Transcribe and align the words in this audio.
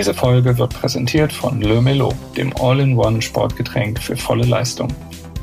Diese 0.00 0.14
Folge 0.14 0.56
wird 0.56 0.72
präsentiert 0.72 1.30
von 1.30 1.60
Le 1.60 1.82
Melo, 1.82 2.14
dem 2.34 2.56
All-in-One 2.58 3.20
Sportgetränk 3.20 4.00
für 4.00 4.16
volle 4.16 4.46
Leistung. 4.46 4.88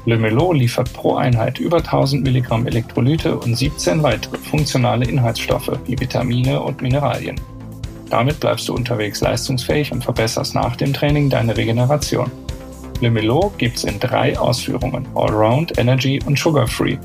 Le 0.05 0.17
Melo 0.17 0.51
liefert 0.51 0.91
pro 0.94 1.13
Einheit 1.13 1.60
über 1.60 1.78
1000 1.78 2.23
Milligramm 2.23 2.65
Elektrolyte 2.65 3.38
und 3.38 3.54
17 3.54 4.01
weitere 4.01 4.35
funktionale 4.39 5.06
Inhaltsstoffe 5.06 5.71
wie 5.85 5.99
Vitamine 5.99 6.60
und 6.60 6.81
Mineralien. 6.81 7.39
Damit 8.10 8.39
bleibst 8.39 8.67
du 8.67 8.74
unterwegs 8.74 9.21
leistungsfähig 9.21 9.92
und 9.92 10.03
verbesserst 10.03 10.56
nach 10.56 10.76
dem 10.76 10.92
Training 10.92 11.29
deine 11.29 11.55
Regeneration. 11.55 12.31
Le 12.99 13.12
Melo 13.12 13.53
gibt's 13.60 13.83
in 13.83 13.99
drei 13.99 14.39
Ausführungen: 14.39 15.08
Allround, 15.13 15.78
Energy 15.78 16.20
und 16.26 16.39
Sugar 16.39 16.66
Free, 16.66 16.98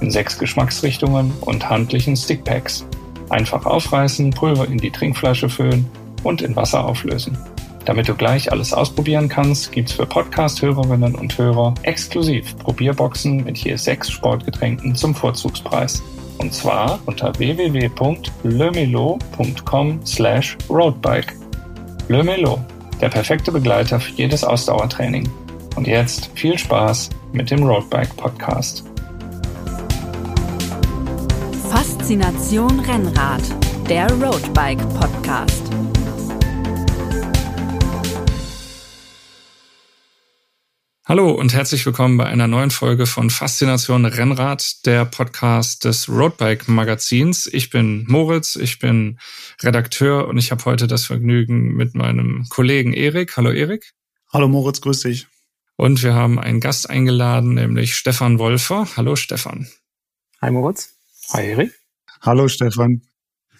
in 0.00 0.12
sechs 0.12 0.38
Geschmacksrichtungen 0.38 1.32
und 1.40 1.68
handlichen 1.68 2.14
Stickpacks. 2.14 2.86
Einfach 3.30 3.66
aufreißen, 3.66 4.30
Pulver 4.30 4.68
in 4.68 4.78
die 4.78 4.92
Trinkflasche 4.92 5.48
füllen 5.48 5.90
und 6.22 6.42
in 6.42 6.54
Wasser 6.56 6.84
auflösen. 6.84 7.38
Damit 7.84 8.08
du 8.08 8.14
gleich 8.14 8.50
alles 8.52 8.72
ausprobieren 8.72 9.28
kannst, 9.28 9.72
gibt's 9.72 9.94
für 9.94 10.06
Podcast-Hörerinnen 10.06 11.14
und 11.14 11.36
Hörer 11.36 11.74
exklusiv 11.82 12.56
Probierboxen 12.58 13.44
mit 13.44 13.58
je 13.58 13.76
sechs 13.76 14.10
Sportgetränken 14.10 14.94
zum 14.94 15.14
Vorzugspreis. 15.14 16.02
Und 16.38 16.54
zwar 16.54 16.98
unter 17.06 17.38
www.lemelo.com 17.38 20.00
slash 20.06 20.56
roadbike. 20.68 21.34
Lemelo, 22.08 22.60
der 23.00 23.08
perfekte 23.08 23.52
Begleiter 23.52 24.00
für 24.00 24.12
jedes 24.12 24.44
Ausdauertraining. 24.44 25.28
Und 25.76 25.86
jetzt 25.86 26.30
viel 26.34 26.58
Spaß 26.58 27.10
mit 27.32 27.50
dem 27.50 27.62
Roadbike 27.62 28.14
Podcast. 28.16 28.84
Faszination 31.70 32.80
Rennrad, 32.80 33.42
der 33.88 34.10
Roadbike 34.12 34.82
Podcast. 34.98 35.62
Hallo 41.10 41.32
und 41.32 41.52
herzlich 41.52 41.84
willkommen 41.84 42.16
bei 42.18 42.26
einer 42.26 42.46
neuen 42.46 42.70
Folge 42.70 43.04
von 43.04 43.30
Faszination 43.30 44.04
Rennrad, 44.04 44.86
der 44.86 45.04
Podcast 45.04 45.84
des 45.84 46.08
Roadbike 46.08 46.68
Magazins. 46.68 47.48
Ich 47.48 47.68
bin 47.68 48.04
Moritz, 48.06 48.54
ich 48.54 48.78
bin 48.78 49.18
Redakteur 49.60 50.28
und 50.28 50.38
ich 50.38 50.52
habe 50.52 50.64
heute 50.66 50.86
das 50.86 51.06
Vergnügen 51.06 51.74
mit 51.74 51.96
meinem 51.96 52.46
Kollegen 52.48 52.92
Erik. 52.92 53.36
Hallo 53.36 53.50
Erik. 53.50 53.90
Hallo 54.32 54.46
Moritz, 54.46 54.80
grüß 54.82 55.00
dich. 55.00 55.26
Und 55.74 56.00
wir 56.04 56.14
haben 56.14 56.38
einen 56.38 56.60
Gast 56.60 56.88
eingeladen, 56.88 57.54
nämlich 57.54 57.96
Stefan 57.96 58.38
Wolfer. 58.38 58.86
Hallo 58.96 59.16
Stefan. 59.16 59.66
Hi 60.40 60.52
Moritz. 60.52 60.94
Hi 61.32 61.44
Erik. 61.44 61.72
Hallo 62.20 62.46
Stefan. 62.46 63.02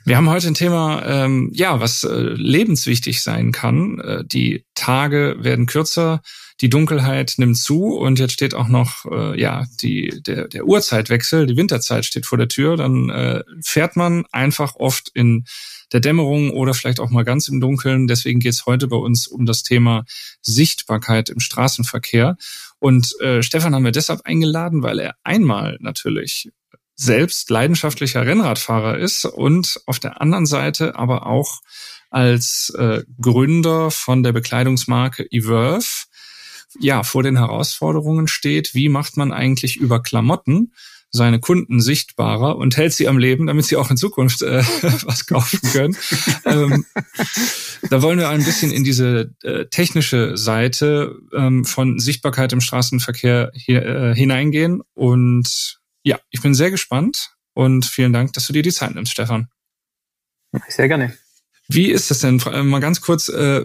Wir 0.05 0.17
haben 0.17 0.31
heute 0.31 0.47
ein 0.47 0.55
Thema, 0.55 1.05
ähm, 1.05 1.51
ja, 1.53 1.81
was 1.81 2.05
äh, 2.05 2.15
lebenswichtig 2.15 3.23
sein 3.23 3.53
kann. 3.53 3.99
Äh, 3.99 4.25
die 4.25 4.65
Tage 4.75 5.37
werden 5.41 5.67
kürzer, 5.67 6.23
die 6.61 6.69
Dunkelheit 6.69 7.35
nimmt 7.39 7.57
zu 7.57 7.97
und 7.97 8.19
jetzt 8.19 8.33
steht 8.33 8.55
auch 8.55 8.69
noch, 8.69 9.07
äh, 9.11 9.41
ja, 9.41 9.65
die, 9.81 10.21
der, 10.27 10.49
der 10.49 10.67
Uhrzeitwechsel, 10.67 11.47
die 11.47 11.57
Winterzeit 11.57 12.05
steht 12.05 12.27
vor 12.27 12.37
der 12.37 12.49
Tür. 12.49 12.77
Dann 12.77 13.09
äh, 13.09 13.43
fährt 13.63 13.97
man 13.97 14.25
einfach 14.31 14.77
oft 14.77 15.11
in 15.15 15.47
der 15.93 16.01
Dämmerung 16.01 16.51
oder 16.51 16.75
vielleicht 16.75 17.01
auch 17.01 17.11
mal 17.11 17.25
ganz 17.25 17.49
im 17.49 17.61
Dunkeln. 17.61 18.07
Deswegen 18.07 18.41
geht 18.41 18.53
es 18.53 18.67
heute 18.67 18.89
bei 18.89 18.97
uns 18.97 19.27
um 19.27 19.47
das 19.47 19.63
Thema 19.63 20.05
Sichtbarkeit 20.43 21.31
im 21.31 21.41
Straßenverkehr. 21.41 22.37
Und 22.79 23.19
äh, 23.21 23.43
Stefan 23.43 23.75
haben 23.75 23.85
wir 23.85 23.93
deshalb 23.93 24.21
eingeladen, 24.25 24.83
weil 24.83 24.99
er 24.99 25.17
einmal 25.25 25.79
natürlich 25.81 26.51
selbst 26.95 27.49
leidenschaftlicher 27.49 28.27
Rennradfahrer 28.27 28.99
ist 28.99 29.25
und 29.25 29.81
auf 29.87 29.99
der 29.99 30.21
anderen 30.21 30.45
Seite 30.45 30.97
aber 30.97 31.27
auch 31.27 31.61
als 32.11 32.71
äh, 32.77 33.03
Gründer 33.21 33.91
von 33.91 34.23
der 34.23 34.33
Bekleidungsmarke 34.33 35.27
Everve 35.31 35.87
ja 36.79 37.03
vor 37.03 37.23
den 37.23 37.37
Herausforderungen 37.37 38.29
steht, 38.29 38.75
wie 38.75 38.89
macht 38.89 39.17
man 39.17 39.33
eigentlich 39.33 39.77
über 39.77 40.03
Klamotten 40.03 40.73
seine 41.13 41.41
Kunden 41.41 41.81
sichtbarer 41.81 42.57
und 42.57 42.77
hält 42.77 42.93
sie 42.93 43.09
am 43.09 43.19
Leben, 43.19 43.49
damit 43.49 43.65
sie 43.65 43.77
auch 43.77 43.91
in 43.91 43.97
Zukunft 43.97 44.43
äh, 44.43 44.63
was 45.05 45.27
kaufen 45.27 45.61
können. 45.73 45.97
ähm, 46.45 46.87
da 47.91 48.03
wollen 48.03 48.19
wir 48.19 48.29
ein 48.29 48.45
bisschen 48.45 48.71
in 48.71 48.85
diese 48.85 49.35
äh, 49.43 49.67
technische 49.67 50.37
Seite 50.37 51.17
ähm, 51.35 51.65
von 51.65 51.99
Sichtbarkeit 51.99 52.53
im 52.53 52.61
Straßenverkehr 52.61 53.51
hier, 53.55 53.85
äh, 53.85 54.15
hineingehen 54.15 54.83
und 54.95 55.81
ja, 56.03 56.19
ich 56.31 56.41
bin 56.41 56.55
sehr 56.55 56.71
gespannt 56.71 57.35
und 57.55 57.85
vielen 57.85 58.13
Dank, 58.13 58.33
dass 58.35 58.47
du 58.47 58.53
dir 58.53 58.63
die 58.63 58.73
Zeit 58.73 58.95
nimmst, 58.95 59.13
Stefan. 59.13 59.49
Sehr 60.69 60.89
gerne. 60.89 61.17
Wie 61.69 61.91
ist 61.91 62.11
das 62.11 62.21
denn? 62.21 62.41
Mal 62.69 62.81
ganz 62.81 63.01
kurz, 63.01 63.29
äh, 63.29 63.65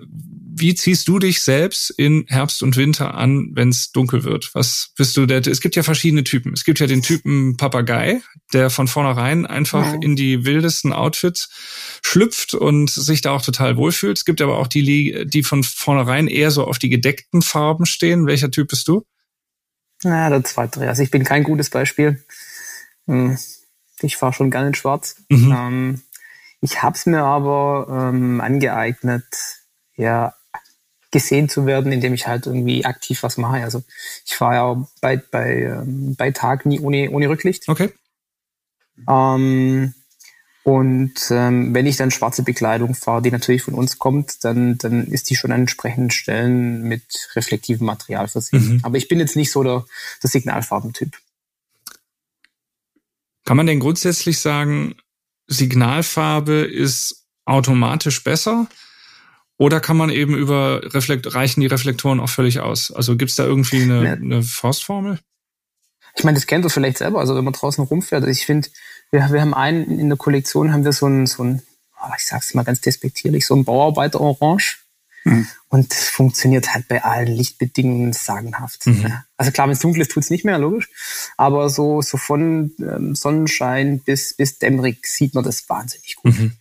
wie 0.57 0.73
ziehst 0.73 1.07
du 1.07 1.19
dich 1.19 1.41
selbst 1.41 1.89
in 1.89 2.25
Herbst 2.27 2.63
und 2.63 2.77
Winter 2.77 3.13
an, 3.13 3.49
wenn 3.53 3.69
es 3.69 3.91
dunkel 3.91 4.23
wird? 4.23 4.51
Was 4.53 4.91
bist 4.95 5.17
du 5.17 5.25
der? 5.25 5.45
Es 5.45 5.59
gibt 5.59 5.75
ja 5.75 5.83
verschiedene 5.83 6.23
Typen. 6.23 6.53
Es 6.53 6.63
gibt 6.63 6.79
ja 6.79 6.87
den 6.87 7.01
Typen 7.01 7.57
Papagei, 7.57 8.21
der 8.53 8.69
von 8.69 8.87
vornherein 8.87 9.45
einfach 9.45 9.85
ja. 9.85 9.99
in 10.01 10.15
die 10.15 10.45
wildesten 10.45 10.93
Outfits 10.93 11.49
schlüpft 12.01 12.53
und 12.53 12.89
sich 12.89 13.21
da 13.21 13.31
auch 13.31 13.41
total 13.41 13.75
wohlfühlt. 13.75 14.17
Es 14.17 14.23
gibt 14.25 14.41
aber 14.41 14.57
auch 14.57 14.67
die, 14.67 15.25
die 15.27 15.43
von 15.43 15.63
vornherein 15.63 16.27
eher 16.27 16.51
so 16.51 16.63
auf 16.65 16.79
die 16.79 16.89
gedeckten 16.89 17.41
Farben 17.41 17.85
stehen. 17.85 18.25
Welcher 18.25 18.49
Typ 18.49 18.69
bist 18.69 18.87
du? 18.87 19.05
Na, 20.03 20.29
der 20.29 20.43
zweite. 20.43 20.87
Also 20.87 21.03
ich 21.03 21.11
bin 21.11 21.25
kein 21.25 21.43
gutes 21.43 21.69
Beispiel. 21.69 22.23
Hm, 23.07 23.37
ich 24.01 24.15
fahre 24.15 24.33
schon 24.33 24.51
gerne 24.51 24.67
in 24.67 24.75
Schwarz. 24.75 25.17
Mhm. 25.29 25.51
Ähm, 25.51 26.01
ich 26.61 26.81
habe 26.81 26.95
es 26.95 27.05
mir 27.05 27.23
aber 27.23 27.87
ähm, 27.89 28.39
angeeignet, 28.39 29.25
ja, 29.95 30.33
gesehen 31.15 31.47
zu 31.47 31.65
werden, 31.65 31.93
indem 31.93 32.13
ich 32.13 32.27
halt 32.27 32.45
irgendwie 32.45 32.83
aktiv 32.83 33.23
was 33.23 33.37
mache. 33.37 33.63
Also 33.63 33.83
ich 34.25 34.35
fahre 34.35 34.55
ja 34.55 34.87
bei, 34.99 35.15
bei, 35.15 35.61
ähm, 35.61 36.13
bei 36.17 36.31
Tag 36.31 36.65
nie 36.65 36.81
ohne, 36.81 37.09
ohne 37.09 37.29
Rücklicht. 37.29 37.69
Okay. 37.69 37.89
Ähm, 39.07 39.93
und 40.63 41.13
ähm, 41.29 41.73
wenn 41.73 41.85
ich 41.85 41.95
dann 41.95 42.11
schwarze 42.11 42.43
Bekleidung 42.43 42.95
fahre, 42.95 43.21
die 43.21 43.31
natürlich 43.31 43.61
von 43.61 43.75
uns 43.75 43.97
kommt, 43.97 44.43
dann, 44.43 44.77
dann 44.77 45.07
ist 45.07 45.29
die 45.29 45.37
schon 45.37 45.53
an 45.53 45.61
entsprechenden 45.61 46.11
Stellen 46.11 46.81
mit 46.81 47.29
reflektivem 47.33 47.87
Material 47.87 48.27
versehen. 48.27 48.73
Mhm. 48.73 48.79
Aber 48.83 48.97
ich 48.97 49.07
bin 49.07 49.19
jetzt 49.19 49.37
nicht 49.37 49.53
so 49.53 49.63
der, 49.63 49.85
der 50.21 50.29
Signalfarbentyp. 50.29 51.17
Kann 53.45 53.55
man 53.55 53.67
denn 53.67 53.79
grundsätzlich 53.79 54.39
sagen, 54.39 54.95
Signalfarbe 55.47 56.65
ist 56.65 57.25
automatisch 57.45 58.21
besser? 58.21 58.67
Oder 59.57 59.79
kann 59.79 59.97
man 59.97 60.09
eben 60.09 60.35
über 60.35 60.81
Reflekt 60.93 61.33
reichen 61.33 61.61
die 61.61 61.67
Reflektoren 61.67 62.19
auch 62.19 62.29
völlig 62.29 62.59
aus? 62.59 62.91
Also 62.91 63.15
gibt 63.15 63.31
es 63.31 63.37
da 63.37 63.45
irgendwie 63.45 63.83
eine, 63.83 64.01
ne. 64.01 64.11
eine 64.11 64.43
Faustformel? 64.43 65.19
Ich 66.17 66.23
meine, 66.23 66.35
das 66.35 66.47
kennt 66.47 66.65
du 66.65 66.69
vielleicht 66.69 66.97
selber, 66.97 67.19
also 67.19 67.35
wenn 67.35 67.43
man 67.43 67.53
draußen 67.53 67.83
rumfährt. 67.83 68.23
Also 68.23 68.31
ich 68.31 68.45
finde, 68.45 68.69
wir, 69.11 69.29
wir 69.31 69.41
haben 69.41 69.53
einen 69.53 69.99
in 69.99 70.09
der 70.09 70.17
Kollektion, 70.17 70.73
haben 70.73 70.85
wir 70.85 70.93
so 70.93 71.07
ein, 71.07 71.25
so 71.25 71.43
ein 71.43 71.61
oh, 72.01 72.13
ich 72.17 72.25
sag's 72.25 72.53
mal 72.53 72.63
ganz 72.63 72.81
despektierlich, 72.81 73.45
so 73.45 73.55
ein 73.55 73.65
Bauarbeiter 73.65 74.21
Orange. 74.21 74.79
Mhm. 75.23 75.47
Und 75.69 75.91
das 75.91 76.09
funktioniert 76.09 76.73
halt 76.73 76.87
bei 76.87 77.03
allen 77.03 77.27
Lichtbedingungen 77.27 78.13
sagenhaft. 78.13 78.85
Mhm. 78.85 79.13
Also 79.37 79.51
klar, 79.51 79.67
wenn 79.67 79.73
es 79.73 79.79
dunkel 79.79 80.01
ist, 80.01 80.11
tut's 80.11 80.29
nicht 80.29 80.45
mehr, 80.45 80.59
logisch. 80.59 80.89
Aber 81.35 81.69
so, 81.69 82.01
so 82.01 82.17
von 82.17 82.71
ähm, 82.79 83.15
Sonnenschein 83.15 83.99
bis, 83.99 84.35
bis 84.35 84.59
dämmerig 84.59 85.05
sieht 85.05 85.33
man 85.33 85.43
das 85.43 85.67
wahnsinnig 85.67 86.15
gut. 86.15 86.37
Mhm. 86.37 86.51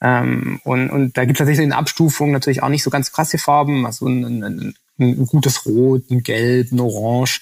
Ähm, 0.00 0.60
und, 0.64 0.90
und 0.90 1.16
da 1.16 1.24
gibt 1.24 1.36
es 1.36 1.38
tatsächlich 1.38 1.64
in 1.64 1.72
Abstufungen 1.72 2.32
natürlich 2.32 2.62
auch 2.62 2.68
nicht 2.68 2.82
so 2.82 2.90
ganz 2.90 3.12
krasse 3.12 3.38
Farben. 3.38 3.86
Also 3.86 4.06
ein, 4.06 4.42
ein, 4.42 4.74
ein 4.98 5.26
gutes 5.26 5.66
Rot, 5.66 6.10
ein 6.10 6.22
Gelb, 6.22 6.72
ein 6.72 6.80
Orange. 6.80 7.40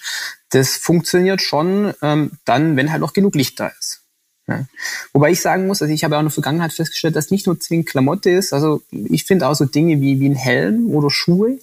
Das 0.50 0.76
funktioniert 0.76 1.42
schon 1.42 1.92
ähm, 2.02 2.32
dann, 2.44 2.76
wenn 2.76 2.92
halt 2.92 3.02
auch 3.02 3.12
genug 3.12 3.34
Licht 3.34 3.58
da 3.60 3.68
ist. 3.68 4.02
Ja. 4.48 4.64
Wobei 5.12 5.32
ich 5.32 5.40
sagen 5.40 5.66
muss, 5.66 5.82
also 5.82 5.92
ich 5.92 6.04
habe 6.04 6.16
auch 6.16 6.20
in 6.20 6.26
der 6.26 6.32
Vergangenheit 6.32 6.72
festgestellt, 6.72 7.16
dass 7.16 7.32
nicht 7.32 7.46
nur 7.46 7.58
zwingend 7.58 7.88
Klamotte 7.88 8.30
ist, 8.30 8.52
also 8.52 8.80
ich 8.92 9.24
finde 9.24 9.48
auch 9.48 9.54
so 9.54 9.64
Dinge 9.64 10.00
wie, 10.00 10.20
wie 10.20 10.28
ein 10.28 10.36
Helm 10.36 10.90
oder 10.90 11.10
Schuhe 11.10 11.58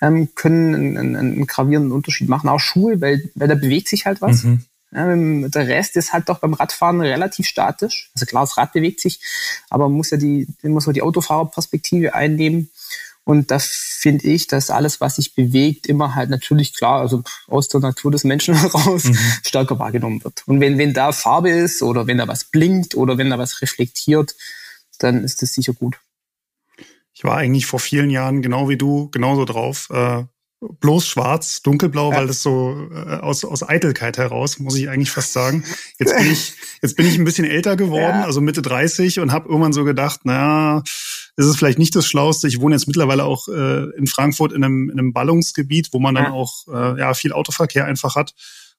ähm, 0.00 0.34
können 0.34 0.74
einen, 0.74 0.98
einen, 0.98 1.16
einen 1.16 1.46
gravierenden 1.46 1.92
Unterschied 1.92 2.28
machen. 2.28 2.48
Auch 2.48 2.60
Schuhe, 2.60 3.00
weil, 3.00 3.30
weil 3.34 3.48
da 3.48 3.54
bewegt 3.54 3.88
sich 3.88 4.06
halt 4.06 4.20
was. 4.20 4.44
Mhm. 4.44 4.64
Der 4.92 5.68
Rest 5.68 5.96
ist 5.96 6.12
halt 6.12 6.28
doch 6.28 6.38
beim 6.38 6.54
Radfahren 6.54 7.00
relativ 7.00 7.46
statisch. 7.46 8.10
Also 8.14 8.26
klar, 8.26 8.42
das 8.42 8.56
Rad 8.56 8.72
bewegt 8.72 9.00
sich, 9.00 9.20
aber 9.68 9.88
man 9.88 9.96
muss 9.96 10.10
ja 10.10 10.16
die, 10.16 10.48
muss 10.62 10.86
man 10.86 10.94
die 10.94 11.02
Autofahrerperspektive 11.02 12.14
einnehmen. 12.14 12.70
Und 13.24 13.50
da 13.52 13.58
finde 13.60 14.26
ich, 14.26 14.48
dass 14.48 14.70
alles, 14.70 15.00
was 15.00 15.16
sich 15.16 15.34
bewegt, 15.34 15.86
immer 15.86 16.16
halt 16.16 16.30
natürlich 16.30 16.74
klar, 16.74 17.00
also 17.00 17.22
aus 17.46 17.68
der 17.68 17.80
Natur 17.80 18.10
des 18.10 18.24
Menschen 18.24 18.54
heraus 18.60 19.04
mhm. 19.04 19.18
stärker 19.44 19.78
wahrgenommen 19.78 20.24
wird. 20.24 20.42
Und 20.46 20.60
wenn, 20.60 20.78
wenn 20.78 20.94
da 20.94 21.12
Farbe 21.12 21.50
ist 21.50 21.82
oder 21.82 22.06
wenn 22.08 22.18
da 22.18 22.26
was 22.26 22.44
blinkt 22.44 22.96
oder 22.96 23.18
wenn 23.18 23.30
da 23.30 23.38
was 23.38 23.62
reflektiert, 23.62 24.34
dann 24.98 25.22
ist 25.22 25.42
das 25.42 25.54
sicher 25.54 25.72
gut. 25.72 26.00
Ich 27.12 27.24
war 27.24 27.36
eigentlich 27.36 27.66
vor 27.66 27.78
vielen 27.78 28.10
Jahren 28.10 28.42
genau 28.42 28.68
wie 28.68 28.78
du 28.78 29.10
genauso 29.10 29.44
drauf. 29.44 29.88
Äh, 29.90 30.24
bloß 30.60 31.06
schwarz, 31.06 31.62
dunkelblau, 31.62 32.12
ja. 32.12 32.18
weil 32.18 32.26
das 32.26 32.42
so 32.42 32.88
äh, 32.92 33.16
aus, 33.16 33.44
aus 33.44 33.66
Eitelkeit 33.66 34.18
heraus, 34.18 34.58
muss 34.58 34.76
ich 34.76 34.88
eigentlich 34.88 35.10
fast 35.10 35.32
sagen. 35.32 35.64
Jetzt 35.98 36.16
bin 36.16 36.30
ich, 36.30 36.54
jetzt 36.82 36.96
bin 36.96 37.06
ich 37.06 37.18
ein 37.18 37.24
bisschen 37.24 37.46
älter 37.46 37.76
geworden, 37.76 38.20
ja. 38.20 38.24
also 38.24 38.40
Mitte 38.40 38.62
30 38.62 39.20
und 39.20 39.32
habe 39.32 39.48
irgendwann 39.48 39.72
so 39.72 39.84
gedacht, 39.84 40.24
naja, 40.24 40.82
ist 41.36 41.46
es 41.46 41.56
vielleicht 41.56 41.78
nicht 41.78 41.96
das 41.96 42.06
Schlauste. 42.06 42.48
Ich 42.48 42.60
wohne 42.60 42.74
jetzt 42.74 42.86
mittlerweile 42.86 43.24
auch 43.24 43.48
äh, 43.48 43.84
in 43.96 44.06
Frankfurt 44.06 44.52
in 44.52 44.62
einem, 44.62 44.90
in 44.90 44.98
einem 44.98 45.12
Ballungsgebiet, 45.12 45.88
wo 45.92 45.98
man 45.98 46.14
dann 46.14 46.24
ja. 46.24 46.32
auch 46.32 46.66
äh, 46.68 46.98
ja 47.00 47.14
viel 47.14 47.32
Autoverkehr 47.32 47.86
einfach 47.86 48.14
hat 48.14 48.34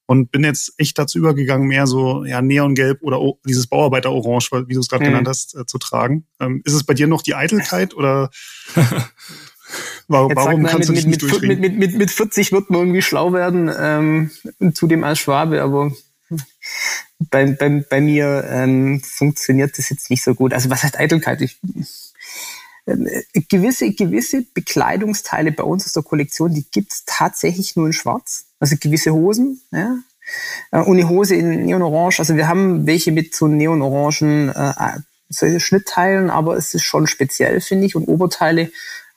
und 0.06 0.30
bin 0.30 0.44
jetzt 0.44 0.74
echt 0.78 0.98
dazu 0.98 1.18
übergegangen, 1.18 1.68
mehr 1.68 1.86
so 1.86 2.24
ja 2.24 2.42
Neongelb 2.42 3.02
oder 3.02 3.18
dieses 3.46 3.66
Bauarbeiter-Orange, 3.66 4.50
wie 4.66 4.74
du 4.74 4.80
es 4.80 4.88
gerade 4.88 5.04
mhm. 5.04 5.08
genannt 5.08 5.28
hast, 5.28 5.56
äh, 5.56 5.66
zu 5.66 5.78
tragen. 5.78 6.26
Ähm, 6.40 6.62
ist 6.64 6.74
es 6.74 6.84
bei 6.84 6.94
dir 6.94 7.06
noch 7.06 7.22
die 7.22 7.34
Eitelkeit 7.34 7.94
oder 7.94 8.30
warum, 10.08 10.32
warum 10.34 10.64
kannst 10.64 10.90
mit, 10.90 11.04
du 11.04 11.08
nicht 11.08 11.22
mit, 11.22 11.42
mit, 11.42 11.60
mit, 11.60 11.78
mit, 11.78 11.94
mit 11.94 12.10
40 12.10 12.52
wird 12.52 12.70
man 12.70 12.80
irgendwie 12.80 13.02
schlau 13.02 13.32
werden, 13.32 13.70
ähm, 13.76 14.30
zudem 14.74 15.04
als 15.04 15.18
Schwabe, 15.18 15.62
aber 15.62 15.92
bei, 17.30 17.46
bei, 17.46 17.84
bei 17.88 18.00
mir 18.00 18.44
ähm, 18.48 19.00
funktioniert 19.02 19.78
das 19.78 19.90
jetzt 19.90 20.10
nicht 20.10 20.22
so 20.22 20.34
gut. 20.34 20.52
Also 20.52 20.70
was 20.70 20.82
heißt 20.82 20.98
Eitelkeit? 20.98 21.40
Ich, 21.40 21.58
äh, 22.86 23.20
gewisse, 23.48 23.92
gewisse 23.92 24.42
Bekleidungsteile 24.54 25.52
bei 25.52 25.62
uns 25.62 25.86
aus 25.86 25.92
der 25.92 26.02
Kollektion, 26.02 26.54
die 26.54 26.66
gibt's 26.70 27.04
tatsächlich 27.06 27.76
nur 27.76 27.86
in 27.86 27.92
Schwarz. 27.92 28.46
Also 28.58 28.76
gewisse 28.78 29.12
Hosen, 29.12 29.60
ja. 29.70 29.98
Äh, 30.70 30.80
und 30.80 30.98
eine 30.98 31.08
Hose 31.08 31.34
in 31.34 31.64
Neonorange. 31.64 32.18
Also 32.18 32.36
wir 32.36 32.48
haben 32.48 32.86
welche 32.86 33.12
mit 33.12 33.34
so 33.34 33.46
neonorangen 33.46 34.48
äh, 34.50 35.00
solche 35.28 35.60
Schnittteilen, 35.60 36.30
aber 36.30 36.56
es 36.56 36.74
ist 36.74 36.84
schon 36.84 37.06
speziell, 37.06 37.60
finde 37.60 37.86
ich. 37.86 37.96
Und 37.96 38.08
Oberteile, 38.08 38.70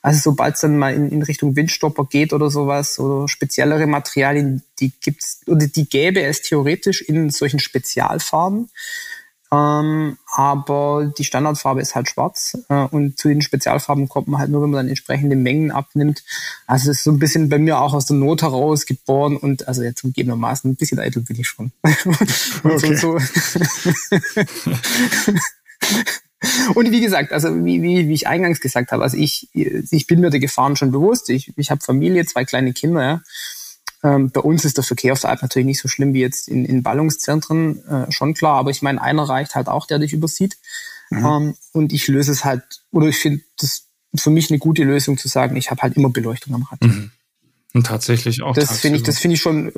also 0.05 0.19
sobald 0.19 0.53
es 0.53 0.61
dann 0.61 0.77
mal 0.77 0.93
in, 0.93 1.09
in 1.09 1.23
Richtung 1.23 1.55
Windstopper 1.55 2.05
geht 2.05 2.31
oder 2.31 2.51
sowas 2.51 2.99
oder 2.99 3.27
speziellere 3.27 3.87
Materialien, 3.87 4.61
die 4.79 4.91
gibt's 5.01 5.41
oder 5.47 5.65
die 5.65 5.89
gäbe 5.89 6.21
es 6.21 6.43
theoretisch 6.43 7.01
in 7.01 7.31
solchen 7.31 7.57
Spezialfarben. 7.57 8.69
Ähm, 9.51 10.19
aber 10.31 11.11
die 11.17 11.23
Standardfarbe 11.23 11.81
ist 11.81 11.95
halt 11.95 12.07
schwarz 12.07 12.55
äh, 12.69 12.83
und 12.83 13.17
zu 13.17 13.29
den 13.29 13.41
Spezialfarben 13.41 14.07
kommt 14.07 14.27
man 14.27 14.39
halt 14.39 14.51
nur, 14.51 14.61
wenn 14.61 14.69
man 14.69 14.81
dann 14.81 14.89
entsprechende 14.89 15.35
Mengen 15.35 15.71
abnimmt. 15.71 16.23
Also 16.67 16.91
es 16.91 16.97
ist 16.97 17.05
so 17.05 17.11
ein 17.11 17.17
bisschen 17.17 17.49
bei 17.49 17.57
mir 17.57 17.79
auch 17.79 17.95
aus 17.95 18.05
der 18.05 18.15
Not 18.15 18.43
heraus 18.43 18.85
geboren 18.85 19.37
und 19.37 19.67
also 19.67 19.81
jetzt 19.81 20.01
zugegebenermaßen 20.01 20.69
ein 20.69 20.75
bisschen 20.75 20.99
eitel 20.99 21.23
bin 21.23 21.39
ich 21.39 21.47
schon. 21.47 21.71
okay. 22.63 22.95
so, 22.95 23.17
so. 23.17 23.19
Und 26.75 26.91
wie 26.91 27.01
gesagt, 27.01 27.31
also 27.31 27.65
wie, 27.65 27.81
wie, 27.81 28.07
wie 28.07 28.13
ich 28.13 28.27
eingangs 28.27 28.59
gesagt 28.59 28.91
habe, 28.91 29.03
also 29.03 29.17
ich, 29.17 29.49
ich 29.53 30.07
bin 30.07 30.19
mir 30.19 30.29
der 30.29 30.39
Gefahren 30.39 30.75
schon 30.75 30.91
bewusst. 30.91 31.29
Ich, 31.29 31.53
ich 31.57 31.71
habe 31.71 31.81
Familie, 31.81 32.25
zwei 32.25 32.45
kleine 32.45 32.73
Kinder, 32.73 33.03
ja. 33.03 33.21
Ähm, 34.03 34.29
bei 34.29 34.41
uns 34.41 34.65
ist 34.65 34.77
der 34.77 34.83
Verkehr 34.83 35.13
auf 35.13 35.21
der 35.21 35.31
Alp 35.31 35.41
natürlich 35.41 35.65
nicht 35.65 35.81
so 35.81 35.87
schlimm 35.87 36.13
wie 36.13 36.21
jetzt 36.21 36.47
in, 36.47 36.65
in 36.65 36.83
Ballungszentren, 36.83 37.83
äh, 37.87 38.11
schon 38.11 38.33
klar, 38.35 38.57
aber 38.57 38.69
ich 38.69 38.81
meine, 38.81 39.01
einer 39.01 39.23
reicht 39.23 39.55
halt 39.55 39.67
auch, 39.67 39.87
der 39.87 39.99
dich 39.99 40.13
übersieht. 40.13 40.57
Mhm. 41.09 41.25
Ähm, 41.25 41.55
und 41.71 41.93
ich 41.93 42.07
löse 42.07 42.31
es 42.31 42.45
halt, 42.45 42.63
oder 42.91 43.07
ich 43.07 43.17
finde 43.17 43.41
das 43.57 43.87
für 44.15 44.29
mich 44.29 44.51
eine 44.51 44.59
gute 44.59 44.83
Lösung 44.83 45.17
zu 45.17 45.27
sagen, 45.27 45.55
ich 45.55 45.71
habe 45.71 45.81
halt 45.81 45.97
immer 45.97 46.09
Beleuchtung 46.09 46.53
am 46.53 46.63
Rad. 46.63 46.81
Mhm. 46.81 47.11
Und 47.73 47.87
tatsächlich 47.87 48.41
auch. 48.41 48.53
Das 48.53 48.79
finde 48.79 48.97
ich, 48.97 49.03
das 49.03 49.17
finde 49.17 49.35
ich 49.35 49.41
schon 49.41 49.71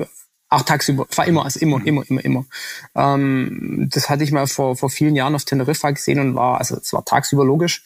Ach, 0.50 0.62
tagsüber, 0.62 1.06
fahr 1.10 1.26
immer, 1.26 1.44
also 1.44 1.60
immer, 1.60 1.84
immer, 1.84 2.08
immer, 2.08 2.24
immer. 2.24 2.46
Ähm, 2.94 3.88
das 3.92 4.08
hatte 4.08 4.24
ich 4.24 4.32
mal 4.32 4.46
vor, 4.46 4.76
vor 4.76 4.88
vielen 4.88 5.14
Jahren 5.14 5.34
auf 5.34 5.44
Teneriffa 5.44 5.90
gesehen 5.90 6.18
und 6.20 6.34
war, 6.36 6.58
also 6.58 6.76
es 6.76 6.92
war 6.94 7.04
tagsüber 7.04 7.44
logisch 7.44 7.84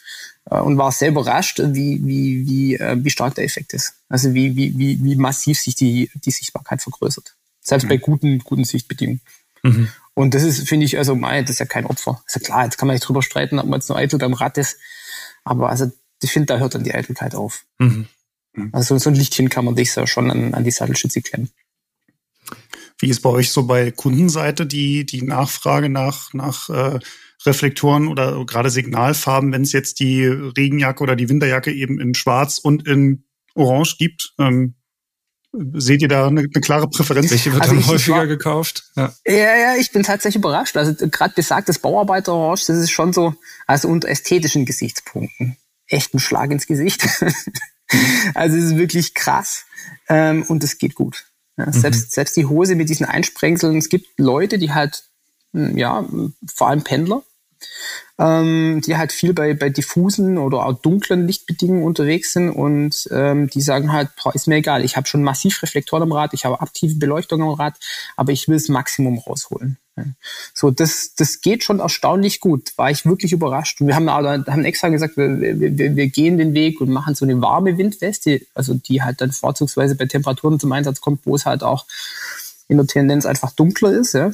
äh, 0.48 0.60
und 0.60 0.78
war 0.78 0.92
sehr 0.92 1.08
überrascht, 1.08 1.60
wie, 1.60 2.00
wie, 2.04 2.46
wie, 2.46 2.74
äh, 2.76 2.96
wie 3.02 3.10
stark 3.10 3.34
der 3.34 3.44
Effekt 3.44 3.72
ist. 3.72 3.94
Also 4.08 4.32
wie, 4.32 4.54
wie, 4.54 4.78
wie, 4.78 5.02
wie 5.02 5.16
massiv 5.16 5.60
sich 5.60 5.74
die, 5.74 6.10
die 6.14 6.30
Sichtbarkeit 6.30 6.82
vergrößert. 6.82 7.34
Selbst 7.60 7.84
mhm. 7.84 7.88
bei 7.88 7.96
guten, 7.96 8.38
guten 8.38 8.64
Sichtbedingungen. 8.64 9.20
Mhm. 9.64 9.88
Und 10.14 10.34
das 10.34 10.44
ist, 10.44 10.68
finde 10.68 10.86
ich, 10.86 10.98
also 10.98 11.16
mei, 11.16 11.42
das 11.42 11.50
ist 11.50 11.58
ja 11.60 11.66
kein 11.66 11.86
Opfer. 11.86 12.22
Ist 12.26 12.36
ja 12.36 12.40
klar, 12.42 12.64
jetzt 12.64 12.78
kann 12.78 12.86
man 12.86 12.94
nicht 12.94 13.08
drüber 13.08 13.22
streiten, 13.22 13.58
ob 13.58 13.66
man 13.66 13.80
jetzt 13.80 13.88
nur 13.88 13.98
eitel 13.98 14.22
am 14.22 14.34
Rad 14.34 14.56
ist. 14.58 14.78
Aber 15.42 15.68
also 15.68 15.90
ich 16.22 16.30
finde, 16.30 16.46
da 16.46 16.58
hört 16.58 16.76
dann 16.76 16.84
die 16.84 16.94
Eitelkeit 16.94 17.34
auf. 17.34 17.64
Mhm. 17.78 18.06
Also 18.70 18.98
so 18.98 19.10
ein 19.10 19.16
Lichtchen 19.16 19.48
kann 19.48 19.64
man 19.64 19.74
dich 19.74 19.94
ja 19.94 20.06
schon 20.06 20.30
an, 20.30 20.54
an 20.54 20.64
die 20.64 20.70
Sattelschütze 20.70 21.22
klemmen. 21.22 21.50
Wie 22.98 23.08
ist 23.08 23.20
bei 23.20 23.30
euch 23.30 23.50
so 23.50 23.66
bei 23.66 23.90
Kundenseite 23.90 24.66
die, 24.66 25.04
die 25.04 25.22
Nachfrage 25.22 25.88
nach, 25.88 26.32
nach 26.34 26.68
äh, 26.68 26.98
Reflektoren 27.44 28.08
oder 28.08 28.44
gerade 28.44 28.70
Signalfarben, 28.70 29.52
wenn 29.52 29.62
es 29.62 29.72
jetzt 29.72 30.00
die 30.00 30.24
Regenjacke 30.26 31.02
oder 31.02 31.16
die 31.16 31.28
Winterjacke 31.28 31.72
eben 31.72 32.00
in 32.00 32.14
Schwarz 32.14 32.58
und 32.58 32.86
in 32.86 33.24
Orange 33.54 33.96
gibt? 33.98 34.34
Ähm, 34.38 34.74
Seht 35.74 36.00
ihr 36.00 36.08
da 36.08 36.28
eine, 36.28 36.40
eine 36.40 36.48
klare 36.48 36.88
Präferenz? 36.88 37.30
Welche 37.30 37.52
wird 37.52 37.62
also 37.62 37.74
dann 37.74 37.86
häufiger 37.86 38.16
war, 38.16 38.26
gekauft? 38.26 38.84
Ja. 38.96 39.12
ja, 39.26 39.34
ja, 39.34 39.76
ich 39.76 39.92
bin 39.92 40.02
tatsächlich 40.02 40.40
überrascht. 40.40 40.74
Also 40.78 40.94
gerade 41.08 41.34
besagtes 41.34 41.78
Bauarbeiter-Orange, 41.78 42.64
das 42.66 42.78
ist 42.78 42.90
schon 42.90 43.12
so, 43.12 43.34
also 43.66 43.88
unter 43.88 44.08
ästhetischen 44.08 44.64
Gesichtspunkten, 44.64 45.58
echt 45.88 46.14
ein 46.14 46.20
Schlag 46.20 46.50
ins 46.52 46.66
Gesicht. 46.66 47.06
also 48.34 48.56
es 48.56 48.64
ist 48.64 48.76
wirklich 48.76 49.12
krass 49.12 49.66
ähm, 50.08 50.42
und 50.44 50.64
es 50.64 50.78
geht 50.78 50.94
gut. 50.94 51.26
Ja, 51.56 51.66
mhm. 51.66 51.72
selbst, 51.72 52.12
selbst 52.12 52.36
die 52.36 52.46
Hose 52.46 52.74
mit 52.74 52.88
diesen 52.88 53.06
Einsprengseln, 53.06 53.76
es 53.76 53.88
gibt 53.88 54.18
Leute, 54.18 54.58
die 54.58 54.72
halt, 54.72 55.04
hm, 55.52 55.76
ja, 55.76 56.06
vor 56.52 56.68
allem 56.68 56.82
Pendler, 56.82 57.22
ähm, 58.18 58.80
die 58.84 58.96
halt 58.96 59.12
viel 59.12 59.32
bei, 59.32 59.54
bei 59.54 59.70
diffusen 59.70 60.38
oder 60.38 60.66
auch 60.66 60.80
dunklen 60.80 61.26
Lichtbedingungen 61.26 61.84
unterwegs 61.84 62.32
sind 62.32 62.50
und 62.50 63.08
ähm, 63.10 63.48
die 63.48 63.62
sagen 63.62 63.92
halt, 63.92 64.10
boah, 64.22 64.34
ist 64.34 64.46
mir 64.46 64.56
egal, 64.56 64.84
ich 64.84 64.96
habe 64.96 65.06
schon 65.06 65.22
massiv 65.22 65.62
Reflektoren 65.62 66.02
am 66.02 66.12
Rad, 66.12 66.34
ich 66.34 66.44
habe 66.44 66.60
aktive 66.60 66.96
Beleuchtung 66.96 67.42
am 67.42 67.50
Rad, 67.50 67.74
aber 68.16 68.32
ich 68.32 68.48
will 68.48 68.56
das 68.56 68.68
Maximum 68.68 69.18
rausholen. 69.18 69.78
So, 70.54 70.70
das, 70.70 71.14
das 71.16 71.42
geht 71.42 71.64
schon 71.64 71.80
erstaunlich 71.80 72.40
gut. 72.40 72.72
War 72.76 72.90
ich 72.90 73.04
wirklich 73.04 73.32
überrascht. 73.32 73.80
Und 73.80 73.88
wir 73.88 73.94
haben, 73.94 74.08
haben 74.08 74.64
extra 74.64 74.88
gesagt, 74.88 75.18
wir, 75.18 75.38
wir, 75.38 75.96
wir 75.96 76.08
gehen 76.08 76.38
den 76.38 76.54
Weg 76.54 76.80
und 76.80 76.88
machen 76.88 77.14
so 77.14 77.26
eine 77.26 77.40
warme 77.42 77.76
Windweste, 77.76 78.40
also 78.54 78.72
die 78.72 79.02
halt 79.02 79.20
dann 79.20 79.32
vorzugsweise 79.32 79.94
bei 79.94 80.06
Temperaturen 80.06 80.58
zum 80.58 80.72
Einsatz 80.72 81.02
kommt, 81.02 81.26
wo 81.26 81.36
es 81.36 81.44
halt 81.44 81.62
auch 81.62 81.84
in 82.68 82.78
der 82.78 82.86
Tendenz 82.86 83.26
einfach 83.26 83.52
dunkler 83.52 83.92
ist. 83.92 84.14
Ja 84.14 84.32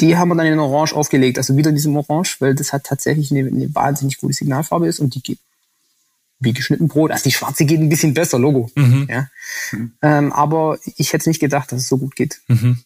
die 0.00 0.16
haben 0.16 0.28
wir 0.28 0.34
dann 0.34 0.46
in 0.46 0.58
Orange 0.58 0.94
aufgelegt, 0.94 1.38
also 1.38 1.56
wieder 1.56 1.70
in 1.70 1.76
diesem 1.76 1.96
Orange, 1.96 2.40
weil 2.40 2.54
das 2.54 2.72
hat 2.72 2.84
tatsächlich 2.84 3.30
eine, 3.30 3.48
eine 3.48 3.74
wahnsinnig 3.74 4.18
gute 4.18 4.34
Signalfarbe 4.34 4.88
ist 4.88 5.00
und 5.00 5.14
die 5.14 5.22
geht 5.22 5.38
wie 6.40 6.52
geschnitten 6.52 6.88
Brot. 6.88 7.10
Also 7.10 7.24
die 7.24 7.32
schwarze 7.32 7.64
geht 7.64 7.80
ein 7.80 7.88
bisschen 7.88 8.14
besser, 8.14 8.38
Logo. 8.38 8.70
Mhm. 8.74 9.06
Ja. 9.08 9.28
Mhm. 9.72 9.92
Ähm, 10.02 10.32
aber 10.32 10.78
ich 10.96 11.12
hätte 11.12 11.28
nicht 11.28 11.40
gedacht, 11.40 11.72
dass 11.72 11.82
es 11.82 11.88
so 11.88 11.98
gut 11.98 12.16
geht. 12.16 12.40
Mhm. 12.48 12.78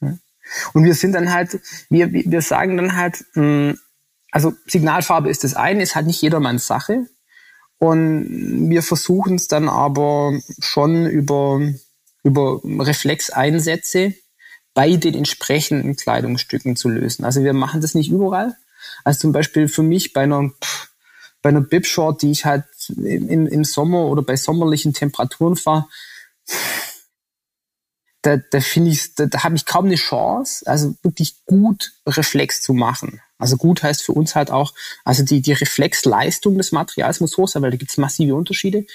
Ja. 0.00 0.18
Und 0.72 0.84
wir 0.84 0.94
sind 0.94 1.12
dann 1.12 1.32
halt, 1.32 1.60
wir, 1.88 2.12
wir 2.12 2.42
sagen 2.42 2.76
dann 2.76 2.96
halt, 2.96 3.24
mh, 3.34 3.42
hm, 3.42 3.78
also 4.30 4.52
Signalfarbe 4.66 5.30
ist 5.30 5.42
das 5.44 5.54
eine, 5.54 5.82
ist 5.82 5.94
halt 5.94 6.06
nicht 6.06 6.20
jedermanns 6.20 6.66
Sache. 6.66 7.06
Und 7.78 8.68
wir 8.68 8.82
versuchen 8.82 9.36
es 9.36 9.48
dann 9.48 9.68
aber 9.68 10.38
schon 10.60 11.06
über, 11.06 11.60
über 12.24 12.60
Reflexeinsätze 12.64 14.14
bei 14.78 14.94
den 14.94 15.16
entsprechenden 15.16 15.96
Kleidungsstücken 15.96 16.76
zu 16.76 16.88
lösen. 16.88 17.24
Also 17.24 17.42
wir 17.42 17.52
machen 17.52 17.80
das 17.80 17.96
nicht 17.96 18.12
überall. 18.12 18.56
Also 19.02 19.18
zum 19.22 19.32
Beispiel 19.32 19.66
für 19.66 19.82
mich 19.82 20.12
bei 20.12 20.20
einer, 20.20 20.52
bei 21.42 21.48
einer 21.48 21.62
Bib-Short, 21.62 22.22
die 22.22 22.30
ich 22.30 22.44
halt 22.44 22.62
im, 22.96 23.48
im 23.48 23.64
Sommer 23.64 24.06
oder 24.06 24.22
bei 24.22 24.36
sommerlichen 24.36 24.94
Temperaturen 24.94 25.56
fahre, 25.56 25.88
da, 28.22 28.36
da 28.36 28.60
finde 28.60 28.92
ich, 28.92 29.16
da, 29.16 29.26
da 29.26 29.42
habe 29.42 29.56
ich 29.56 29.66
kaum 29.66 29.86
eine 29.86 29.96
Chance, 29.96 30.64
also 30.68 30.94
wirklich 31.02 31.44
gut 31.44 31.94
Reflex 32.06 32.62
zu 32.62 32.72
machen. 32.72 33.20
Also 33.36 33.56
gut 33.56 33.82
heißt 33.82 34.04
für 34.04 34.12
uns 34.12 34.36
halt 34.36 34.52
auch, 34.52 34.74
also 35.04 35.24
die, 35.24 35.42
die 35.42 35.54
Reflexleistung 35.54 36.56
des 36.56 36.70
Materials 36.70 37.18
muss 37.18 37.36
hoch 37.36 37.48
sein, 37.48 37.64
weil 37.64 37.72
da 37.72 37.76
gibt 37.76 37.90
es 37.90 37.96
massive 37.96 38.36
Unterschiede. 38.36 38.86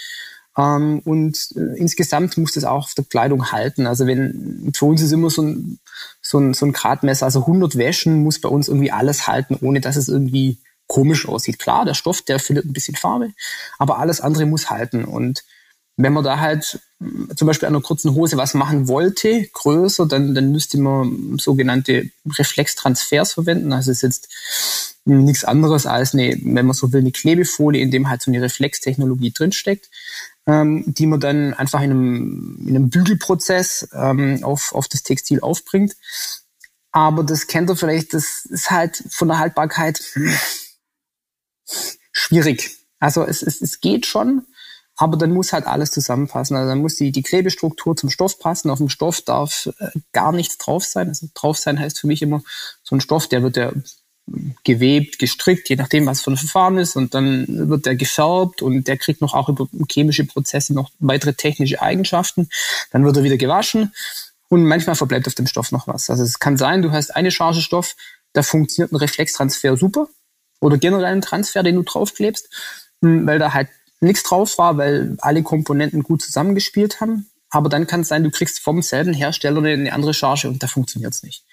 Ähm, 0.57 0.99
und 0.99 1.37
äh, 1.55 1.77
insgesamt 1.77 2.37
muss 2.37 2.53
das 2.53 2.63
auch 2.63 2.85
auf 2.85 2.93
der 2.93 3.05
Kleidung 3.05 3.51
halten. 3.51 3.87
Also 3.87 4.05
wenn, 4.05 4.71
für 4.75 4.85
uns 4.85 5.01
ist 5.01 5.11
immer 5.11 5.29
so 5.29 5.41
ein, 5.41 5.79
so 6.21 6.39
ein, 6.39 6.53
so 6.53 6.65
ein 6.65 6.73
Gradmesser, 6.73 7.25
also 7.25 7.41
100 7.41 7.77
Wäschen 7.77 8.23
muss 8.23 8.39
bei 8.39 8.49
uns 8.49 8.67
irgendwie 8.67 8.91
alles 8.91 9.27
halten, 9.27 9.57
ohne 9.61 9.81
dass 9.81 9.95
es 9.95 10.09
irgendwie 10.09 10.59
komisch 10.87 11.27
aussieht. 11.27 11.59
Klar, 11.59 11.85
der 11.85 11.95
Stoff, 11.95 12.21
der 12.21 12.39
findet 12.39 12.65
ein 12.65 12.73
bisschen 12.73 12.95
Farbe, 12.95 13.31
aber 13.79 13.97
alles 13.97 14.21
andere 14.21 14.45
muss 14.45 14.69
halten. 14.69 15.05
Und 15.05 15.43
wenn 15.97 16.13
man 16.13 16.23
da 16.23 16.39
halt 16.39 16.79
äh, 17.01 17.35
zum 17.35 17.47
Beispiel 17.47 17.67
an 17.67 17.75
einer 17.75 17.83
kurzen 17.83 18.13
Hose 18.13 18.37
was 18.37 18.53
machen 18.53 18.87
wollte, 18.87 19.47
größer, 19.53 20.05
dann, 20.05 20.35
dann 20.35 20.51
müsste 20.51 20.77
man 20.77 21.37
sogenannte 21.39 22.09
Reflextransfers 22.27 23.33
verwenden. 23.33 23.73
Also 23.73 23.89
ist 23.89 24.03
jetzt 24.03 24.29
nichts 25.05 25.43
anderes 25.43 25.85
als 25.85 26.13
eine, 26.13 26.37
wenn 26.43 26.65
man 26.65 26.73
so 26.73 26.93
will, 26.93 27.01
eine 27.01 27.11
Klebefolie, 27.11 27.81
in 27.81 27.91
dem 27.91 28.09
halt 28.09 28.21
so 28.21 28.31
eine 28.31 28.41
Reflextechnologie 28.41 29.31
drinsteckt 29.31 29.89
ähm, 30.45 30.83
die 30.87 31.07
man 31.07 31.19
dann 31.19 31.53
einfach 31.53 31.81
in 31.81 31.91
einem, 31.91 32.57
in 32.67 32.75
einem 32.75 32.89
Bügelprozess 32.89 33.89
ähm, 33.93 34.43
auf, 34.43 34.73
auf 34.73 34.87
das 34.87 35.03
Textil 35.03 35.39
aufbringt. 35.41 35.95
Aber 36.91 37.23
das 37.23 37.47
kennt 37.47 37.69
ihr 37.69 37.75
vielleicht, 37.75 38.13
das 38.13 38.45
ist 38.45 38.69
halt 38.69 39.03
von 39.09 39.27
der 39.27 39.39
Haltbarkeit 39.39 40.03
schwierig. 42.11 42.77
Also 42.99 43.23
es, 43.23 43.41
es, 43.41 43.61
es 43.61 43.81
geht 43.81 44.05
schon, 44.05 44.45
aber 44.95 45.17
dann 45.17 45.31
muss 45.31 45.53
halt 45.53 45.65
alles 45.65 45.91
zusammenpassen. 45.91 46.55
Also 46.55 46.69
dann 46.69 46.81
muss 46.81 46.95
die, 46.95 47.11
die 47.11 47.23
Klebestruktur 47.23 47.95
zum 47.95 48.09
Stoff 48.09 48.39
passen. 48.39 48.69
Auf 48.69 48.77
dem 48.77 48.89
Stoff 48.89 49.21
darf 49.21 49.69
äh, 49.79 49.89
gar 50.11 50.31
nichts 50.31 50.57
drauf 50.57 50.85
sein. 50.85 51.07
Also 51.07 51.27
drauf 51.33 51.57
sein 51.57 51.79
heißt 51.79 51.99
für 51.99 52.07
mich 52.07 52.21
immer 52.21 52.43
so 52.83 52.95
ein 52.95 53.01
Stoff, 53.01 53.27
der 53.27 53.41
wird 53.41 53.57
ja 53.57 53.73
gewebt, 54.63 55.19
gestrickt, 55.19 55.69
je 55.69 55.75
nachdem, 55.75 56.05
was 56.05 56.21
für 56.21 56.31
ein 56.31 56.37
Verfahren 56.37 56.77
ist. 56.77 56.95
Und 56.95 57.13
dann 57.13 57.69
wird 57.69 57.85
der 57.85 57.95
gefärbt 57.95 58.61
und 58.61 58.87
der 58.87 58.97
kriegt 58.97 59.21
noch 59.21 59.33
auch 59.33 59.49
über 59.49 59.67
chemische 59.91 60.25
Prozesse 60.25 60.73
noch 60.73 60.91
weitere 60.99 61.33
technische 61.33 61.81
Eigenschaften. 61.81 62.49
Dann 62.91 63.03
wird 63.03 63.17
er 63.17 63.23
wieder 63.23 63.37
gewaschen 63.37 63.93
und 64.49 64.65
manchmal 64.65 64.95
verbleibt 64.95 65.27
auf 65.27 65.35
dem 65.35 65.47
Stoff 65.47 65.71
noch 65.71 65.87
was. 65.87 66.09
Also 66.09 66.23
es 66.23 66.39
kann 66.39 66.57
sein, 66.57 66.81
du 66.81 66.91
hast 66.91 67.15
eine 67.15 67.31
Charge 67.31 67.61
Stoff, 67.61 67.95
da 68.33 68.43
funktioniert 68.43 68.91
ein 68.91 68.97
Reflextransfer 68.97 69.77
super 69.77 70.07
oder 70.61 70.77
generell 70.77 71.05
ein 71.05 71.21
Transfer, 71.21 71.63
den 71.63 71.75
du 71.75 71.83
draufklebst, 71.83 72.49
hm, 73.01 73.27
weil 73.27 73.39
da 73.39 73.53
halt 73.53 73.69
nichts 73.99 74.23
drauf 74.23 74.57
war, 74.57 74.77
weil 74.77 75.17
alle 75.19 75.43
Komponenten 75.43 76.03
gut 76.03 76.21
zusammengespielt 76.21 77.01
haben. 77.01 77.29
Aber 77.49 77.69
dann 77.69 77.87
kann 77.87 78.01
es 78.01 78.07
sein, 78.07 78.23
du 78.23 78.31
kriegst 78.31 78.59
vom 78.59 78.81
selben 78.81 79.13
Hersteller 79.13 79.61
eine 79.63 79.93
andere 79.93 80.13
Charge 80.13 80.47
und 80.47 80.63
da 80.63 80.67
funktioniert 80.67 81.13
es 81.13 81.23
nicht. 81.23 81.43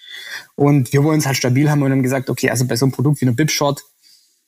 Und 0.55 0.93
wir 0.93 1.03
wollen 1.03 1.19
es 1.19 1.25
halt 1.25 1.37
stabil 1.37 1.69
haben 1.69 1.81
und 1.83 1.91
haben 1.91 2.03
gesagt, 2.03 2.29
okay, 2.29 2.49
also 2.49 2.65
bei 2.65 2.75
so 2.75 2.85
einem 2.85 2.91
Produkt 2.91 3.21
wie 3.21 3.25
einem 3.25 3.35
Bipshot, 3.35 3.81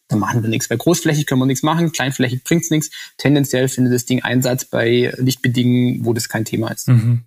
da 0.07 0.15
machen 0.15 0.43
wir 0.43 0.49
nichts. 0.49 0.67
Bei 0.67 0.75
großflächig 0.75 1.25
können 1.25 1.41
wir 1.41 1.45
nichts 1.45 1.63
machen, 1.63 1.91
kleinflächig 1.91 2.43
bringt's 2.43 2.69
nichts. 2.69 2.89
Tendenziell 3.17 3.67
findet 3.67 3.93
das 3.93 4.05
Ding 4.05 4.21
Einsatz 4.21 4.65
bei 4.65 5.13
Lichtbedingungen, 5.17 6.05
wo 6.05 6.13
das 6.13 6.29
kein 6.29 6.45
Thema 6.45 6.69
ist. 6.71 6.87
Mhm. 6.87 7.23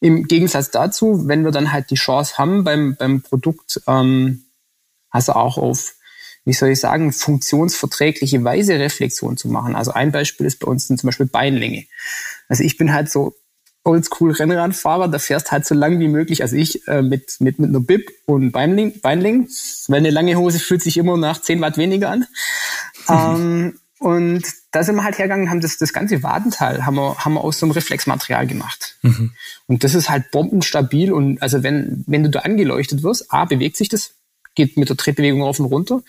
Im 0.00 0.24
Gegensatz 0.28 0.70
dazu, 0.70 1.26
wenn 1.26 1.44
wir 1.44 1.50
dann 1.50 1.72
halt 1.72 1.90
die 1.90 1.96
Chance 1.96 2.38
haben, 2.38 2.62
beim, 2.62 2.94
beim 2.96 3.22
Produkt 3.22 3.80
ähm, 3.88 4.44
also 5.10 5.32
auch 5.32 5.58
auf, 5.58 5.94
wie 6.44 6.52
soll 6.52 6.70
ich 6.70 6.80
sagen, 6.80 7.12
funktionsverträgliche 7.12 8.44
Weise 8.44 8.78
Reflexion 8.78 9.36
zu 9.36 9.48
machen. 9.48 9.74
Also 9.74 9.92
ein 9.92 10.12
Beispiel 10.12 10.46
ist 10.46 10.60
bei 10.60 10.66
uns 10.66 10.86
zum 10.86 10.96
Beispiel 10.96 11.26
Beinlänge. 11.26 11.86
Also 12.48 12.62
ich 12.62 12.76
bin 12.76 12.92
halt 12.92 13.10
so 13.10 13.34
oldschool 13.88 14.32
Rennradfahrer, 14.32 15.08
da 15.08 15.18
fährst 15.18 15.50
halt 15.50 15.66
so 15.66 15.74
lang 15.74 15.98
wie 15.98 16.08
möglich, 16.08 16.42
also 16.42 16.56
ich 16.56 16.86
äh, 16.86 17.02
mit, 17.02 17.40
mit, 17.40 17.58
mit 17.58 17.70
einer 17.70 17.80
Bib 17.80 18.10
und 18.26 18.52
Beinling, 18.52 19.00
Beinling, 19.00 19.48
weil 19.88 19.98
eine 19.98 20.10
lange 20.10 20.36
Hose 20.36 20.58
fühlt 20.58 20.82
sich 20.82 20.96
immer 20.98 21.16
nach 21.16 21.40
10 21.40 21.60
Watt 21.60 21.78
weniger 21.78 22.10
an. 22.10 22.26
ähm, 23.08 23.78
und 23.98 24.44
da 24.70 24.84
sind 24.84 24.94
wir 24.94 25.04
halt 25.04 25.18
hergegangen, 25.18 25.50
haben 25.50 25.60
das, 25.60 25.76
das 25.76 25.92
ganze 25.92 26.22
Wadenteil 26.22 26.86
haben 26.86 26.94
wir, 26.94 27.16
haben 27.18 27.34
wir 27.34 27.42
aus 27.42 27.58
so 27.58 27.66
einem 27.66 27.72
Reflexmaterial 27.72 28.46
gemacht. 28.46 28.96
Mhm. 29.02 29.32
Und 29.66 29.82
das 29.82 29.94
ist 29.94 30.08
halt 30.08 30.30
bombenstabil 30.30 31.12
und 31.12 31.42
also 31.42 31.62
wenn, 31.62 32.04
wenn 32.06 32.22
du 32.22 32.30
da 32.30 32.40
angeleuchtet 32.40 33.02
wirst, 33.02 33.32
A, 33.32 33.44
bewegt 33.44 33.76
sich 33.76 33.88
das, 33.88 34.14
geht 34.54 34.76
mit 34.76 34.88
der 34.88 34.96
Tretbewegung 34.96 35.42
rauf 35.42 35.58
und 35.58 35.66
runter 35.66 36.02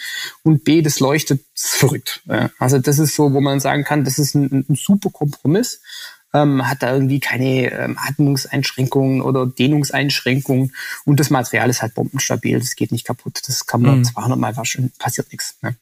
und 0.43 0.63
B, 0.65 0.81
das 0.81 0.99
leuchtet 0.99 1.45
verrückt. 1.55 2.21
Ja. 2.25 2.51
Also 2.59 2.77
das 2.77 2.99
ist 2.99 3.15
so, 3.15 3.33
wo 3.33 3.41
man 3.41 3.59
sagen 3.59 3.83
kann, 3.83 4.03
das 4.03 4.19
ist 4.19 4.35
ein, 4.35 4.65
ein 4.69 4.75
super 4.75 5.09
Kompromiss 5.09 5.81
ähm, 6.33 6.67
hat 6.67 6.83
da 6.83 6.93
irgendwie 6.93 7.19
keine 7.19 7.71
ähm, 7.71 7.97
Atmungseinschränkungen 7.97 9.21
oder 9.21 9.47
Dehnungseinschränkungen 9.47 10.73
und 11.05 11.19
das 11.19 11.29
Material 11.29 11.69
ist 11.69 11.81
halt 11.81 11.95
bombenstabil, 11.95 12.59
das 12.59 12.75
geht 12.75 12.91
nicht 12.91 13.05
kaputt, 13.05 13.41
das 13.47 13.65
kann 13.65 13.81
man 13.81 13.99
mhm. 13.99 14.03
200 14.05 14.39
Mal 14.39 14.57
waschen, 14.57 14.91
passiert 14.99 15.31
nichts. 15.31 15.57
Ne? 15.61 15.75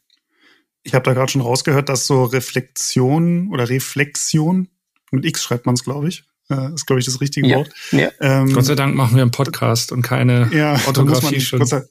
Ich 0.84 0.94
habe 0.94 1.04
da 1.04 1.14
gerade 1.14 1.32
schon 1.32 1.42
rausgehört, 1.42 1.90
dass 1.90 2.08
so 2.08 2.24
Reflexion 2.24 3.50
oder 3.52 3.70
Reflexion, 3.70 4.70
mit 5.12 5.26
X 5.26 5.44
schreibt 5.44 5.66
man 5.66 5.76
es, 5.76 5.84
glaube 5.84 6.08
ich, 6.08 6.24
äh, 6.50 6.74
ist, 6.74 6.86
glaube 6.86 7.00
ich, 7.00 7.06
das 7.06 7.20
richtige 7.20 7.48
ja. 7.48 7.58
Wort. 7.58 7.72
Ja. 7.92 8.10
Ähm, 8.22 8.54
Gott 8.54 8.66
sei 8.66 8.76
Dank 8.76 8.96
machen 8.96 9.16
wir 9.16 9.22
einen 9.22 9.32
Podcast 9.32 9.92
und 9.92 10.02
keine 10.02 10.50
ja, 10.54 10.80
Orthographie 10.88 11.42
schon. 11.42 11.60
Gott 11.60 11.68
sei, 11.68 11.84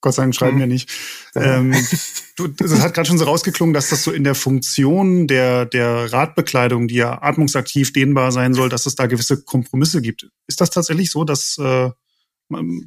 Gott 0.00 0.14
sei 0.14 0.22
Dank 0.22 0.34
schreiben 0.34 0.58
wir 0.58 0.66
nicht. 0.66 0.90
Ähm, 1.34 1.74
du, 2.36 2.48
das 2.48 2.80
hat 2.80 2.94
gerade 2.94 3.08
schon 3.08 3.18
so 3.18 3.24
rausgeklungen, 3.24 3.72
dass 3.74 3.88
das 3.88 4.04
so 4.04 4.12
in 4.12 4.24
der 4.24 4.34
Funktion 4.34 5.26
der, 5.26 5.66
der 5.66 6.12
Radbekleidung, 6.12 6.88
die 6.88 6.96
ja 6.96 7.22
atmungsaktiv 7.22 7.92
dehnbar 7.92 8.32
sein 8.32 8.54
soll, 8.54 8.68
dass 8.68 8.86
es 8.86 8.94
da 8.94 9.06
gewisse 9.06 9.42
Kompromisse 9.42 10.02
gibt. 10.02 10.28
Ist 10.46 10.60
das 10.60 10.70
tatsächlich 10.70 11.10
so, 11.10 11.24
dass 11.24 11.58
äh, 11.58 11.90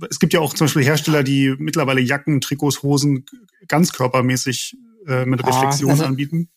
es 0.09 0.19
gibt 0.19 0.33
ja 0.33 0.39
auch 0.39 0.53
zum 0.53 0.65
Beispiel 0.65 0.83
Hersteller, 0.83 1.23
die 1.23 1.53
mittlerweile 1.57 1.99
Jacken, 1.99 2.39
Trikots, 2.41 2.81
Hosen 2.83 3.25
ganz 3.67 3.91
körpermäßig 3.91 4.77
äh, 5.07 5.25
mit 5.25 5.45
Reflexion 5.45 5.89
ah, 5.89 5.93
also, 5.93 6.05
anbieten? 6.05 6.49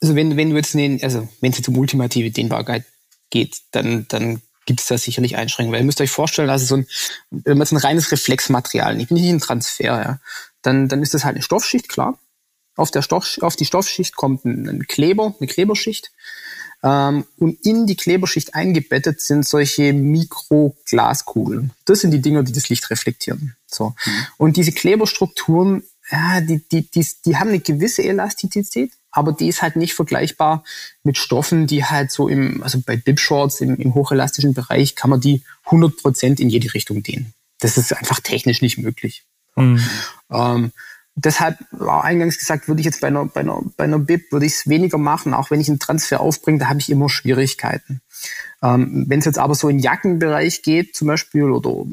Also 0.00 0.14
wenn, 0.14 0.36
wenn 0.36 0.50
du 0.50 0.56
jetzt, 0.56 0.74
ne, 0.74 0.98
also 1.02 1.28
wenn 1.40 1.52
es 1.52 1.58
jetzt 1.58 1.68
um 1.68 1.78
ultimative 1.78 2.30
Dehnbarkeit 2.30 2.84
geht, 3.30 3.58
dann, 3.72 4.06
dann 4.08 4.40
gibt 4.68 4.80
es 4.80 4.86
da 4.86 4.98
sicherlich 4.98 5.36
Einschränkungen. 5.36 5.72
Weil 5.72 5.80
ihr 5.80 5.86
müsst 5.86 6.00
euch 6.02 6.10
vorstellen, 6.10 6.50
also 6.50 6.66
so 6.66 6.76
ein, 6.76 6.86
wenn 7.30 7.56
man 7.56 7.64
jetzt 7.64 7.72
ein 7.72 7.78
reines 7.78 8.12
Reflexmaterial, 8.12 8.94
nicht, 8.94 9.10
nicht 9.10 9.26
ein 9.28 9.40
Transfer, 9.40 9.84
ja, 9.84 10.20
dann, 10.60 10.88
dann 10.88 11.02
ist 11.02 11.14
das 11.14 11.24
halt 11.24 11.36
eine 11.36 11.42
Stoffschicht, 11.42 11.88
klar. 11.88 12.18
Auf, 12.76 12.90
der 12.90 13.00
Stoff, 13.00 13.38
auf 13.40 13.56
die 13.56 13.64
Stoffschicht 13.64 14.14
kommt 14.14 14.44
ein, 14.44 14.68
ein 14.68 14.86
Kleber, 14.86 15.34
eine 15.40 15.48
Kleberschicht. 15.48 16.12
Ähm, 16.82 17.24
und 17.38 17.64
in 17.64 17.86
die 17.86 17.96
Kleberschicht 17.96 18.54
eingebettet 18.54 19.22
sind 19.22 19.48
solche 19.48 19.94
Mikroglaskugeln. 19.94 21.70
Das 21.86 22.00
sind 22.00 22.10
die 22.10 22.20
Dinger, 22.20 22.42
die 22.42 22.52
das 22.52 22.68
Licht 22.68 22.90
reflektieren. 22.90 23.56
So. 23.66 23.94
Mhm. 24.04 24.26
Und 24.36 24.56
diese 24.58 24.72
Kleberstrukturen, 24.72 25.82
ja, 26.10 26.42
die, 26.42 26.62
die, 26.68 26.90
die, 26.90 27.06
die 27.24 27.36
haben 27.38 27.48
eine 27.48 27.60
gewisse 27.60 28.04
Elastizität, 28.04 28.92
aber 29.18 29.32
die 29.32 29.48
ist 29.48 29.62
halt 29.62 29.74
nicht 29.74 29.94
vergleichbar 29.94 30.62
mit 31.02 31.18
Stoffen, 31.18 31.66
die 31.66 31.84
halt 31.84 32.12
so 32.12 32.28
im, 32.28 32.62
also 32.62 32.80
bei 32.86 32.96
Dipshorts 32.96 33.60
im, 33.60 33.76
im 33.76 33.94
hochelastischen 33.94 34.54
Bereich 34.54 34.94
kann 34.94 35.10
man 35.10 35.20
die 35.20 35.42
100% 35.66 36.40
in 36.40 36.48
jede 36.48 36.72
Richtung 36.72 37.02
dehnen. 37.02 37.34
Das 37.58 37.76
ist 37.76 37.92
einfach 37.92 38.20
technisch 38.20 38.62
nicht 38.62 38.78
möglich. 38.78 39.24
Mhm. 39.56 39.82
Ähm, 40.30 40.72
deshalb 41.16 41.58
war 41.72 42.04
eingangs 42.04 42.38
gesagt, 42.38 42.68
würde 42.68 42.80
ich 42.80 42.86
jetzt 42.86 43.00
bei 43.00 43.08
einer, 43.08 43.26
bei 43.26 43.40
einer, 43.40 43.60
bei 43.76 43.84
einer 43.84 43.98
BIP 43.98 44.30
würde 44.30 44.46
ich 44.46 44.52
es 44.52 44.68
weniger 44.68 44.98
machen, 44.98 45.34
auch 45.34 45.50
wenn 45.50 45.60
ich 45.60 45.68
einen 45.68 45.80
Transfer 45.80 46.20
aufbringe, 46.20 46.58
da 46.58 46.68
habe 46.68 46.78
ich 46.78 46.90
immer 46.90 47.08
Schwierigkeiten. 47.08 48.00
Ähm, 48.62 49.06
wenn 49.08 49.18
es 49.18 49.24
jetzt 49.24 49.38
aber 49.38 49.56
so 49.56 49.68
in 49.68 49.80
Jackenbereich 49.80 50.62
geht, 50.62 50.94
zum 50.94 51.08
Beispiel, 51.08 51.50
oder 51.50 51.84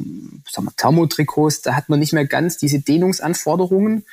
sagen 0.52 0.68
wir, 0.68 0.76
Thermotrikots, 0.78 1.62
da 1.62 1.76
hat 1.76 1.90
man 1.90 2.00
nicht 2.00 2.14
mehr 2.14 2.26
ganz 2.26 2.58
diese 2.58 2.80
Dehnungsanforderungen. 2.80 4.06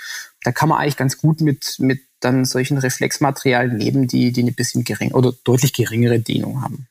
Da 0.45 0.53
kann 0.53 0.71
man 0.71 0.79
eigentlich 0.79 0.97
ganz 0.97 1.19
gut 1.19 1.41
mit, 1.41 1.77
mit 1.79 2.01
dann 2.25 2.45
solchen 2.45 2.79
Reflexmaterialien 2.79 3.79
leben, 3.79 4.07
die, 4.09 4.33
die 4.33 4.43
eine 4.43 4.53
bisschen 4.53 4.85
gering 4.85 5.13
oder 5.13 5.33
deutlich 5.45 5.73
geringere 5.73 6.21
Dehnung 6.21 6.63
haben. 6.63 6.87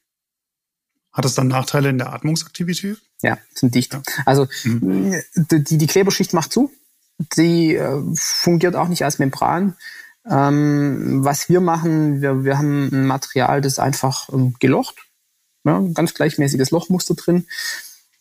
Hat 1.12 1.26
es 1.26 1.34
dann 1.34 1.48
Nachteile 1.48 1.90
in 1.90 1.98
der 1.98 2.14
Atmungsaktivität? 2.14 2.98
Ja, 3.22 3.38
sind 3.54 3.76
dicht. 3.76 3.94
Ja. 3.94 4.02
Also 4.26 4.48
mhm. 4.64 5.16
die, 5.36 5.78
die 5.78 5.88
Kleberschicht 5.88 6.34
macht 6.34 6.54
zu. 6.54 6.72
Die 7.38 7.76
äh, 7.76 8.02
fungiert 8.16 8.76
auch 8.76 8.88
nicht 8.88 9.04
als 9.04 9.20
Membran. 9.20 9.76
Ähm, 10.30 11.24
was 11.24 11.50
wir 11.50 11.62
machen, 11.62 12.22
wir, 12.22 12.44
wir 12.44 12.58
haben 12.58 12.90
ein 12.92 13.06
Material, 13.06 13.62
das 13.62 13.80
einfach 13.80 14.30
ähm, 14.32 14.56
gelocht. 14.60 14.96
Ja, 15.64 15.78
ein 15.78 15.94
ganz 15.94 16.14
gleichmäßiges 16.14 16.72
Lochmuster 16.72 17.16
drin. 17.16 17.46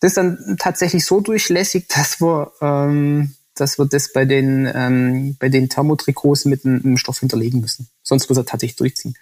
Das 0.00 0.10
ist 0.10 0.16
dann 0.16 0.56
tatsächlich 0.58 1.04
so 1.04 1.20
durchlässig, 1.20 1.86
dass 1.94 2.20
wir 2.20 2.52
ähm, 2.60 3.34
dass 3.60 3.78
wir 3.78 3.86
das 3.86 4.12
bei 4.12 4.24
den, 4.24 4.70
ähm, 4.72 5.36
bei 5.38 5.48
den 5.48 5.68
Thermotrikots 5.68 6.44
mit 6.46 6.64
einem 6.64 6.96
Stoff 6.96 7.20
hinterlegen 7.20 7.60
müssen. 7.60 7.88
Sonst 8.02 8.28
muss 8.28 8.38
er 8.38 8.46
tatsächlich 8.46 8.76
durchziehen. 8.76 9.14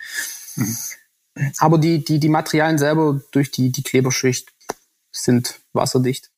Mhm. 0.57 0.77
Aber 1.59 1.79
die, 1.79 2.05
die, 2.05 2.19
die 2.19 2.29
Materialien 2.29 2.79
selber 2.79 3.21
durch 3.33 3.51
die, 3.51 3.71
die 3.71 3.83
Kleberschicht 3.83 4.53
sind 5.13 5.61
wasserdicht. 5.73 6.31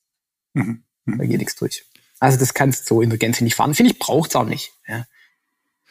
Mhm. 0.54 0.84
Mhm. 1.04 1.18
Da 1.18 1.24
geht 1.26 1.38
nichts 1.38 1.56
durch. 1.56 1.84
Also 2.18 2.38
das 2.38 2.54
kannst 2.54 2.90
du 2.90 2.96
so 2.96 3.02
in 3.02 3.10
der 3.10 3.18
Gänze 3.18 3.44
nicht 3.44 3.54
fahren. 3.54 3.74
Finde 3.74 3.92
ich, 3.92 3.98
braucht's 3.98 4.36
auch 4.36 4.44
nicht. 4.44 4.72
Ja. 4.86 5.06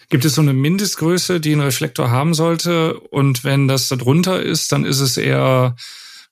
Gibt 0.10 0.26
es 0.26 0.36
so 0.36 0.42
eine 0.42 0.54
Mindestgröße, 0.54 1.40
die 1.40 1.54
ein 1.54 1.60
Reflektor 1.60 2.10
haben 2.10 2.34
sollte? 2.34 3.00
Und 3.00 3.44
wenn 3.44 3.68
das 3.68 3.88
da 3.88 3.96
drunter 3.96 4.42
ist, 4.42 4.72
dann 4.72 4.86
ist 4.86 5.00
es 5.00 5.18
eher 5.18 5.76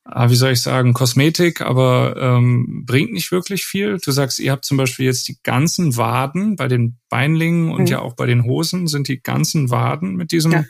Ah, 0.10 0.30
wie 0.30 0.36
soll 0.36 0.54
ich 0.54 0.62
sagen, 0.62 0.94
Kosmetik, 0.94 1.60
aber 1.60 2.16
ähm, 2.18 2.86
bringt 2.86 3.12
nicht 3.12 3.34
wirklich 3.34 3.66
viel. 3.66 3.98
Du 3.98 4.12
sagst, 4.12 4.40
ihr 4.40 4.54
habt 4.54 4.64
zum 4.64 4.78
Beispiel 4.78 5.06
jetzt 5.06 5.28
die 5.28 5.38
ganzen 5.44 5.98
Waden 5.98 6.56
bei 6.56 6.70
den 6.70 6.98
Beinlingen 7.10 7.72
und 7.72 7.82
mhm. 7.82 7.88
ja 7.88 8.00
auch 8.00 8.14
bei 8.14 8.26
den 8.26 8.46
Hosen 8.46 8.88
sind 8.88 9.10
die 9.10 9.22
ganzen 9.22 9.70
Waden 9.70 10.16
mit 10.16 10.32
diesem 10.32 10.54
ja. 10.54 10.66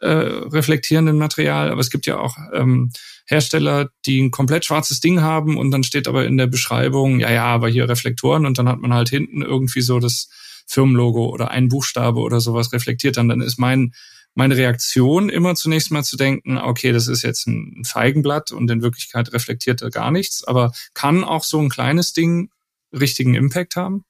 äh, 0.00 0.08
reflektierenden 0.08 1.16
Material. 1.16 1.70
Aber 1.70 1.80
es 1.80 1.90
gibt 1.90 2.06
ja 2.06 2.18
auch 2.18 2.36
ähm, 2.52 2.90
Hersteller, 3.26 3.90
die 4.04 4.20
ein 4.20 4.32
komplett 4.32 4.64
schwarzes 4.64 4.98
Ding 4.98 5.20
haben 5.20 5.56
und 5.56 5.70
dann 5.70 5.84
steht 5.84 6.08
aber 6.08 6.26
in 6.26 6.36
der 6.36 6.48
Beschreibung, 6.48 7.20
ja, 7.20 7.30
ja, 7.30 7.44
aber 7.44 7.68
hier 7.68 7.88
Reflektoren 7.88 8.46
und 8.46 8.58
dann 8.58 8.68
hat 8.68 8.80
man 8.80 8.92
halt 8.92 9.10
hinten 9.10 9.42
irgendwie 9.42 9.82
so 9.82 10.00
das 10.00 10.28
Firmenlogo 10.66 11.26
oder 11.26 11.52
ein 11.52 11.68
Buchstabe 11.68 12.18
oder 12.18 12.40
sowas 12.40 12.72
reflektiert 12.72 13.16
dann. 13.16 13.28
Dann 13.28 13.42
ist 13.42 13.58
mein 13.58 13.92
meine 14.34 14.56
Reaktion 14.56 15.28
immer 15.28 15.54
zunächst 15.54 15.90
mal 15.90 16.04
zu 16.04 16.16
denken, 16.16 16.58
okay, 16.58 16.92
das 16.92 17.08
ist 17.08 17.22
jetzt 17.22 17.46
ein 17.46 17.84
Feigenblatt 17.84 18.52
und 18.52 18.70
in 18.70 18.82
Wirklichkeit 18.82 19.32
reflektiert 19.32 19.82
er 19.82 19.90
gar 19.90 20.10
nichts, 20.10 20.44
aber 20.44 20.72
kann 20.94 21.24
auch 21.24 21.44
so 21.44 21.58
ein 21.60 21.68
kleines 21.68 22.12
Ding 22.12 22.50
richtigen 22.92 23.34
Impact 23.34 23.76
haben? 23.76 24.04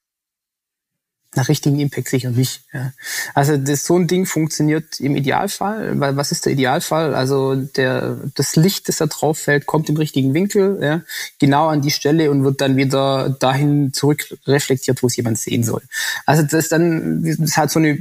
Nach 1.35 1.49
richtigen 1.49 1.81
Impact 1.81 2.09
sicher 2.09 2.31
nicht. 2.31 2.63
Ja. 2.73 2.93
Also 3.35 3.57
das, 3.57 3.85
so 3.85 3.99
ein 3.99 4.07
Ding 4.07 4.27
funktioniert 4.27 5.01
im 5.01 5.17
Idealfall, 5.17 5.99
weil 5.99 6.17
was 6.17 6.31
ist 6.31 6.45
der 6.45 6.53
Idealfall? 6.53 7.15
Also 7.15 7.55
der, 7.55 8.19
das 8.35 8.57
Licht, 8.57 8.89
das 8.89 8.99
da 8.99 9.07
drauf 9.07 9.39
fällt, 9.39 9.67
kommt 9.67 9.89
im 9.89 9.97
richtigen 9.97 10.35
Winkel, 10.35 10.79
ja, 10.83 11.01
genau 11.39 11.69
an 11.69 11.81
die 11.81 11.91
Stelle 11.91 12.31
und 12.31 12.45
wird 12.45 12.61
dann 12.61 12.77
wieder 12.77 13.31
dahin 13.31 13.93
zurück 13.93 14.37
reflektiert, 14.47 15.03
wo 15.03 15.07
es 15.07 15.17
jemand 15.17 15.39
sehen 15.39 15.65
soll. 15.65 15.83
Also 16.27 16.43
das 16.43 16.53
ist 16.53 16.73
dann 16.73 17.25
das 17.25 17.39
ist 17.39 17.57
halt 17.57 17.71
so 17.71 17.79
eine, 17.79 17.99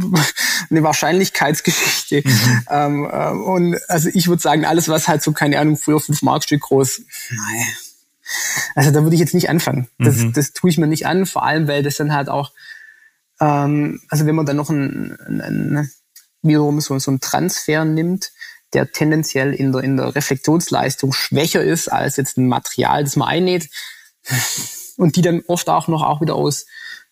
eine 0.70 0.82
Wahrscheinlichkeitsgeschichte. 0.82 2.22
Mhm. 2.24 2.62
Ähm, 2.68 3.10
äh, 3.10 3.30
und 3.30 3.78
also 3.88 4.10
ich 4.12 4.28
würde 4.28 4.42
sagen, 4.42 4.66
alles, 4.66 4.88
was 4.88 5.08
halt 5.08 5.22
so, 5.22 5.32
keine 5.32 5.58
Ahnung, 5.58 5.78
früher 5.78 6.00
fünf 6.00 6.20
Markstück 6.22 6.60
groß, 6.60 7.02
nein 7.30 7.66
Also 8.74 8.90
da 8.90 9.02
würde 9.02 9.14
ich 9.14 9.20
jetzt 9.20 9.34
nicht 9.34 9.48
anfangen. 9.48 9.88
Das, 9.98 10.16
mhm. 10.16 10.32
das 10.32 10.52
tue 10.52 10.70
ich 10.70 10.78
mir 10.78 10.86
nicht 10.86 11.06
an, 11.06 11.26
vor 11.26 11.44
allem 11.44 11.68
weil 11.68 11.82
das 11.82 11.96
dann 11.96 12.12
halt 12.12 12.28
auch, 12.28 12.52
ähm, 13.40 14.00
also 14.08 14.26
wenn 14.26 14.34
man 14.34 14.46
dann 14.46 14.56
noch 14.56 14.70
ein, 14.70 15.16
ein, 15.26 15.40
ein 15.76 15.90
wiederum 16.42 16.80
so, 16.80 16.98
so 16.98 17.10
einen 17.10 17.20
Transfer 17.20 17.84
nimmt, 17.84 18.32
der 18.72 18.92
tendenziell 18.92 19.52
in 19.52 19.72
der, 19.72 19.82
in 19.82 19.96
der 19.96 20.14
Reflexionsleistung 20.14 21.12
schwächer 21.12 21.62
ist 21.62 21.88
als 21.88 22.16
jetzt 22.16 22.38
ein 22.38 22.46
Material, 22.46 23.04
das 23.04 23.16
man 23.16 23.28
einnäht 23.28 23.68
und 24.96 25.16
die 25.16 25.22
dann 25.22 25.42
oft 25.46 25.68
auch 25.68 25.88
noch 25.88 26.02
auch 26.02 26.20
wieder 26.20 26.34
aus 26.34 26.66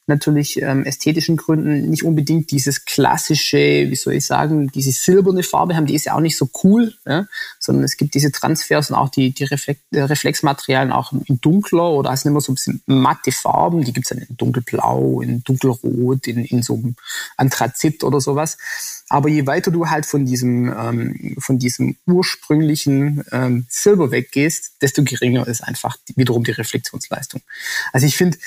natürlich 0.08 0.60
ähm, 0.62 0.84
ästhetischen 0.84 1.36
Gründen 1.36 1.88
nicht 1.90 2.04
unbedingt 2.04 2.50
dieses 2.50 2.84
klassische, 2.84 3.86
wie 3.90 3.96
soll 3.96 4.14
ich 4.14 4.26
sagen, 4.26 4.68
diese 4.68 4.92
silberne 4.92 5.42
Farbe 5.42 5.76
haben, 5.76 5.86
die 5.86 5.94
ist 5.94 6.06
ja 6.06 6.14
auch 6.14 6.20
nicht 6.20 6.36
so 6.36 6.48
cool, 6.62 6.94
ja? 7.06 7.26
sondern 7.58 7.84
es 7.84 7.96
gibt 7.96 8.14
diese 8.14 8.32
Transfers 8.32 8.90
und 8.90 8.96
auch 8.96 9.08
die, 9.08 9.32
die 9.32 9.44
Reflex 9.44 9.80
Reflexmaterialien 9.92 10.92
auch 10.92 11.12
in 11.12 11.40
dunkler 11.40 11.90
oder 11.90 12.12
es 12.12 12.22
sind 12.22 12.32
immer 12.32 12.40
so 12.40 12.52
ein 12.52 12.56
bisschen 12.56 12.82
matte 12.86 13.32
Farben, 13.32 13.84
die 13.84 13.92
gibt's 13.92 14.10
dann 14.10 14.18
in 14.18 14.36
dunkelblau, 14.36 15.20
in 15.20 15.42
dunkelrot, 15.44 16.26
in, 16.26 16.44
in 16.44 16.62
so 16.62 16.74
einem 16.74 16.96
Anthrazit 17.36 18.04
oder 18.04 18.20
sowas. 18.20 18.58
Aber 19.08 19.28
je 19.28 19.46
weiter 19.46 19.70
du 19.70 19.88
halt 19.88 20.06
von 20.06 20.26
diesem, 20.26 20.72
ähm, 20.72 21.36
von 21.38 21.58
diesem 21.58 21.96
ursprünglichen 22.06 23.24
ähm, 23.32 23.66
Silber 23.68 24.10
weggehst, 24.10 24.82
desto 24.82 25.02
geringer 25.02 25.46
ist 25.46 25.62
einfach 25.62 25.96
wiederum 26.16 26.44
die 26.44 26.50
Reflexionsleistung. 26.52 27.40
Also 27.92 28.06
ich 28.06 28.16
finde, 28.16 28.38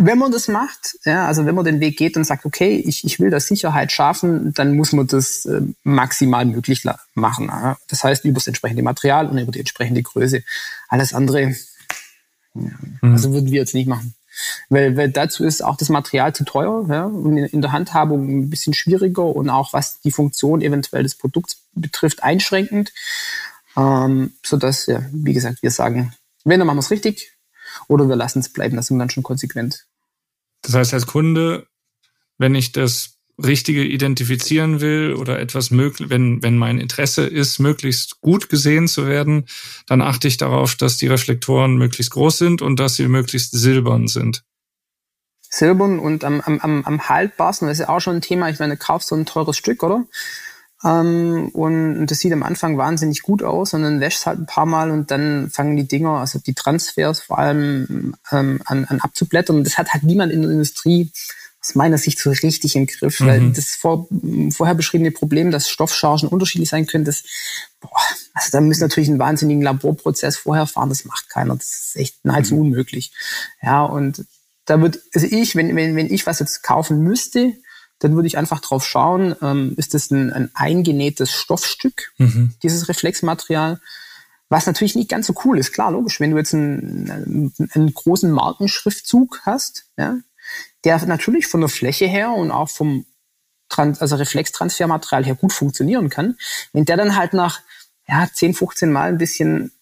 wenn 0.00 0.16
man 0.16 0.30
das 0.30 0.46
macht, 0.46 0.96
ja, 1.04 1.26
also 1.26 1.44
wenn 1.44 1.56
man 1.56 1.64
den 1.64 1.80
Weg 1.80 1.98
geht 1.98 2.16
und 2.16 2.22
sagt, 2.22 2.46
okay, 2.46 2.76
ich, 2.76 3.04
ich 3.04 3.18
will 3.18 3.30
da 3.30 3.40
Sicherheit 3.40 3.90
schaffen, 3.90 4.54
dann 4.54 4.76
muss 4.76 4.92
man 4.92 5.08
das 5.08 5.44
äh, 5.44 5.60
maximal 5.82 6.44
möglich 6.44 6.84
machen. 7.14 7.48
Ja. 7.48 7.76
Das 7.88 8.04
heißt, 8.04 8.24
über 8.24 8.34
das 8.34 8.46
entsprechende 8.46 8.84
Material 8.84 9.26
und 9.26 9.38
über 9.38 9.50
die 9.50 9.58
entsprechende 9.58 10.02
Größe. 10.02 10.44
Alles 10.88 11.12
andere, 11.12 11.40
ja, 11.42 11.56
mhm. 12.54 13.12
also 13.12 13.32
würden 13.32 13.50
wir 13.50 13.58
jetzt 13.58 13.74
nicht 13.74 13.88
machen. 13.88 14.14
Weil, 14.68 14.96
weil 14.96 15.10
dazu 15.10 15.44
ist 15.44 15.64
auch 15.64 15.76
das 15.76 15.88
Material 15.88 16.32
zu 16.32 16.44
teuer 16.44 16.86
ja, 16.88 17.04
und 17.06 17.36
in, 17.36 17.60
der 17.60 17.72
Handhabung 17.72 18.28
ein 18.28 18.50
bisschen 18.50 18.74
schwieriger 18.74 19.24
und 19.24 19.50
auch 19.50 19.72
was 19.72 20.00
die 20.00 20.12
Funktion 20.12 20.60
eventuell 20.60 21.02
des 21.02 21.16
Produkts 21.16 21.64
betrifft, 21.72 22.22
einschränkend. 22.22 22.92
Ähm, 23.76 24.34
sodass, 24.46 24.86
ja, 24.86 25.02
wie 25.10 25.32
gesagt, 25.32 25.62
wir 25.62 25.72
sagen, 25.72 26.14
wenn, 26.44 26.60
dann 26.60 26.68
machen 26.68 26.76
wir 26.76 26.82
es 26.82 26.92
richtig 26.92 27.32
oder 27.88 28.08
wir 28.08 28.16
lassen 28.16 28.38
es 28.38 28.52
bleiben, 28.52 28.76
das 28.76 28.86
sind 28.86 29.00
dann 29.00 29.10
schon 29.10 29.24
konsequent. 29.24 29.87
Das 30.68 30.74
heißt, 30.74 30.94
als 30.94 31.06
Kunde, 31.06 31.66
wenn 32.36 32.54
ich 32.54 32.72
das 32.72 33.14
Richtige 33.42 33.84
identifizieren 33.84 34.82
will 34.82 35.14
oder 35.14 35.40
etwas 35.40 35.70
möglich, 35.70 36.10
wenn, 36.10 36.42
wenn 36.42 36.58
mein 36.58 36.78
Interesse 36.78 37.24
ist, 37.24 37.58
möglichst 37.58 38.20
gut 38.20 38.50
gesehen 38.50 38.86
zu 38.86 39.06
werden, 39.06 39.46
dann 39.86 40.02
achte 40.02 40.28
ich 40.28 40.36
darauf, 40.36 40.74
dass 40.74 40.98
die 40.98 41.06
Reflektoren 41.06 41.76
möglichst 41.76 42.12
groß 42.12 42.36
sind 42.36 42.60
und 42.60 42.78
dass 42.80 42.96
sie 42.96 43.08
möglichst 43.08 43.52
silbern 43.52 44.08
sind. 44.08 44.44
Silbern 45.40 45.98
und 45.98 46.22
am, 46.24 46.42
am, 46.42 46.84
am 46.84 47.08
haltbarsten, 47.08 47.68
das 47.68 47.78
ist 47.78 47.86
ja 47.86 47.88
auch 47.88 48.00
schon 48.00 48.16
ein 48.16 48.20
Thema, 48.22 48.50
ich 48.50 48.58
meine, 48.58 48.74
du 48.74 48.78
kaufst 48.78 49.08
so 49.08 49.14
ein 49.14 49.24
teures 49.24 49.56
Stück, 49.56 49.82
oder? 49.82 50.04
Ähm, 50.84 51.48
und 51.52 52.06
das 52.06 52.20
sieht 52.20 52.32
am 52.32 52.42
Anfang 52.42 52.78
wahnsinnig 52.78 53.22
gut 53.22 53.42
aus 53.42 53.74
und 53.74 53.82
dann 53.82 54.00
wäschst 54.00 54.26
halt 54.26 54.38
ein 54.38 54.46
paar 54.46 54.66
Mal 54.66 54.90
und 54.90 55.10
dann 55.10 55.50
fangen 55.50 55.76
die 55.76 55.88
Dinger, 55.88 56.18
also 56.18 56.38
die 56.38 56.54
Transfers 56.54 57.20
vor 57.20 57.38
allem 57.38 58.14
ähm, 58.30 58.60
an, 58.64 58.84
an 58.84 59.00
abzublättern. 59.00 59.56
Und 59.56 59.64
das 59.64 59.78
hat 59.78 59.92
halt 59.92 60.04
niemand 60.04 60.32
in 60.32 60.42
der 60.42 60.50
Industrie 60.50 61.10
aus 61.60 61.74
meiner 61.74 61.98
Sicht 61.98 62.20
so 62.20 62.30
richtig 62.30 62.76
im 62.76 62.86
Griff, 62.86 63.20
mhm. 63.20 63.26
weil 63.26 63.52
das 63.52 63.70
vor, 63.70 64.06
vorher 64.50 64.74
beschriebene 64.74 65.10
Problem, 65.10 65.50
dass 65.50 65.68
Stoffchargen 65.68 66.28
unterschiedlich 66.28 66.68
sein 66.68 66.86
können, 66.86 67.04
das, 67.04 67.24
boah, 67.80 67.90
also 68.34 68.50
da 68.52 68.60
müssen 68.60 68.82
natürlich 68.82 69.08
einen 69.08 69.18
wahnsinnigen 69.18 69.62
Laborprozess 69.62 70.36
vorher 70.36 70.66
fahren, 70.66 70.88
das 70.88 71.04
macht 71.04 71.28
keiner, 71.28 71.56
das 71.56 71.66
ist 71.66 71.96
echt 71.96 72.24
nahezu 72.24 72.54
mhm. 72.54 72.60
unmöglich. 72.60 73.12
Ja, 73.60 73.84
und 73.84 74.24
da 74.66 74.80
wird, 74.80 75.00
also 75.14 75.26
ich, 75.28 75.56
wenn, 75.56 75.74
wenn, 75.74 75.96
wenn 75.96 76.12
ich 76.12 76.26
was 76.26 76.38
jetzt 76.38 76.62
kaufen 76.62 77.02
müsste, 77.02 77.54
dann 77.98 78.14
würde 78.14 78.28
ich 78.28 78.38
einfach 78.38 78.60
drauf 78.60 78.86
schauen, 78.86 79.34
ähm, 79.42 79.74
ist 79.76 79.94
das 79.94 80.10
ein, 80.10 80.32
ein 80.32 80.50
eingenähtes 80.54 81.32
Stoffstück, 81.32 82.12
mhm. 82.18 82.54
dieses 82.62 82.88
Reflexmaterial, 82.88 83.80
was 84.48 84.66
natürlich 84.66 84.94
nicht 84.94 85.10
ganz 85.10 85.26
so 85.26 85.34
cool 85.44 85.58
ist. 85.58 85.72
Klar, 85.72 85.92
logisch, 85.92 86.20
wenn 86.20 86.30
du 86.30 86.38
jetzt 86.38 86.54
einen, 86.54 87.52
einen 87.72 87.92
großen 87.92 88.30
Markenschriftzug 88.30 89.40
hast, 89.44 89.86
ja, 89.96 90.18
der 90.84 91.04
natürlich 91.06 91.46
von 91.46 91.60
der 91.60 91.68
Fläche 91.68 92.06
her 92.06 92.30
und 92.30 92.50
auch 92.50 92.68
vom 92.68 93.04
Trans 93.68 94.00
also 94.00 94.16
Reflextransfermaterial 94.16 95.24
her 95.24 95.34
gut 95.34 95.52
funktionieren 95.52 96.08
kann, 96.08 96.36
wenn 96.72 96.84
der 96.84 96.96
dann 96.96 97.16
halt 97.16 97.34
nach 97.34 97.60
ja, 98.08 98.26
10, 98.32 98.54
15 98.54 98.90
Mal 98.90 99.10
ein 99.10 99.18
bisschen 99.18 99.72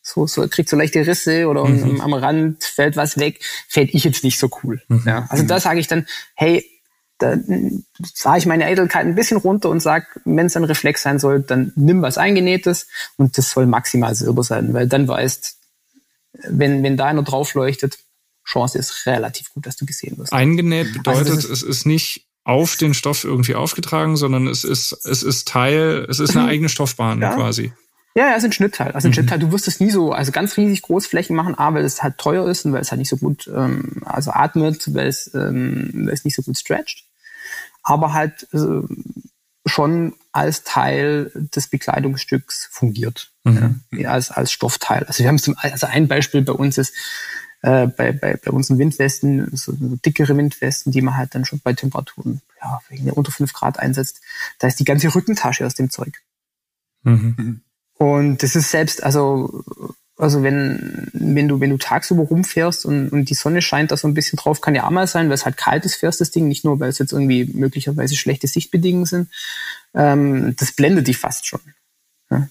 so, 0.00 0.26
so 0.26 0.46
kriegt 0.48 0.68
so 0.68 0.76
leichte 0.76 1.06
Risse 1.06 1.48
oder 1.48 1.64
mhm. 1.64 2.00
am 2.00 2.14
Rand 2.14 2.62
fällt 2.64 2.96
was 2.96 3.18
weg, 3.18 3.40
fällt 3.68 3.92
ich 3.92 4.04
jetzt 4.04 4.24
nicht 4.24 4.38
so 4.38 4.48
cool. 4.62 4.80
Mhm. 4.88 5.02
Ja, 5.04 5.26
also 5.28 5.44
da 5.44 5.60
sage 5.60 5.80
ich 5.80 5.88
dann, 5.88 6.06
hey, 6.34 6.64
da 7.18 7.36
fahre 8.14 8.38
ich 8.38 8.46
meine 8.46 8.66
Eitelkeit 8.66 9.06
ein 9.06 9.14
bisschen 9.14 9.38
runter 9.38 9.70
und 9.70 9.80
sage, 9.80 10.06
wenn 10.24 10.46
es 10.46 10.56
ein 10.56 10.64
Reflex 10.64 11.02
sein 11.02 11.18
soll, 11.18 11.40
dann 11.40 11.72
nimm 11.76 12.02
was 12.02 12.18
Eingenähtes 12.18 12.88
und 13.16 13.38
das 13.38 13.50
soll 13.50 13.66
maximal 13.66 14.14
Silber 14.14 14.42
sein, 14.42 14.74
weil 14.74 14.86
dann 14.86 15.08
weißt, 15.08 15.56
wenn, 16.48 16.82
wenn 16.82 16.96
da 16.96 17.06
einer 17.06 17.22
drauf 17.22 17.54
leuchtet, 17.54 17.98
Chance 18.44 18.78
ist 18.78 19.06
relativ 19.06 19.52
gut, 19.52 19.66
dass 19.66 19.76
du 19.76 19.86
gesehen 19.86 20.18
wirst. 20.18 20.32
Eingenäht 20.32 20.88
also 20.88 20.98
bedeutet, 20.98 21.32
also 21.34 21.48
ist, 21.48 21.50
es 21.50 21.62
ist 21.62 21.86
nicht 21.86 22.26
auf 22.44 22.76
den 22.76 22.94
Stoff 22.94 23.24
irgendwie 23.24 23.56
aufgetragen, 23.56 24.16
sondern 24.16 24.46
es 24.46 24.62
ist, 24.62 24.92
es 25.04 25.22
ist 25.22 25.48
Teil, 25.48 26.06
es 26.08 26.20
ist 26.20 26.36
eine 26.36 26.46
eigene 26.48 26.68
Stoffbahn 26.68 27.20
ja. 27.20 27.34
quasi. 27.34 27.72
Ja, 28.14 28.28
ja, 28.28 28.32
es 28.32 28.38
ist 28.38 28.44
ein 28.44 28.52
Schnittteil. 28.52 28.92
Also 28.92 29.08
ein 29.08 29.10
mhm. 29.10 29.14
Schnittteil, 29.14 29.38
du 29.40 29.52
wirst 29.52 29.68
es 29.68 29.80
nie 29.80 29.90
so, 29.90 30.12
also 30.12 30.32
ganz 30.32 30.56
riesig 30.56 30.82
Großflächen 30.82 31.36
machen, 31.36 31.54
A, 31.58 31.74
weil 31.74 31.84
es 31.84 32.02
halt 32.02 32.16
teuer 32.18 32.48
ist 32.48 32.64
und 32.64 32.72
weil 32.72 32.80
es 32.80 32.90
halt 32.90 33.00
nicht 33.00 33.10
so 33.10 33.18
gut, 33.18 33.50
ähm, 33.54 34.02
also 34.06 34.30
atmet, 34.30 34.94
weil 34.94 35.08
es, 35.08 35.34
ähm, 35.34 35.90
weil 35.92 36.14
es 36.14 36.24
nicht 36.24 36.34
so 36.34 36.42
gut 36.42 36.56
stretcht. 36.56 37.04
Aber 37.86 38.12
halt 38.12 38.48
äh, 38.52 38.82
schon 39.64 40.14
als 40.32 40.64
Teil 40.64 41.30
des 41.34 41.68
Bekleidungsstücks 41.68 42.68
fungiert. 42.70 43.30
Mhm. 43.44 43.80
Ja, 43.92 44.10
als, 44.10 44.30
als 44.30 44.50
Stoffteil. 44.50 45.04
Also 45.04 45.22
wir 45.22 45.28
haben 45.28 45.38
zum, 45.38 45.54
also 45.58 45.86
ein 45.86 46.08
Beispiel 46.08 46.42
bei 46.42 46.52
uns 46.52 46.78
ist, 46.78 46.92
äh, 47.62 47.86
bei, 47.86 48.12
bei, 48.12 48.36
bei 48.36 48.50
unseren 48.50 48.78
Windwesten, 48.78 49.56
so, 49.56 49.72
so 49.72 49.96
dickere 50.04 50.36
Windwesten, 50.36 50.92
die 50.92 51.00
man 51.00 51.16
halt 51.16 51.34
dann 51.34 51.44
schon 51.44 51.60
bei 51.60 51.72
Temperaturen 51.72 52.42
ja, 52.60 52.80
unter 53.12 53.32
fünf 53.32 53.52
Grad 53.52 53.78
einsetzt, 53.78 54.20
da 54.58 54.66
ist 54.66 54.80
die 54.80 54.84
ganze 54.84 55.14
Rückentasche 55.14 55.64
aus 55.64 55.74
dem 55.74 55.90
Zeug. 55.90 56.22
Mhm. 57.02 57.34
mhm. 57.36 57.60
Und 57.98 58.42
das 58.42 58.56
ist 58.56 58.70
selbst, 58.70 59.02
also, 59.02 59.64
also 60.18 60.42
wenn, 60.42 61.08
wenn 61.12 61.46
du, 61.46 61.60
wenn 61.60 61.70
du 61.70 61.76
tagsüber 61.76 62.22
rumfährst 62.22 62.86
und, 62.86 63.10
und 63.10 63.28
die 63.28 63.34
Sonne 63.34 63.60
scheint 63.60 63.90
da 63.90 63.96
so 63.96 64.08
ein 64.08 64.14
bisschen 64.14 64.38
drauf, 64.38 64.60
kann 64.60 64.74
ja 64.74 64.86
auch 64.86 64.90
mal 64.90 65.06
sein, 65.06 65.28
weil 65.28 65.34
es 65.34 65.44
halt 65.44 65.58
kalt 65.58 65.84
ist, 65.84 65.96
fährst 65.96 66.20
das 66.20 66.30
Ding, 66.30 66.48
nicht 66.48 66.64
nur, 66.64 66.80
weil 66.80 66.88
es 66.88 66.98
jetzt 66.98 67.12
irgendwie 67.12 67.44
möglicherweise 67.52 68.16
schlechte 68.16 68.46
Sichtbedingungen 68.46 69.04
sind. 69.04 69.28
Ähm, 69.94 70.56
das 70.56 70.72
blendet 70.72 71.06
dich 71.08 71.18
fast 71.18 71.46
schon. 71.46 71.60
Ja? 72.30 72.48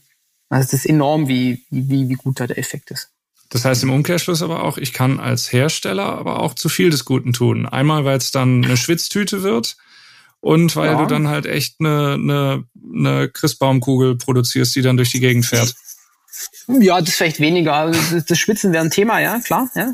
Also 0.50 0.66
das 0.66 0.74
ist 0.74 0.86
enorm, 0.86 1.28
wie, 1.28 1.66
wie, 1.72 2.08
wie 2.08 2.14
gut 2.14 2.40
da 2.40 2.46
der 2.46 2.60
Effekt 2.60 2.92
ist. 2.92 3.10
Das 3.50 3.66
heißt 3.66 3.84
im 3.84 3.92
Umkehrschluss 3.92 4.42
aber 4.42 4.64
auch, 4.64 4.78
ich 4.78 4.94
kann 4.94 5.20
als 5.20 5.52
Hersteller 5.52 6.06
aber 6.06 6.42
auch 6.42 6.54
zu 6.54 6.70
viel 6.70 6.90
des 6.90 7.06
Guten 7.06 7.34
tun. 7.34 7.66
Einmal, 7.66 8.06
weil 8.06 8.18
es 8.18 8.32
dann 8.32 8.64
eine 8.64 8.78
Schwitztüte 8.78 9.44
wird 9.44 9.78
und 10.40 10.76
weil 10.76 10.92
ja. 10.92 11.02
du 11.02 11.08
dann 11.08 11.28
halt 11.28 11.46
echt 11.46 11.78
eine, 11.80 12.14
eine, 12.14 12.64
eine 12.94 13.30
Christbaumkugel 13.30 14.18
produzierst, 14.18 14.76
die 14.76 14.82
dann 14.82 14.98
durch 14.98 15.12
die 15.12 15.20
Gegend 15.20 15.46
fährt. 15.46 15.76
Ja, 16.68 17.00
das 17.02 17.16
vielleicht 17.16 17.40
weniger. 17.40 17.74
Also 17.74 18.20
das 18.20 18.38
Schwitzen 18.38 18.74
wäre 18.74 18.84
ein 18.84 18.92
Thema, 18.92 19.20
ja, 19.20 19.40
klar. 19.40 19.70
Ja. 19.76 19.94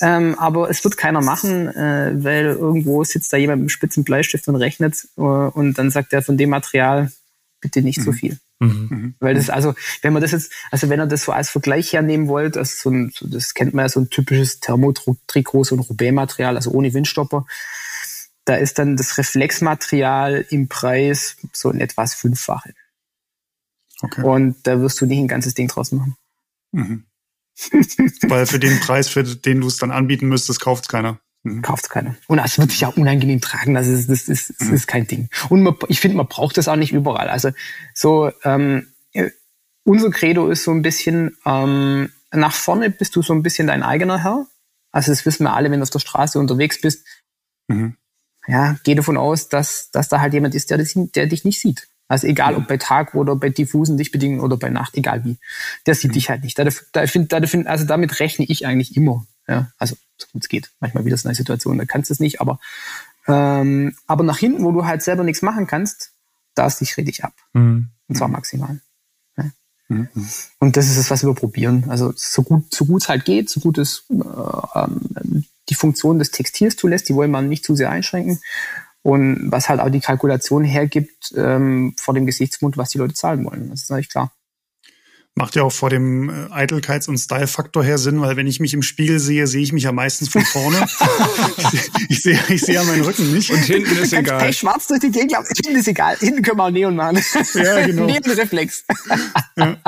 Ähm, 0.00 0.38
aber 0.38 0.68
es 0.70 0.82
wird 0.84 0.96
keiner 0.96 1.20
machen, 1.20 1.68
äh, 1.68 2.12
weil 2.14 2.46
irgendwo 2.46 3.04
sitzt 3.04 3.32
da 3.32 3.36
jemand 3.36 3.58
mit 3.58 3.64
einem 3.64 3.68
spitzen 3.70 4.04
Bleistift 4.04 4.48
und 4.48 4.56
rechnet 4.56 5.06
äh, 5.16 5.20
und 5.20 5.74
dann 5.74 5.90
sagt 5.90 6.12
er 6.12 6.22
von 6.22 6.36
dem 6.36 6.50
Material 6.50 7.12
bitte 7.60 7.82
nicht 7.82 7.98
mhm. 7.98 8.02
so 8.02 8.12
viel. 8.12 8.38
Mhm. 8.58 8.88
mhm. 8.90 9.14
Weil 9.20 9.34
das, 9.34 9.48
also, 9.48 9.74
wenn 10.02 10.12
man 10.12 10.22
das 10.22 10.32
jetzt, 10.32 10.52
also 10.70 10.88
wenn 10.88 11.00
ihr 11.00 11.06
das 11.06 11.24
so 11.24 11.32
als 11.32 11.50
Vergleich 11.50 11.92
hernehmen 11.92 12.28
wollt, 12.28 12.56
also 12.56 12.72
so 12.76 12.90
ein, 12.90 13.12
so, 13.14 13.26
das 13.28 13.54
kennt 13.54 13.74
man 13.74 13.84
ja 13.84 13.88
so 13.88 14.00
ein 14.00 14.10
typisches 14.10 14.60
Thermotrikot, 14.60 15.64
so 15.64 15.76
ein 15.76 15.80
Roubaix-Material, 15.80 16.56
also 16.56 16.70
ohne 16.70 16.92
Windstopper 16.92 17.46
da 18.50 18.56
ist 18.56 18.80
dann 18.80 18.96
das 18.96 19.16
Reflexmaterial 19.16 20.44
im 20.50 20.66
Preis 20.68 21.36
so 21.52 21.70
in 21.70 21.80
etwas 21.80 22.14
Fünffache. 22.14 22.74
Okay. 24.02 24.22
Und 24.22 24.56
da 24.64 24.80
wirst 24.80 25.00
du 25.00 25.06
nicht 25.06 25.18
ein 25.18 25.28
ganzes 25.28 25.54
Ding 25.54 25.68
draus 25.68 25.92
machen. 25.92 26.16
Mhm. 26.72 27.04
Weil 28.28 28.46
für 28.46 28.58
den 28.58 28.80
Preis, 28.80 29.08
für 29.08 29.22
den 29.22 29.60
du 29.60 29.66
es 29.66 29.76
dann 29.76 29.90
anbieten 29.90 30.28
müsstest, 30.28 30.60
kauft 30.60 30.84
es 30.84 30.88
keiner. 30.88 31.20
Mhm. 31.42 31.62
Kauft 31.62 31.90
keiner. 31.90 32.16
Und 32.26 32.38
es 32.38 32.58
wird 32.58 32.70
sich 32.70 32.86
auch 32.86 32.96
unangenehm 32.96 33.40
tragen. 33.40 33.74
Das 33.74 33.86
ist, 33.86 34.08
das 34.08 34.28
ist, 34.28 34.54
das 34.58 34.68
mhm. 34.68 34.74
ist 34.74 34.86
kein 34.86 35.06
Ding. 35.06 35.28
Und 35.48 35.62
man, 35.62 35.76
ich 35.88 36.00
finde, 36.00 36.16
man 36.16 36.28
braucht 36.28 36.56
das 36.56 36.68
auch 36.68 36.76
nicht 36.76 36.92
überall. 36.92 37.28
Also 37.28 37.50
so, 37.94 38.30
ähm, 38.44 38.88
unser 39.84 40.10
Credo 40.10 40.48
ist 40.48 40.64
so 40.64 40.70
ein 40.70 40.82
bisschen, 40.82 41.36
ähm, 41.44 42.10
nach 42.32 42.52
vorne 42.52 42.90
bist 42.90 43.16
du 43.16 43.22
so 43.22 43.32
ein 43.32 43.42
bisschen 43.42 43.66
dein 43.66 43.82
eigener 43.82 44.22
Herr. 44.22 44.46
Also 44.92 45.12
das 45.12 45.26
wissen 45.26 45.44
wir 45.44 45.54
alle, 45.54 45.70
wenn 45.70 45.80
du 45.80 45.84
auf 45.84 45.90
der 45.90 45.98
Straße 45.98 46.38
unterwegs 46.38 46.80
bist. 46.80 47.06
Mhm 47.68 47.96
ja, 48.46 48.76
geh 48.84 48.94
davon 48.94 49.16
aus, 49.16 49.48
dass, 49.48 49.90
dass 49.90 50.08
da 50.08 50.20
halt 50.20 50.34
jemand 50.34 50.54
ist, 50.54 50.70
der, 50.70 50.78
das, 50.78 50.92
der 50.94 51.26
dich 51.26 51.44
nicht 51.44 51.60
sieht. 51.60 51.88
Also 52.10 52.26
egal 52.26 52.56
ob 52.56 52.66
bei 52.66 52.76
Tag 52.76 53.14
oder 53.14 53.36
bei 53.36 53.50
diffusen 53.50 53.96
Lichtbedingungen 53.96 54.40
oder 54.40 54.56
bei 54.56 54.68
Nacht, 54.68 54.96
egal 54.96 55.24
wie. 55.24 55.38
Der 55.86 55.94
sieht 55.94 56.10
mhm. 56.10 56.14
dich 56.14 56.28
halt 56.28 56.42
nicht. 56.42 56.58
Da, 56.58 56.64
da 56.64 57.06
find, 57.06 57.32
da 57.32 57.40
find, 57.46 57.68
also 57.68 57.84
damit 57.84 58.18
rechne 58.18 58.44
ich 58.46 58.66
eigentlich 58.66 58.96
immer. 58.96 59.28
Ja? 59.46 59.70
Also 59.78 59.94
so 60.18 60.26
gut 60.32 60.42
es 60.42 60.48
geht. 60.48 60.72
Manchmal 60.80 61.04
wieder 61.04 61.16
so 61.16 61.28
eine 61.28 61.36
Situation, 61.36 61.78
da 61.78 61.84
kannst 61.84 62.10
du 62.10 62.14
es 62.14 62.18
nicht, 62.18 62.40
aber, 62.40 62.58
ähm, 63.28 63.94
aber 64.08 64.24
nach 64.24 64.38
hinten, 64.38 64.64
wo 64.64 64.72
du 64.72 64.84
halt 64.84 65.04
selber 65.04 65.22
nichts 65.22 65.40
machen 65.40 65.68
kannst, 65.68 66.10
da 66.56 66.66
ist 66.66 66.80
dich 66.80 66.96
richtig 66.96 67.22
ab. 67.22 67.32
Mhm. 67.52 67.90
Und 68.08 68.16
zwar 68.16 68.26
maximal. 68.26 68.80
Ja? 69.36 69.44
Mhm. 69.86 70.08
Und 70.58 70.76
das 70.76 70.88
ist 70.88 70.96
es, 70.96 71.12
was 71.12 71.22
wir 71.22 71.32
probieren. 71.34 71.84
Also 71.90 72.12
so 72.16 72.42
gut, 72.42 72.74
so 72.74 72.86
gut 72.86 73.02
es 73.02 73.08
halt 73.08 73.24
geht, 73.24 73.48
so 73.48 73.60
gut 73.60 73.78
es 73.78 74.02
äh, 74.10 74.14
ähm, 74.80 75.44
die 75.68 75.76
Funktion 75.76 76.18
des 76.18 76.32
Textils 76.32 76.74
zulässt, 76.74 77.08
die 77.08 77.14
wollen 77.14 77.30
wir 77.30 77.40
nicht 77.40 77.64
zu 77.64 77.76
sehr 77.76 77.90
einschränken. 77.90 78.40
Und 79.02 79.50
was 79.50 79.68
halt 79.68 79.80
auch 79.80 79.88
die 79.88 80.00
Kalkulation 80.00 80.62
hergibt 80.62 81.32
ähm, 81.36 81.94
vor 81.98 82.12
dem 82.14 82.26
Gesichtsmund, 82.26 82.76
was 82.76 82.90
die 82.90 82.98
Leute 82.98 83.14
zahlen 83.14 83.44
wollen. 83.44 83.70
Das 83.70 83.82
ist 83.82 83.90
natürlich 83.90 84.10
klar. 84.10 84.32
Macht 85.34 85.56
ja 85.56 85.62
auch 85.62 85.72
vor 85.72 85.88
dem 85.88 86.28
äh, 86.28 86.32
Eitelkeits- 86.52 87.08
und 87.08 87.16
Style-Faktor 87.16 87.82
her 87.82 87.96
Sinn, 87.96 88.20
weil 88.20 88.36
wenn 88.36 88.46
ich 88.46 88.60
mich 88.60 88.74
im 88.74 88.82
Spiegel 88.82 89.18
sehe, 89.20 89.46
sehe 89.46 89.62
ich 89.62 89.72
mich 89.72 89.84
ja 89.84 89.92
meistens 89.92 90.28
von 90.28 90.42
vorne. 90.42 90.84
ich, 92.10 92.22
sehe, 92.22 92.38
ich 92.48 92.60
sehe 92.60 92.74
ja 92.74 92.84
meinen 92.84 93.04
Rücken 93.04 93.32
nicht. 93.32 93.50
Und 93.50 93.60
hinten 93.60 93.96
ist 93.96 94.12
egal. 94.12 94.42
Hey, 94.42 94.52
schwarz 94.52 94.86
durch 94.88 95.00
die 95.00 95.10
Gegend, 95.10 95.34
hinten 95.64 95.78
ist 95.78 95.88
egal. 95.88 96.16
Hinten 96.18 96.42
können 96.42 96.58
wir 96.58 96.64
auch 96.64 96.70
Neon 96.70 96.94
machen. 96.94 97.22
Ja, 97.54 97.86
genau. 97.86 98.06
Neonreflex. 98.06 98.84
ja 99.56 99.78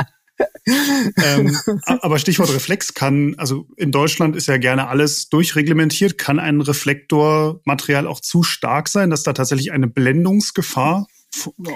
ähm, 0.66 1.56
aber 1.86 2.18
Stichwort 2.18 2.52
Reflex 2.52 2.94
kann, 2.94 3.34
also 3.38 3.66
in 3.76 3.92
Deutschland 3.92 4.36
ist 4.36 4.46
ja 4.46 4.56
gerne 4.56 4.88
alles 4.88 5.28
durchreglementiert. 5.28 6.18
Kann 6.18 6.38
ein 6.38 6.60
Reflektormaterial 6.60 8.06
auch 8.06 8.20
zu 8.20 8.42
stark 8.42 8.88
sein, 8.88 9.10
dass 9.10 9.22
da 9.22 9.32
tatsächlich 9.32 9.72
eine 9.72 9.86
Blendungsgefahr 9.86 11.06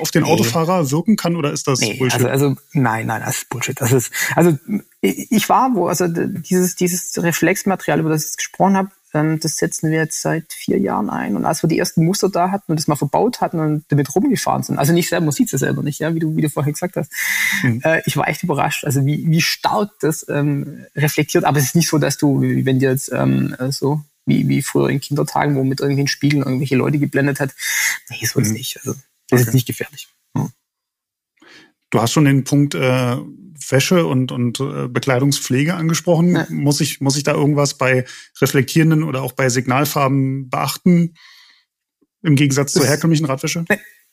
auf 0.01 0.11
den 0.11 0.25
nee. 0.25 0.29
Autofahrer 0.29 0.91
wirken 0.91 1.17
kann 1.17 1.35
oder 1.35 1.53
ist 1.53 1.67
das 1.67 1.81
nee, 1.81 1.95
Bullshit? 1.95 2.25
Also, 2.25 2.29
also 2.29 2.57
nein, 2.73 3.07
nein, 3.07 3.23
das 3.25 3.39
ist 3.39 3.49
Bullshit. 3.49 3.81
Das 3.81 3.93
ist 3.93 4.13
also 4.35 4.57
ich 5.01 5.49
war 5.49 5.75
wo 5.75 5.87
also 5.87 6.07
dieses 6.09 6.77
dieses 6.77 7.23
Reflexmaterial, 7.23 8.01
über 8.01 8.11
das 8.11 8.31
ich 8.31 8.37
gesprochen 8.37 8.77
habe, 8.77 8.91
das 9.41 9.57
setzen 9.57 9.91
wir 9.91 9.99
jetzt 9.99 10.21
seit 10.21 10.53
vier 10.53 10.79
Jahren 10.79 11.11
ein. 11.11 11.37
Und 11.37 11.45
als 11.45 11.63
wir 11.63 11.69
die 11.69 11.79
ersten 11.79 12.05
Muster 12.05 12.29
da 12.29 12.51
hatten 12.51 12.73
und 12.73 12.79
das 12.79 12.87
mal 12.87 12.97
verbaut 12.97 13.41
hatten 13.41 13.61
und 13.61 13.85
damit 13.89 14.15
rumgefahren 14.15 14.63
sind, 14.63 14.79
also 14.79 14.93
nicht 14.93 15.09
selber, 15.09 15.27
man 15.27 15.33
sieht 15.33 15.47
es 15.47 15.53
ja 15.53 15.59
selber 15.59 15.83
nicht, 15.83 16.01
ja, 16.01 16.15
wie 16.15 16.19
du, 16.19 16.37
wie 16.37 16.43
du 16.43 16.49
vorher 16.49 16.73
gesagt 16.73 16.97
hast. 16.97 17.13
Mhm. 17.63 17.81
Äh, 17.85 18.03
ich 18.07 18.17
war 18.17 18.29
echt 18.29 18.43
überrascht, 18.43 18.85
also 18.85 19.05
wie, 19.05 19.25
wie 19.29 19.41
stark 19.41 19.91
das 20.01 20.27
ähm, 20.29 20.87
reflektiert. 20.95 21.45
Aber 21.45 21.59
es 21.59 21.65
ist 21.65 21.77
nicht 21.77 21.89
so, 21.89 21.99
dass 21.99 22.17
du, 22.17 22.41
wenn 22.41 22.79
dir 22.79 22.91
jetzt 22.91 23.11
ähm, 23.13 23.55
so 23.71 24.03
wie, 24.27 24.49
wie 24.49 24.63
früher 24.63 24.91
in 24.91 25.01
Kindertagen, 25.01 25.55
wo 25.57 25.65
mit 25.65 25.81
irgendwelchen 25.81 26.09
Spiegeln 26.09 26.43
irgendwelche 26.43 26.77
Leute 26.77 26.99
geblendet 26.99 27.41
hat. 27.41 27.55
Nee, 28.11 28.27
so 28.27 28.41
ist 28.41 28.49
mhm. 28.49 28.55
nicht. 28.55 28.77
Also 28.79 28.95
das 29.29 29.41
okay. 29.41 29.49
ist 29.49 29.55
nicht 29.55 29.67
gefährlich. 29.67 30.09
Mhm. 30.35 30.51
Du 31.91 32.01
hast 32.01 32.13
schon 32.13 32.25
den 32.25 32.45
Punkt 32.45 32.75
äh, 32.75 33.17
Wäsche 33.71 34.07
und, 34.07 34.33
und 34.33 34.61
äh, 34.61 34.89
Bekleidungspflege 34.89 35.75
angesprochen. 35.75 36.35
Ja. 36.35 36.47
Muss, 36.51 36.81
ich, 36.81 37.01
muss 37.01 37.17
ich 37.17 37.23
da 37.23 37.33
irgendwas 37.33 37.75
bei 37.75 38.05
reflektierenden 38.41 39.03
oder 39.03 39.23
auch 39.23 39.33
bei 39.33 39.49
Signalfarben 39.49 40.49
beachten? 40.51 41.15
Im 42.23 42.37
Gegensatz 42.37 42.73
das, 42.73 42.83
zur 42.83 42.91
herkömmlichen 42.91 43.27
Radwäsche? 43.27 43.65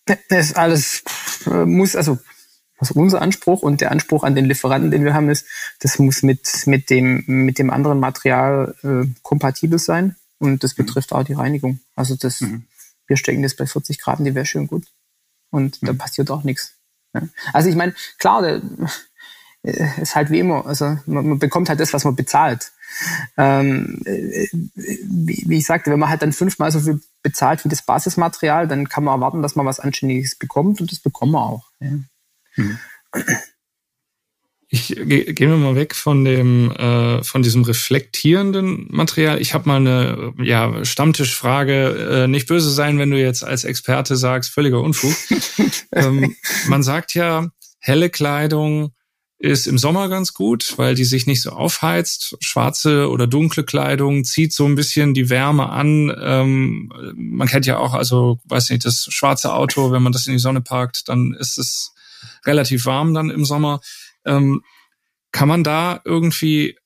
Das 0.05 0.49
ist 0.49 0.57
alles, 0.57 1.03
äh, 1.45 1.65
muss, 1.65 1.95
also, 1.95 2.19
also 2.77 2.93
unser 2.95 3.21
Anspruch 3.21 3.61
und 3.61 3.81
der 3.81 3.91
Anspruch 3.91 4.23
an 4.23 4.35
den 4.35 4.45
Lieferanten, 4.45 4.91
den 4.91 5.05
wir 5.05 5.13
haben, 5.13 5.29
ist, 5.29 5.45
das 5.79 5.97
muss 5.97 6.23
mit, 6.23 6.47
mit, 6.65 6.89
dem, 6.89 7.23
mit 7.25 7.57
dem 7.57 7.69
anderen 7.69 7.99
Material 7.99 8.75
äh, 8.83 9.07
kompatibel 9.21 9.79
sein. 9.79 10.15
Und 10.39 10.63
das 10.63 10.77
mhm. 10.77 10.85
betrifft 10.85 11.11
mhm. 11.11 11.17
auch 11.17 11.23
die 11.23 11.33
Reinigung. 11.33 11.79
Also 11.95 12.15
das, 12.15 12.41
mhm. 12.41 12.65
wir 13.07 13.17
stecken 13.17 13.43
das 13.43 13.55
bei 13.55 13.65
40 13.65 13.99
Grad 13.99 14.19
in 14.19 14.25
die 14.25 14.35
Wäsche 14.35 14.59
und 14.59 14.67
gut. 14.67 14.85
Und 15.49 15.81
mhm. 15.81 15.87
da 15.87 15.93
passiert 15.93 16.29
auch 16.29 16.43
nichts. 16.43 16.73
Ja. 17.13 17.21
Also 17.53 17.69
ich 17.69 17.75
meine, 17.75 17.93
klar, 18.17 18.43
äh, 18.43 18.61
ist 20.01 20.15
halt 20.15 20.29
wie 20.29 20.39
immer. 20.39 20.65
Also 20.65 20.97
man, 21.05 21.27
man 21.27 21.39
bekommt 21.39 21.69
halt 21.69 21.79
das, 21.79 21.93
was 21.93 22.03
man 22.03 22.15
bezahlt. 22.15 22.71
Ähm, 23.37 24.01
äh, 24.05 24.47
wie, 24.73 25.43
wie, 25.47 25.57
ich 25.57 25.65
sagte, 25.65 25.91
wenn 25.91 25.99
man 25.99 26.09
halt 26.09 26.21
dann 26.21 26.33
fünfmal 26.33 26.71
so 26.71 26.79
viel 26.79 27.01
bezahlt 27.23 27.63
wie 27.65 27.69
das 27.69 27.81
Basismaterial, 27.81 28.67
dann 28.67 28.89
kann 28.89 29.03
man 29.03 29.15
erwarten, 29.15 29.41
dass 29.41 29.55
man 29.55 29.65
was 29.65 29.79
Anständiges 29.79 30.35
bekommt 30.35 30.81
und 30.81 30.91
das 30.91 30.99
bekommen 30.99 31.31
wir 31.31 31.43
auch. 31.43 31.71
Ja. 31.79 31.91
Hm. 32.55 32.77
Ich 34.75 34.87
gehe 34.87 35.25
gehen 35.35 35.51
wir 35.51 35.57
mal 35.57 35.75
weg 35.75 35.93
von 35.93 36.25
dem 36.25 36.71
äh, 36.71 37.23
von 37.23 37.43
diesem 37.43 37.63
reflektierenden 37.63 38.87
Material. 38.89 39.39
Ich 39.39 39.53
habe 39.53 39.69
mal 39.69 39.75
eine 39.75 40.33
ja 40.41 40.83
Stammtischfrage. 40.83 42.23
Äh, 42.23 42.27
nicht 42.27 42.47
böse 42.47 42.71
sein, 42.71 42.97
wenn 42.97 43.11
du 43.11 43.21
jetzt 43.21 43.43
als 43.43 43.65
Experte 43.65 44.15
sagst, 44.15 44.49
völliger 44.49 44.81
Unfug. 44.81 45.13
ähm, 45.91 46.35
man 46.69 46.81
sagt 46.81 47.13
ja, 47.13 47.51
helle 47.77 48.09
Kleidung 48.09 48.93
ist 49.37 49.67
im 49.67 49.77
Sommer 49.77 50.09
ganz 50.09 50.33
gut, 50.33 50.73
weil 50.77 50.95
die 50.95 51.05
sich 51.05 51.27
nicht 51.27 51.43
so 51.43 51.51
aufheizt. 51.51 52.35
Schwarze 52.39 53.11
oder 53.11 53.27
dunkle 53.27 53.65
Kleidung 53.65 54.23
zieht 54.23 54.53
so 54.53 54.65
ein 54.65 54.73
bisschen 54.73 55.13
die 55.13 55.29
Wärme 55.29 55.69
an. 55.69 56.11
Ähm, 56.19 56.91
man 57.15 57.47
kennt 57.47 57.67
ja 57.67 57.77
auch, 57.77 57.93
also 57.93 58.39
weiß 58.45 58.71
nicht, 58.71 58.85
das 58.85 59.05
schwarze 59.11 59.53
Auto, 59.53 59.91
wenn 59.91 60.01
man 60.01 60.13
das 60.13 60.25
in 60.25 60.33
die 60.33 60.39
Sonne 60.39 60.61
parkt, 60.61 61.09
dann 61.09 61.35
ist 61.39 61.59
es 61.59 61.93
relativ 62.45 62.85
warm 62.85 63.13
dann 63.13 63.29
im 63.29 63.45
Sommer. 63.45 63.81
Ähm, 64.25 64.63
kann 65.31 65.47
man 65.47 65.63
da 65.63 66.01
irgendwie, 66.05 66.77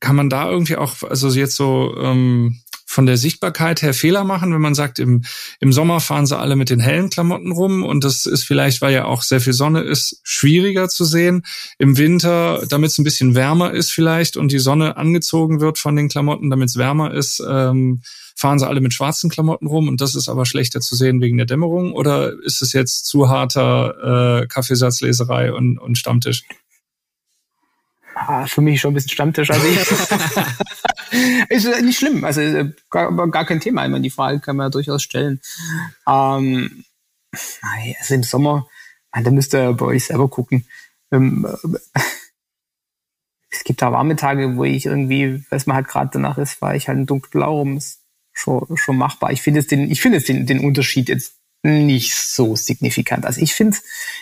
kann 0.00 0.16
man 0.16 0.30
da 0.30 0.50
irgendwie 0.50 0.76
auch, 0.76 1.02
also 1.02 1.28
jetzt 1.28 1.56
so 1.56 1.94
ähm, 1.98 2.60
von 2.94 3.06
der 3.06 3.16
Sichtbarkeit 3.16 3.82
her 3.82 3.92
Fehler 3.92 4.22
machen, 4.22 4.54
wenn 4.54 4.60
man 4.60 4.74
sagt, 4.74 5.00
im, 5.00 5.24
im 5.58 5.72
Sommer 5.72 6.00
fahren 6.00 6.26
sie 6.26 6.38
alle 6.38 6.54
mit 6.54 6.70
den 6.70 6.78
hellen 6.78 7.10
Klamotten 7.10 7.50
rum 7.50 7.82
und 7.82 8.04
das 8.04 8.24
ist 8.24 8.44
vielleicht, 8.44 8.82
weil 8.82 8.94
ja 8.94 9.04
auch 9.04 9.22
sehr 9.22 9.40
viel 9.40 9.52
Sonne 9.52 9.80
ist, 9.80 10.20
schwieriger 10.22 10.88
zu 10.88 11.04
sehen. 11.04 11.42
Im 11.78 11.98
Winter, 11.98 12.64
damit 12.68 12.92
es 12.92 12.98
ein 12.98 13.04
bisschen 13.04 13.34
wärmer 13.34 13.72
ist 13.72 13.90
vielleicht 13.90 14.36
und 14.36 14.52
die 14.52 14.60
Sonne 14.60 14.96
angezogen 14.96 15.60
wird 15.60 15.78
von 15.78 15.96
den 15.96 16.08
Klamotten, 16.08 16.50
damit 16.50 16.68
es 16.68 16.76
wärmer 16.76 17.12
ist, 17.12 17.42
ähm, 17.46 18.02
fahren 18.36 18.60
sie 18.60 18.68
alle 18.68 18.80
mit 18.80 18.94
schwarzen 18.94 19.28
Klamotten 19.28 19.66
rum 19.66 19.88
und 19.88 20.00
das 20.00 20.14
ist 20.14 20.28
aber 20.28 20.46
schlechter 20.46 20.80
zu 20.80 20.94
sehen 20.94 21.20
wegen 21.20 21.36
der 21.36 21.46
Dämmerung 21.46 21.92
oder 21.92 22.32
ist 22.44 22.62
es 22.62 22.72
jetzt 22.72 23.06
zu 23.06 23.28
harter 23.28 24.42
äh, 24.42 24.46
Kaffeesatzleserei 24.46 25.52
und, 25.52 25.78
und 25.78 25.98
Stammtisch? 25.98 26.44
Ah, 28.14 28.46
für 28.46 28.60
mich 28.60 28.80
schon 28.80 28.92
ein 28.92 28.94
bisschen 28.94 29.10
Stammtisch. 29.10 29.50
Also 29.50 29.66
ich, 29.66 29.78
ist 31.50 31.82
nicht 31.82 31.98
schlimm. 31.98 32.24
Also 32.24 32.40
äh, 32.40 32.72
gar, 32.90 33.12
gar 33.28 33.44
kein 33.44 33.60
Thema. 33.60 33.84
Ich 33.84 33.90
meine, 33.90 34.02
die 34.02 34.10
Frage 34.10 34.40
kann 34.40 34.56
man 34.56 34.66
ja 34.66 34.70
durchaus 34.70 35.02
stellen. 35.02 35.40
Ähm, 36.08 36.84
also 38.00 38.14
im 38.14 38.22
Sommer, 38.22 38.68
da 39.12 39.30
müsst 39.30 39.54
ihr 39.54 39.72
bei 39.72 39.86
euch 39.86 40.04
selber 40.04 40.28
gucken. 40.28 40.66
Ähm, 41.10 41.46
es 43.50 43.64
gibt 43.64 43.82
da 43.82 43.92
warme 43.92 44.16
Tage, 44.16 44.56
wo 44.56 44.64
ich 44.64 44.86
irgendwie, 44.86 45.44
was 45.50 45.66
man 45.66 45.76
halt 45.76 45.88
gerade 45.88 46.10
danach 46.12 46.38
ist, 46.38 46.62
war 46.62 46.74
ich 46.74 46.88
halt 46.88 46.98
ein 46.98 47.06
dunkelblau 47.06 47.58
rum. 47.58 47.76
Ist 47.76 48.00
schon, 48.32 48.64
schon 48.76 48.96
machbar. 48.96 49.32
Ich 49.32 49.42
finde 49.42 49.60
es 49.60 49.66
den, 49.66 49.90
ich 49.90 50.00
finde 50.00 50.18
es 50.18 50.24
den, 50.24 50.46
den 50.46 50.60
Unterschied 50.60 51.08
jetzt 51.08 51.34
nicht 51.64 52.14
so 52.14 52.54
signifikant. 52.56 53.24
Also 53.24 53.40
ich 53.40 53.54
finde, 53.54 53.78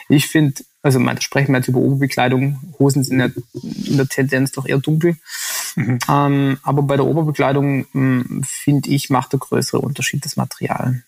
ich 0.08 0.28
finde, 0.28 0.62
also 0.82 1.00
man 1.00 1.20
sprechen 1.20 1.52
wir 1.52 1.58
jetzt 1.58 1.68
über 1.68 1.80
Oberbekleidung, 1.80 2.74
Hosen 2.78 3.02
sind 3.02 3.18
ja 3.18 3.30
in 3.52 3.96
der 3.96 4.06
Tendenz 4.06 4.52
doch 4.52 4.66
eher 4.66 4.78
dunkel. 4.78 5.16
Mhm. 5.74 5.98
Ähm, 6.08 6.58
aber 6.62 6.82
bei 6.82 6.96
der 6.96 7.06
Oberbekleidung 7.06 7.86
hm, 7.92 8.42
finde 8.44 8.90
ich, 8.90 9.10
macht 9.10 9.32
der 9.32 9.40
größere 9.40 9.80
Unterschied 9.80 10.24
das 10.24 10.36
Material. 10.36 11.02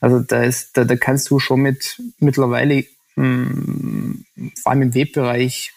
Also 0.00 0.18
da 0.18 0.42
ist, 0.42 0.76
da, 0.76 0.84
da 0.84 0.96
kannst 0.96 1.30
du 1.30 1.38
schon 1.38 1.60
mit 1.60 2.02
mittlerweile, 2.18 2.84
mh, 3.14 3.24
hm, 3.24 4.24
vor 4.60 4.72
allem 4.72 4.82
im 4.82 4.94
Webbereich, 4.94 5.72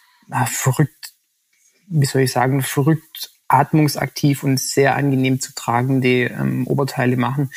verrückt, 0.48 1.14
wie 1.88 2.06
soll 2.06 2.24
ich 2.24 2.32
sagen, 2.32 2.64
verrückt 2.64 3.30
atmungsaktiv 3.48 4.44
und 4.44 4.60
sehr 4.60 4.96
angenehm 4.96 5.40
zu 5.40 5.54
tragende 5.56 6.26
ähm, 6.26 6.68
Oberteile 6.68 7.16
machen 7.16 7.50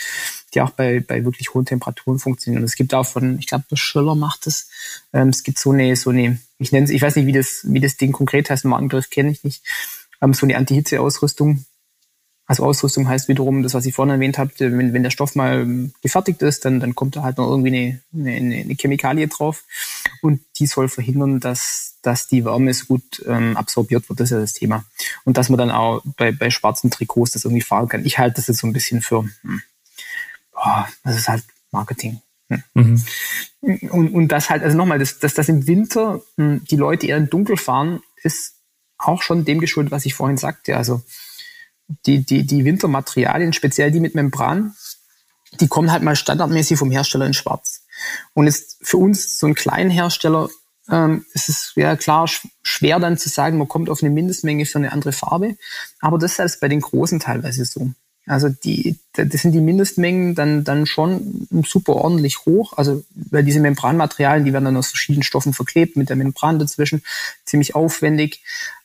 die 0.55 0.61
auch 0.61 0.71
bei, 0.71 1.01
bei 1.01 1.25
wirklich 1.25 1.55
hohen 1.55 1.65
Temperaturen 1.65 2.19
funktionieren. 2.19 2.63
Und 2.63 2.69
es 2.69 2.77
gibt 2.77 2.95
auch 2.95 3.07
von, 3.07 3.39
ich 3.39 3.47
glaube, 3.47 3.65
Schiller 3.75 4.15
macht 4.15 4.47
es. 4.47 4.69
Ähm, 5.13 5.29
es 5.29 5.43
gibt 5.43 5.59
so 5.59 5.71
eine, 5.71 5.95
so 5.97 6.11
eine, 6.11 6.39
ich 6.59 6.73
nenne 6.73 6.85
es, 6.85 6.91
ich 6.91 7.03
weiß 7.03 7.17
nicht, 7.17 7.27
wie 7.27 7.33
das, 7.33 7.61
wie 7.65 7.81
das 7.81 7.97
Ding 7.97 8.13
konkret 8.13 8.51
heißt, 8.51 8.65
Markengriff 8.65 9.11
kenne 9.11 9.31
ich 9.31 9.45
nicht, 9.45 9.63
ähm, 10.21 10.35
so 10.35 10.47
eine 10.47 10.57
Anti-Hitze-Ausrüstung. 10.57 11.65
Also 12.47 12.65
Ausrüstung 12.65 13.09
heißt 13.09 13.29
wiederum 13.29 13.63
das, 13.63 13.75
was 13.75 13.87
ich 13.87 13.95
vorhin 13.95 14.15
erwähnt 14.15 14.37
habe, 14.37 14.51
wenn, 14.59 14.93
wenn 14.93 15.05
der 15.05 15.11
Stoff 15.11 15.37
mal 15.37 15.61
ähm, 15.61 15.93
gefertigt 16.03 16.43
ist, 16.43 16.65
dann, 16.65 16.81
dann 16.81 16.97
kommt 16.97 17.15
da 17.15 17.23
halt 17.23 17.39
noch 17.39 17.49
irgendwie 17.49 18.03
eine, 18.13 18.29
eine, 18.29 18.57
eine 18.57 18.75
Chemikalie 18.75 19.29
drauf 19.29 19.63
und 20.21 20.41
die 20.59 20.67
soll 20.67 20.89
verhindern, 20.89 21.39
dass, 21.39 21.99
dass 22.03 22.27
die 22.27 22.45
Wärme 22.45 22.75
so 22.75 22.87
gut 22.87 23.25
ähm, 23.25 23.57
absorbiert 23.57 24.09
wird. 24.09 24.19
Das 24.19 24.25
ist 24.27 24.33
ja 24.33 24.41
das 24.41 24.53
Thema. 24.55 24.85
Und 25.25 25.37
dass 25.37 25.49
man 25.49 25.59
dann 25.59 25.71
auch 25.71 26.03
bei, 26.17 26.33
bei 26.33 26.51
schwarzen 26.51 26.91
Trikots 26.91 27.31
das 27.31 27.45
irgendwie 27.45 27.63
fahren 27.63 27.89
kann. 27.89 28.05
Ich 28.05 28.19
halte 28.19 28.37
das 28.37 28.49
jetzt 28.49 28.59
so 28.59 28.67
ein 28.67 28.73
bisschen 28.73 29.01
für, 29.01 29.23
hm, 29.43 29.63
oh, 30.63 30.85
das 31.05 31.17
ist 31.17 31.29
halt 31.29 31.45
Marketing. 31.71 32.21
Hm. 32.49 32.63
Mhm. 32.75 33.03
Und, 33.91 34.15
und 34.15 34.29
das 34.29 34.51
halt, 34.51 34.63
also 34.63 34.77
nochmal, 34.77 34.99
dass, 34.99 35.19
dass 35.19 35.35
das 35.35 35.49
im 35.49 35.67
Winter 35.67 36.21
hm, 36.37 36.65
die 36.65 36.77
Leute 36.77 37.07
eher 37.07 37.17
im 37.17 37.31
Dunkel 37.31 37.57
fahren, 37.57 38.01
ist 38.23 38.55
auch 38.99 39.23
schon 39.23 39.45
dem 39.45 39.61
geschuldet, 39.61 39.93
was 39.93 40.07
ich 40.07 40.15
vorhin 40.15 40.37
sagte. 40.37 40.77
Also 40.77 41.03
die, 42.07 42.25
die, 42.25 42.45
die 42.45 42.65
Wintermaterialien, 42.65 43.53
speziell 43.53 43.91
die 43.91 44.01
mit 44.01 44.15
Membran, 44.15 44.75
die 45.59 45.69
kommen 45.69 45.91
halt 45.91 46.03
mal 46.03 46.17
standardmäßig 46.17 46.79
vom 46.79 46.91
Hersteller 46.91 47.27
in 47.27 47.35
Schwarz. 47.35 47.85
Und 48.35 48.47
jetzt 48.47 48.79
für 48.83 48.99
uns, 48.99 49.39
so 49.39 49.47
ein 49.47 49.55
Kleinhersteller, 49.55 50.49
ähm, 50.89 51.25
ist 51.33 51.49
es 51.49 51.73
ja 51.77 51.97
klar 51.97 52.29
schwer 52.63 52.99
dann 52.99 53.19
zu 53.19 53.29
sagen, 53.29 53.59
man 53.59 53.69
kommt 53.69 53.91
auf 53.91 54.03
eine 54.03 54.11
Mindestmenge 54.11 54.67
für 54.67 54.79
eine 54.79 54.93
andere 54.93 55.13
Farbe. 55.13 55.57
Aber 56.01 56.19
das 56.19 56.39
ist 56.39 56.61
bei 56.61 56.69
den 56.69 56.81
Großen 56.81 57.21
teilweise 57.21 57.65
so. 57.65 57.93
Also 58.31 58.49
die, 58.49 58.97
das 59.13 59.43
sind 59.43 59.53
die 59.53 59.61
Mindestmengen 59.61 60.37
dann, 60.37 60.63
dann 60.63 60.87
schon 60.87 61.49
super 61.67 61.95
ordentlich 61.95 62.47
hoch. 62.47 62.75
Also 62.77 63.05
weil 63.15 63.43
diese 63.43 63.59
Membranmaterialien, 63.59 64.45
die 64.45 64.53
werden 64.53 64.67
dann 64.67 64.77
aus 64.77 64.89
verschiedenen 64.89 65.25
Stoffen 65.25 65.53
verklebt 65.53 65.97
mit 65.97 66.11
der 66.11 66.17
Membran 66.17 66.61
dazwischen, 66.61 67.03
ziemlich 67.45 67.75
aufwendig. 67.75 68.43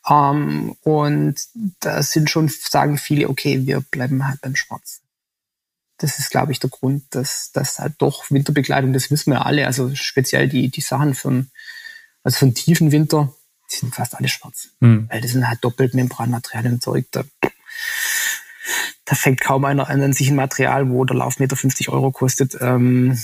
Ähm, 0.09 0.75
und 0.81 1.35
da 1.79 2.01
sind 2.01 2.31
schon, 2.31 2.49
sagen 2.49 2.97
viele, 2.97 3.29
okay, 3.29 3.67
wir 3.67 3.81
bleiben 3.81 4.27
halt 4.27 4.41
beim 4.41 4.55
Schwarz. 4.55 5.01
Das 5.99 6.17
ist, 6.17 6.31
glaube 6.31 6.51
ich, 6.51 6.59
der 6.59 6.71
Grund, 6.71 7.03
dass, 7.11 7.51
dass 7.51 7.77
halt 7.77 7.93
doch 7.99 8.31
Winterbekleidung, 8.31 8.93
das 8.93 9.11
wissen 9.11 9.31
wir 9.31 9.45
alle, 9.45 9.67
also 9.67 9.93
speziell 9.93 10.49
die, 10.49 10.69
die 10.69 10.81
Sachen 10.81 11.13
für 11.13 11.45
also 12.23 12.45
einen 12.45 12.55
tiefen 12.55 12.91
Winter, 12.91 13.31
die 13.71 13.75
sind 13.75 13.93
fast 13.93 14.15
alle 14.15 14.27
schwarz. 14.27 14.69
Hm. 14.81 15.07
Weil 15.07 15.21
das 15.21 15.31
sind 15.31 15.47
halt 15.47 15.63
doppelt 15.63 15.93
Membranmaterialien 15.93 16.81
Zeug. 16.81 17.05
Da, 17.11 17.23
da 19.05 19.15
fängt 19.15 19.39
kaum 19.39 19.65
einer 19.65 19.87
an, 19.87 20.13
sich 20.13 20.29
ein 20.29 20.35
Material, 20.35 20.89
wo 20.89 21.05
der 21.05 21.15
Laufmeter 21.15 21.55
50 21.55 21.89
Euro 21.89 22.11
kostet, 22.11 22.57
ähm, 22.59 23.17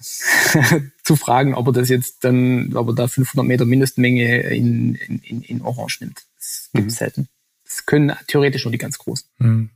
zu 1.04 1.16
fragen, 1.16 1.54
ob 1.54 1.68
er 1.68 1.72
das 1.72 1.88
jetzt 1.88 2.24
dann, 2.24 2.74
ob 2.76 2.88
er 2.88 2.94
da 2.94 3.08
500 3.08 3.46
Meter 3.46 3.64
Mindestmenge 3.64 4.40
in, 4.50 4.94
in, 4.94 5.42
in 5.42 5.62
Orange 5.62 5.98
nimmt. 6.00 6.24
Das 6.36 6.70
gibt 6.72 6.88
es 6.88 6.94
mhm. 6.94 6.98
selten. 6.98 7.28
Das 7.64 7.86
können 7.86 8.12
theoretisch 8.26 8.64
nur 8.64 8.72
die 8.72 8.78
ganz 8.78 8.98
Großen. 8.98 9.28
Mhm. 9.38 9.70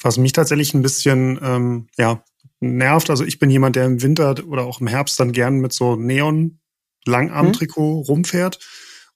Was 0.00 0.18
mich 0.18 0.32
tatsächlich 0.32 0.74
ein 0.74 0.82
bisschen 0.82 1.38
ähm, 1.42 1.88
ja, 1.96 2.22
nervt, 2.60 3.10
also 3.10 3.24
ich 3.24 3.38
bin 3.38 3.50
jemand, 3.50 3.76
der 3.76 3.86
im 3.86 4.02
Winter 4.02 4.34
oder 4.46 4.64
auch 4.64 4.80
im 4.80 4.86
Herbst 4.86 5.18
dann 5.18 5.32
gern 5.32 5.60
mit 5.60 5.72
so 5.72 5.96
Neon 5.96 6.58
Langarmtrikot 7.06 8.00
mhm. 8.00 8.04
rumfährt. 8.04 8.58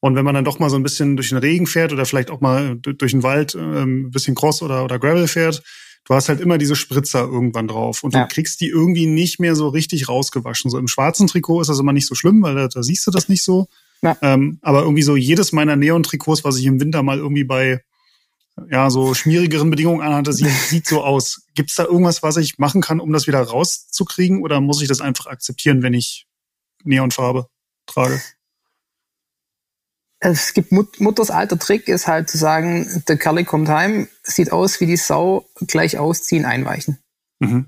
Und 0.05 0.17
wenn 0.17 0.25
man 0.27 0.35
dann 0.35 0.45
doch 0.45 0.59
mal 0.59 0.69
so 0.69 0.77
ein 0.77 0.83
bisschen 0.83 1.17
durch 1.17 1.31
den 1.31 1.39
Regen 1.39 1.67
fährt 1.67 1.91
oder 1.91 2.05
vielleicht 2.05 2.31
auch 2.31 2.43
mal 2.43 2.77
durch 2.77 3.13
den 3.13 3.23
Wald 3.23 3.55
ähm, 3.55 4.09
ein 4.09 4.11
bisschen 4.11 4.35
Cross 4.35 4.61
oder, 4.61 4.85
oder 4.85 4.99
Gravel 4.99 5.27
fährt, 5.27 5.63
du 6.05 6.15
hast 6.15 6.29
halt 6.29 6.43
immer 6.43 6.59
diese 6.59 6.77
Spritzer 6.77 7.21
irgendwann 7.21 7.69
drauf 7.69 8.05
und 8.05 8.13
ja. 8.13 8.25
du 8.25 8.29
kriegst 8.29 8.61
die 8.61 8.69
irgendwie 8.69 9.07
nicht 9.07 9.41
mehr 9.41 9.57
so 9.57 9.69
richtig 9.69 10.07
rausgewaschen. 10.07 10.71
So 10.71 10.77
im 10.77 10.89
schwarzen 10.89 11.27
Trikot 11.27 11.63
ist 11.63 11.69
das 11.69 11.79
immer 11.79 11.95
nicht 11.95 12.07
so 12.07 12.15
schlimm, 12.15 12.43
weil 12.43 12.55
da, 12.55 12.69
da 12.69 12.83
siehst 12.83 13.07
du 13.07 13.11
das 13.11 13.31
nicht 13.31 13.43
so. 13.43 13.67
Ja. 14.03 14.15
Ähm, 14.21 14.59
aber 14.61 14.83
irgendwie 14.83 15.01
so 15.01 15.17
jedes 15.17 15.53
meiner 15.53 15.75
Neon-Trikots, 15.75 16.45
was 16.45 16.59
ich 16.59 16.67
im 16.67 16.81
Winter 16.81 17.03
mal 17.03 17.17
irgendwie 17.17 17.45
bei 17.45 17.81
ja 18.71 18.91
so 18.91 19.15
schmierigeren 19.15 19.71
Bedingungen 19.71 20.03
anhatte, 20.03 20.35
sieht, 20.35 20.51
sieht 20.69 20.87
so 20.87 21.03
aus. 21.03 21.47
Gibt's 21.55 21.77
da 21.77 21.85
irgendwas, 21.85 22.23
was 22.23 22.37
ich 22.37 22.59
machen 22.59 22.83
kann, 22.83 23.01
um 23.01 23.11
das 23.11 23.27
wieder 23.27 23.41
rauszukriegen, 23.41 24.43
oder 24.43 24.61
muss 24.61 24.83
ich 24.83 24.89
das 24.89 25.01
einfach 25.01 25.29
akzeptieren, 25.29 25.83
wenn 25.83 25.95
ich 25.95 26.27
Neonfarbe 26.83 27.47
trage? 27.87 28.21
Es 30.25 30.55
gibt 30.55 30.73
Mut 30.73 31.01
Mutters 31.01 31.31
alter 31.31 31.59
Trick, 31.59 31.89
ist 31.89 32.07
halt 32.07 32.31
zu 32.31 32.39
sagen, 32.39 33.03
der 33.09 33.19
Kerl 33.19 33.45
kommt 33.45 33.69
heim, 33.69 34.09
sieht 34.23 34.53
aus 34.53 34.81
wie 34.81 34.87
die 34.87 34.97
Sau, 34.97 35.47
gleich 35.67 35.99
ausziehen, 35.99 36.47
einweichen. 36.47 36.99
Mhm. 37.41 37.67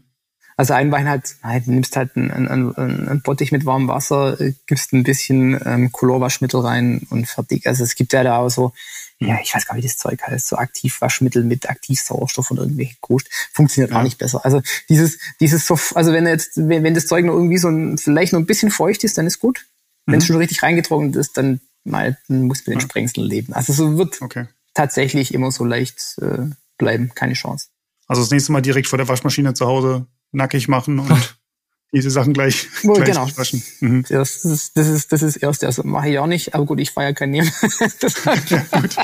Also 0.57 0.73
einweichen 0.73 1.09
halt, 1.09 1.67
du 1.67 1.71
nimmst 1.71 1.97
halt 1.97 2.17
einen, 2.17 2.31
einen, 2.31 2.75
einen 2.75 3.21
Bottich 3.21 3.53
mit 3.53 3.67
warmem 3.67 3.89
Wasser, 3.89 4.39
gibst 4.67 4.95
ein 4.95 5.03
bisschen 5.03 5.61
ähm, 5.67 5.93
Colorwaschmittel 5.93 6.61
rein 6.61 7.07
und 7.11 7.29
fertig. 7.29 7.67
Also 7.67 7.85
es 7.85 7.95
gibt 7.95 8.15
ja 8.15 8.25
da 8.25 8.39
auch 8.39 8.49
so, 8.49 8.73
ja, 9.19 9.39
ich 9.43 9.55
weiß 9.55 9.67
gar 9.67 9.75
nicht, 9.75 9.85
wie 9.85 9.89
das 9.89 9.99
Zeug 9.99 10.23
heißt, 10.27 10.49
so 10.49 10.57
Aktivwaschmittel 10.57 11.45
mit 11.45 11.69
Aktivsauerstoff 11.69 12.51
und 12.51 12.57
irgendwelche 12.57 12.97
Kruscht, 13.03 13.29
funktioniert 13.53 13.91
ja. 13.91 13.99
auch 13.99 14.03
nicht 14.03 14.17
besser. 14.17 14.43
Also 14.47 14.63
dieses, 14.89 15.19
dieses 15.41 15.67
so, 15.67 15.79
also 15.95 16.13
wenn 16.13 16.27
jetzt, 16.27 16.57
wenn, 16.57 16.83
wenn 16.83 16.95
das 16.95 17.07
Zeug 17.07 17.27
noch 17.27 17.35
irgendwie 17.35 17.59
so 17.59 17.69
ein, 17.69 17.99
vielleicht 17.99 18.33
noch 18.33 18.41
ein 18.41 18.47
bisschen 18.47 18.71
feucht 18.71 19.05
ist, 19.05 19.19
dann 19.19 19.27
ist 19.27 19.41
gut. 19.41 19.67
Wenn 20.07 20.19
es 20.19 20.25
mhm. 20.25 20.27
schon 20.29 20.37
richtig 20.37 20.63
reingetrocknet 20.63 21.17
ist, 21.17 21.37
dann 21.37 21.61
mal 21.87 22.19
muss 22.29 22.59
mit 22.61 22.69
den 22.69 22.75
ja. 22.75 22.81
Sprengseln 22.81 23.27
leben. 23.27 23.53
Also 23.53 23.73
so 23.73 23.99
wird 23.99 24.21
okay. 24.23 24.47
tatsächlich 24.75 25.33
immer 25.35 25.51
so 25.51 25.65
leicht 25.65 26.19
äh, 26.21 26.51
bleiben, 26.79 27.13
keine 27.15 27.35
Chance. 27.35 27.69
Also 28.07 28.23
das 28.23 28.31
nächste 28.31 28.53
Mal 28.53 28.63
direkt 28.63 28.89
vor 28.89 28.99
der 28.99 29.09
Waschmaschine 29.09 29.55
zu 29.55 29.67
Hause 29.67 30.07
nackig 30.33 30.69
machen 30.69 30.99
und 30.99 31.39
diese 31.93 32.11
Sachen 32.11 32.33
gleich, 32.33 32.69
oh, 32.85 32.93
gleich 32.93 33.09
genau. 33.09 33.29
waschen. 33.37 33.63
Mhm. 33.81 34.05
Das, 34.09 34.45
ist, 34.45 34.77
das, 34.77 34.89
ist, 34.89 35.13
das 35.13 35.23
ist 35.23 35.37
erst, 35.37 35.65
also 35.65 35.83
mache 35.83 36.11
ich 36.11 36.19
auch 36.19 36.27
nicht, 36.27 36.55
aber 36.55 36.67
gut, 36.67 36.81
ich 36.81 36.91
feiere 36.91 37.15
kein 37.15 37.31
Nehmen. 37.31 37.51
das, 38.01 38.25
ja, 38.25 38.35
gut. 38.71 38.97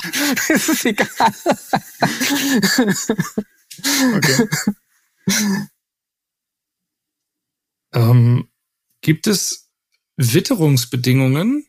das 0.48 0.68
ist 0.68 0.84
egal. 0.84 1.08
okay. 4.16 4.48
ähm, 7.94 8.48
gibt 9.00 9.26
es 9.26 9.70
Witterungsbedingungen, 10.16 11.66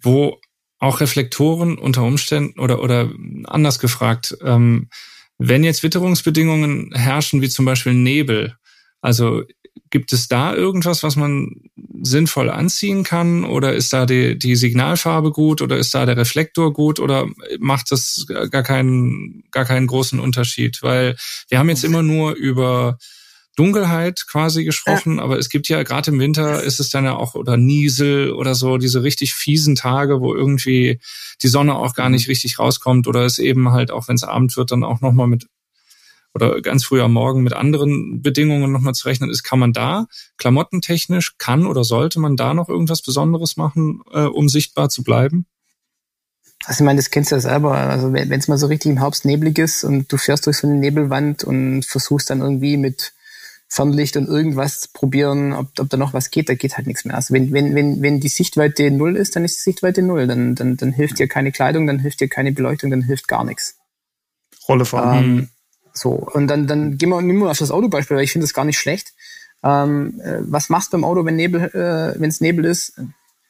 wo 0.00 0.40
auch 0.78 1.00
Reflektoren 1.00 1.78
unter 1.78 2.02
Umständen 2.02 2.60
oder, 2.60 2.82
oder 2.82 3.10
anders 3.44 3.78
gefragt, 3.78 4.36
ähm, 4.42 4.88
wenn 5.38 5.64
jetzt 5.64 5.82
Witterungsbedingungen 5.82 6.92
herrschen, 6.94 7.42
wie 7.42 7.48
zum 7.48 7.64
Beispiel 7.64 7.94
Nebel, 7.94 8.56
also 9.00 9.42
gibt 9.90 10.12
es 10.12 10.28
da 10.28 10.54
irgendwas, 10.54 11.02
was 11.02 11.16
man 11.16 11.70
sinnvoll 12.02 12.50
anziehen 12.50 13.04
kann? 13.04 13.44
Oder 13.44 13.74
ist 13.74 13.92
da 13.92 14.06
die, 14.06 14.38
die 14.38 14.56
Signalfarbe 14.56 15.30
gut 15.30 15.62
oder 15.62 15.76
ist 15.76 15.94
da 15.94 16.06
der 16.06 16.16
Reflektor 16.16 16.72
gut 16.72 16.98
oder 16.98 17.28
macht 17.58 17.92
das 17.92 18.26
gar 18.50 18.62
keinen, 18.62 19.44
gar 19.50 19.64
keinen 19.64 19.86
großen 19.86 20.18
Unterschied? 20.18 20.82
Weil 20.82 21.16
wir 21.48 21.58
haben 21.58 21.68
jetzt 21.68 21.84
immer 21.84 22.02
nur 22.02 22.34
über 22.34 22.98
Dunkelheit 23.56 24.26
quasi 24.28 24.64
gesprochen, 24.64 25.16
ja. 25.16 25.22
aber 25.22 25.38
es 25.38 25.48
gibt 25.48 25.68
ja 25.68 25.82
gerade 25.82 26.10
im 26.10 26.20
Winter 26.20 26.62
ist 26.62 26.78
es 26.78 26.90
dann 26.90 27.04
ja 27.04 27.16
auch 27.16 27.34
oder 27.34 27.56
Niesel 27.56 28.32
oder 28.32 28.54
so 28.54 28.76
diese 28.76 29.02
richtig 29.02 29.34
fiesen 29.34 29.74
Tage, 29.74 30.20
wo 30.20 30.34
irgendwie 30.34 31.00
die 31.42 31.48
Sonne 31.48 31.74
auch 31.74 31.94
gar 31.94 32.10
nicht 32.10 32.28
richtig 32.28 32.58
rauskommt 32.58 33.08
oder 33.08 33.24
es 33.24 33.38
eben 33.38 33.72
halt 33.72 33.90
auch 33.90 34.08
wenn 34.08 34.16
es 34.16 34.24
Abend 34.24 34.56
wird 34.56 34.70
dann 34.70 34.84
auch 34.84 35.00
noch 35.00 35.12
mal 35.12 35.26
mit 35.26 35.46
oder 36.34 36.60
ganz 36.60 36.84
früh 36.84 37.00
am 37.00 37.14
Morgen 37.14 37.42
mit 37.42 37.54
anderen 37.54 38.20
Bedingungen 38.20 38.70
nochmal 38.70 38.94
zu 38.94 39.08
rechnen 39.08 39.30
ist, 39.30 39.42
kann 39.42 39.58
man 39.58 39.72
da 39.72 40.06
klamottentechnisch, 40.36 41.38
kann 41.38 41.66
oder 41.66 41.82
sollte 41.82 42.20
man 42.20 42.36
da 42.36 42.52
noch 42.52 42.68
irgendwas 42.68 43.00
Besonderes 43.00 43.56
machen, 43.56 44.02
äh, 44.12 44.24
um 44.24 44.50
sichtbar 44.50 44.90
zu 44.90 45.02
bleiben? 45.02 45.46
Also 46.66 46.82
ich 46.82 46.84
meine, 46.84 46.98
das 46.98 47.10
kennst 47.10 47.30
du 47.30 47.36
ja 47.36 47.40
selber. 47.40 47.72
Also 47.74 48.12
wenn 48.12 48.30
es 48.30 48.48
mal 48.48 48.58
so 48.58 48.66
richtig 48.66 48.90
im 48.90 48.98
Herbst 48.98 49.24
neblig 49.24 49.58
ist 49.58 49.82
und 49.82 50.12
du 50.12 50.18
fährst 50.18 50.46
durch 50.46 50.58
so 50.58 50.66
eine 50.66 50.76
Nebelwand 50.76 51.42
und 51.42 51.86
versuchst 51.86 52.28
dann 52.28 52.42
irgendwie 52.42 52.76
mit 52.76 53.14
Fernlicht 53.68 54.16
und 54.16 54.28
irgendwas 54.28 54.88
probieren, 54.88 55.52
ob, 55.52 55.68
ob 55.80 55.90
da 55.90 55.96
noch 55.96 56.14
was 56.14 56.30
geht, 56.30 56.48
da 56.48 56.54
geht 56.54 56.76
halt 56.76 56.86
nichts 56.86 57.04
mehr. 57.04 57.16
Also 57.16 57.34
wenn, 57.34 57.52
wenn, 57.52 57.74
wenn, 57.74 58.00
wenn 58.00 58.20
die 58.20 58.28
Sichtweite 58.28 58.90
null 58.90 59.16
ist, 59.16 59.34
dann 59.34 59.44
ist 59.44 59.56
die 59.56 59.62
Sichtweite 59.62 60.02
null. 60.02 60.26
Dann, 60.26 60.54
dann, 60.54 60.76
dann 60.76 60.92
hilft 60.92 61.18
dir 61.18 61.26
keine 61.26 61.50
Kleidung, 61.50 61.86
dann 61.86 61.98
hilft 61.98 62.20
dir 62.20 62.28
keine 62.28 62.52
Beleuchtung, 62.52 62.90
dann 62.90 63.02
hilft 63.02 63.26
gar 63.26 63.44
nichts. 63.44 63.76
Rolle 64.68 64.84
fahren. 64.84 65.24
Ähm, 65.24 65.38
hm. 65.38 65.48
so, 65.92 66.10
und 66.10 66.46
dann, 66.46 66.66
dann 66.66 66.96
gehen 66.96 67.08
wir, 67.08 67.20
nehmen 67.22 67.40
wir 67.40 67.50
auf 67.50 67.58
das 67.58 67.70
Autobeispiel, 67.70 68.16
weil 68.16 68.24
ich 68.24 68.32
finde 68.32 68.44
das 68.44 68.54
gar 68.54 68.64
nicht 68.64 68.78
schlecht. 68.78 69.14
Ähm, 69.62 70.20
äh, 70.20 70.38
was 70.40 70.68
machst 70.68 70.92
du 70.92 70.96
beim 70.96 71.04
Auto, 71.04 71.24
wenn 71.24 71.36
Nebel, 71.36 71.62
äh, 71.62 72.20
wenn 72.20 72.30
es 72.30 72.40
Nebel 72.40 72.64
ist? 72.64 73.00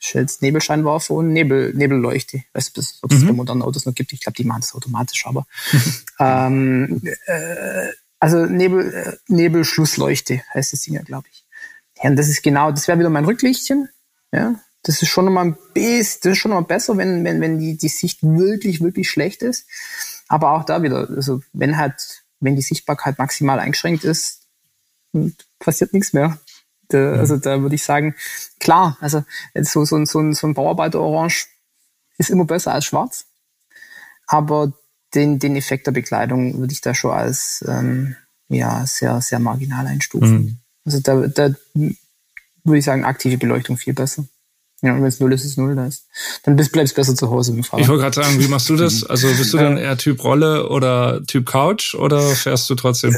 Stellst 0.01 0.43
Nebelscheinwerfer 0.43 1.15
und 1.15 1.33
Nebel, 1.33 1.75
Nebelleuchte. 1.75 2.43
Weißt 2.53 2.77
du, 2.77 2.83
ob 3.03 3.13
es 3.13 3.21
mhm. 3.21 3.27
bei 3.29 3.33
modernen 3.33 3.63
Autos 3.63 3.87
noch 3.87 3.95
gibt? 3.95 4.13
Ich 4.13 4.21
glaube, 4.21 4.37
die 4.37 4.45
machen 4.45 4.61
das 4.61 4.75
automatisch, 4.75 5.27
aber 5.27 5.47
ähm, 6.21 7.03
äh, 7.27 7.89
also 8.19 8.47
Nebel, 8.47 8.93
äh, 8.93 9.17
Nebelschlussleuchte 9.29 10.43
heißt 10.55 10.73
das 10.73 10.83
Ding 10.83 10.95
ja, 10.95 11.03
glaube 11.03 11.27
ich. 11.31 11.45
Ja, 12.03 12.11
und 12.11 12.17
das 12.17 12.29
ist 12.29 12.43
genau, 12.43 12.71
das 12.71 12.89
wäre 12.89 12.99
wieder 12.99 13.11
mein 13.11 13.25
Rücklichtchen. 13.25 13.89
Ja, 14.33 14.57
das 14.83 15.03
ist 15.03 15.09
schon 15.09 15.25
nochmal 15.25 15.47
ein 15.47 15.59
bisschen, 15.75 16.21
das 16.23 16.33
ist 16.33 16.39
schon 16.39 16.51
nochmal 16.51 16.67
besser, 16.67 16.97
wenn, 16.97 17.25
wenn, 17.25 17.41
wenn 17.41 17.59
die, 17.59 17.77
die 17.77 17.89
Sicht 17.89 18.23
wirklich, 18.23 18.81
wirklich 18.81 19.11
schlecht 19.11 19.43
ist. 19.43 19.67
Aber 20.29 20.53
auch 20.53 20.65
da 20.65 20.83
wieder, 20.83 21.09
also 21.11 21.41
wenn 21.53 21.77
halt, 21.77 22.25
wenn 22.41 22.57
die 22.57 22.63
Sichtbarkeit 22.63 23.19
maximal 23.19 23.59
eingeschränkt 23.59 24.05
ist, 24.05 24.47
passiert 25.59 25.93
nichts 25.93 26.13
mehr. 26.13 26.39
Da, 26.89 27.15
also 27.15 27.37
da 27.37 27.61
würde 27.63 27.75
ich 27.75 27.83
sagen, 27.83 28.15
klar, 28.61 28.97
also 29.01 29.25
so, 29.55 29.85
so, 29.85 30.05
so, 30.05 30.33
so 30.33 30.47
ein 30.47 30.55
Bauarbeiter-Orange 30.55 31.47
ist 32.19 32.31
immer 32.31 32.45
besser 32.45 32.73
als 32.73 32.85
schwarz. 32.85 33.27
Aber 34.27 34.73
den, 35.17 35.39
den 35.39 35.57
Effekt 35.57 35.87
der 35.87 35.93
Bekleidung 35.93 36.59
würde 36.59 36.73
ich 36.73 36.81
da 36.81 36.95
schon 36.95 37.13
als 37.13 37.65
ähm, 37.67 38.15
ja, 38.49 38.87
sehr, 38.87 39.21
sehr 39.21 39.39
marginal 39.39 39.87
einstufen. 39.87 40.37
Mhm. 40.37 40.59
Also 40.85 41.01
da, 41.01 41.27
da 41.27 41.55
würde 42.65 42.79
ich 42.79 42.85
sagen, 42.85 43.05
aktive 43.05 43.39
Beleuchtung 43.39 43.77
viel 43.77 43.95
besser. 43.95 44.25
Ja, 44.83 44.93
und 44.93 45.01
wenn 45.01 45.09
es 45.09 45.21
null 45.21 45.33
ist, 45.33 45.45
ist 45.45 45.53
es 45.53 45.57
null, 45.57 45.75
da 45.75 45.87
ist. 45.87 46.07
Dann 46.43 46.55
bist, 46.55 46.71
bleibst 46.71 46.95
besser 46.95 47.15
zu 47.15 47.31
Hause 47.31 47.53
im 47.53 47.65
Fahrrad. 47.65 47.83
Ich 47.83 47.89
wollte 47.89 48.03
gerade 48.03 48.23
sagen, 48.23 48.39
wie 48.39 48.49
machst 48.49 48.69
du 48.69 48.77
das? 48.77 49.03
Also 49.09 49.29
bist 49.29 49.53
du 49.53 49.57
dann 49.57 49.79
eher 49.79 49.97
Typ 49.97 50.23
Rolle 50.23 50.69
oder 50.69 51.25
Typ 51.27 51.47
Couch 51.47 51.95
oder 51.95 52.21
fährst 52.21 52.69
du 52.69 52.75
trotzdem? 52.75 53.17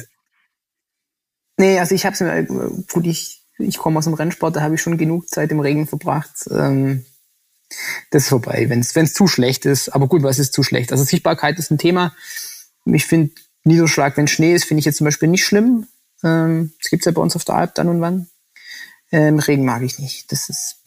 Nee, 1.56 1.80
also 1.80 1.94
ich 1.94 2.06
habe 2.06 2.14
es 2.14 2.86
gut, 2.92 3.06
ich, 3.06 3.42
ich 3.58 3.78
komme 3.78 3.98
aus 3.98 4.04
dem 4.04 4.14
Rennsport, 4.14 4.54
da 4.54 4.62
habe 4.62 4.76
ich 4.76 4.80
schon 4.80 4.96
genug 4.96 5.28
Zeit 5.28 5.50
im 5.50 5.58
Regen 5.58 5.88
verbracht. 5.88 6.48
Ähm, 6.50 7.04
das 8.10 8.24
ist 8.24 8.28
vorbei, 8.28 8.66
wenn 8.68 8.80
es 8.80 9.14
zu 9.14 9.26
schlecht 9.26 9.66
ist. 9.66 9.90
Aber 9.90 10.06
gut, 10.06 10.22
was 10.22 10.38
ist 10.38 10.52
zu 10.52 10.62
schlecht? 10.62 10.92
Also 10.92 11.04
Sichtbarkeit 11.04 11.58
ist 11.58 11.70
ein 11.70 11.78
Thema. 11.78 12.14
Ich 12.86 13.06
finde 13.06 13.32
Niederschlag, 13.64 14.16
wenn 14.16 14.28
Schnee 14.28 14.54
ist, 14.54 14.64
finde 14.64 14.80
ich 14.80 14.86
jetzt 14.86 14.96
zum 14.96 15.04
Beispiel 15.04 15.28
nicht 15.28 15.44
schlimm. 15.44 15.86
Ähm, 16.24 16.72
das 16.80 16.90
gibt's 16.90 17.06
ja 17.06 17.12
bei 17.12 17.20
uns 17.20 17.36
auf 17.36 17.44
der 17.44 17.56
Alp 17.56 17.74
dann 17.74 17.88
und 17.88 18.00
wann. 18.00 18.28
Ähm, 19.12 19.38
Regen 19.38 19.64
mag 19.64 19.82
ich 19.82 19.98
nicht. 19.98 20.30
Das 20.32 20.48
ist. 20.48 20.82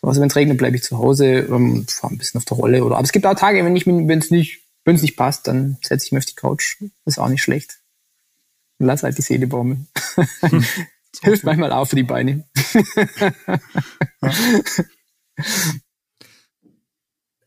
So, 0.00 0.08
also 0.08 0.20
wenn 0.20 0.28
es 0.28 0.36
regnet, 0.36 0.58
bleibe 0.58 0.76
ich 0.76 0.82
zu 0.82 0.98
Hause 0.98 1.48
und 1.48 1.90
fahre 1.90 2.14
ein 2.14 2.18
bisschen 2.18 2.38
auf 2.38 2.44
der 2.44 2.56
Rolle. 2.56 2.84
Oder 2.84 2.96
aber 2.96 3.04
es 3.04 3.12
gibt 3.12 3.26
auch 3.26 3.34
Tage, 3.34 3.64
wenn 3.64 3.76
ich 3.76 3.86
wenn 3.86 4.18
es 4.18 4.30
nicht, 4.30 4.62
wenn 4.84 4.96
es 4.96 5.02
nicht 5.02 5.16
passt, 5.16 5.46
dann 5.46 5.78
setze 5.82 6.06
ich 6.06 6.12
mich 6.12 6.24
auf 6.24 6.26
die 6.26 6.34
Couch. 6.34 6.76
Das 7.04 7.14
ist 7.14 7.18
auch 7.18 7.28
nicht 7.28 7.42
schlecht. 7.42 7.78
Und 8.78 8.86
lass 8.86 9.02
halt 9.02 9.16
die 9.16 9.22
Seele 9.22 9.46
baumeln. 9.46 9.88
Hm. 10.40 10.64
Hilft 11.22 11.44
manchmal 11.44 11.72
auch 11.72 11.86
für 11.86 11.96
die 11.96 12.02
Beine. 12.02 12.44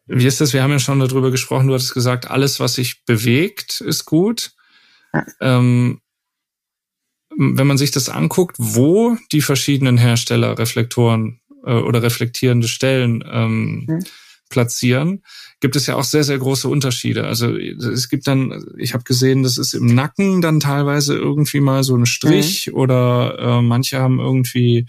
Wie 0.07 0.25
ist 0.25 0.39
das? 0.41 0.53
Wir 0.53 0.63
haben 0.63 0.71
ja 0.71 0.79
schon 0.79 0.99
darüber 0.99 1.31
gesprochen. 1.31 1.67
Du 1.67 1.73
hattest 1.73 1.93
gesagt, 1.93 2.29
alles, 2.29 2.59
was 2.59 2.75
sich 2.75 3.03
bewegt, 3.05 3.81
ist 3.81 4.05
gut. 4.05 4.53
Ja. 5.13 5.25
Ähm, 5.41 6.01
wenn 7.37 7.67
man 7.67 7.77
sich 7.77 7.91
das 7.91 8.09
anguckt, 8.09 8.55
wo 8.57 9.17
die 9.31 9.41
verschiedenen 9.41 9.97
Hersteller 9.97 10.57
Reflektoren 10.57 11.39
äh, 11.65 11.73
oder 11.73 12.01
reflektierende 12.01 12.67
Stellen 12.67 13.23
ähm, 13.29 13.85
mhm. 13.87 14.03
platzieren, 14.49 15.23
gibt 15.59 15.75
es 15.75 15.87
ja 15.87 15.95
auch 15.95 16.03
sehr, 16.03 16.23
sehr 16.23 16.37
große 16.37 16.67
Unterschiede. 16.67 17.25
Also 17.25 17.55
es 17.55 18.09
gibt 18.09 18.27
dann, 18.27 18.63
ich 18.77 18.93
habe 18.93 19.03
gesehen, 19.03 19.43
das 19.43 19.57
ist 19.57 19.73
im 19.73 19.93
Nacken 19.93 20.41
dann 20.41 20.59
teilweise 20.59 21.15
irgendwie 21.15 21.59
mal 21.59 21.83
so 21.83 21.95
ein 21.95 22.05
Strich 22.05 22.67
mhm. 22.67 22.73
oder 22.73 23.37
äh, 23.39 23.61
manche 23.61 23.99
haben 23.99 24.19
irgendwie 24.19 24.87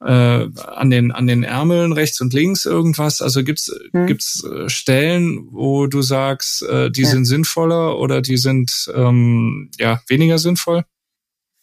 äh, 0.00 0.48
an 0.56 0.90
den 0.90 1.12
an 1.12 1.26
den 1.26 1.42
Ärmeln 1.42 1.92
rechts 1.92 2.20
und 2.20 2.32
links 2.32 2.64
irgendwas. 2.64 3.22
Also 3.22 3.44
gibt's 3.44 3.70
mhm. 3.92 4.06
gibt's 4.06 4.44
äh, 4.44 4.68
Stellen, 4.68 5.48
wo 5.50 5.86
du 5.86 6.02
sagst, 6.02 6.62
äh, 6.62 6.90
die 6.90 7.02
ja. 7.02 7.08
sind 7.08 7.24
sinnvoller 7.24 7.98
oder 7.98 8.20
die 8.20 8.36
sind 8.36 8.90
ähm, 8.94 9.70
ja 9.78 10.00
weniger 10.08 10.38
sinnvoll? 10.38 10.84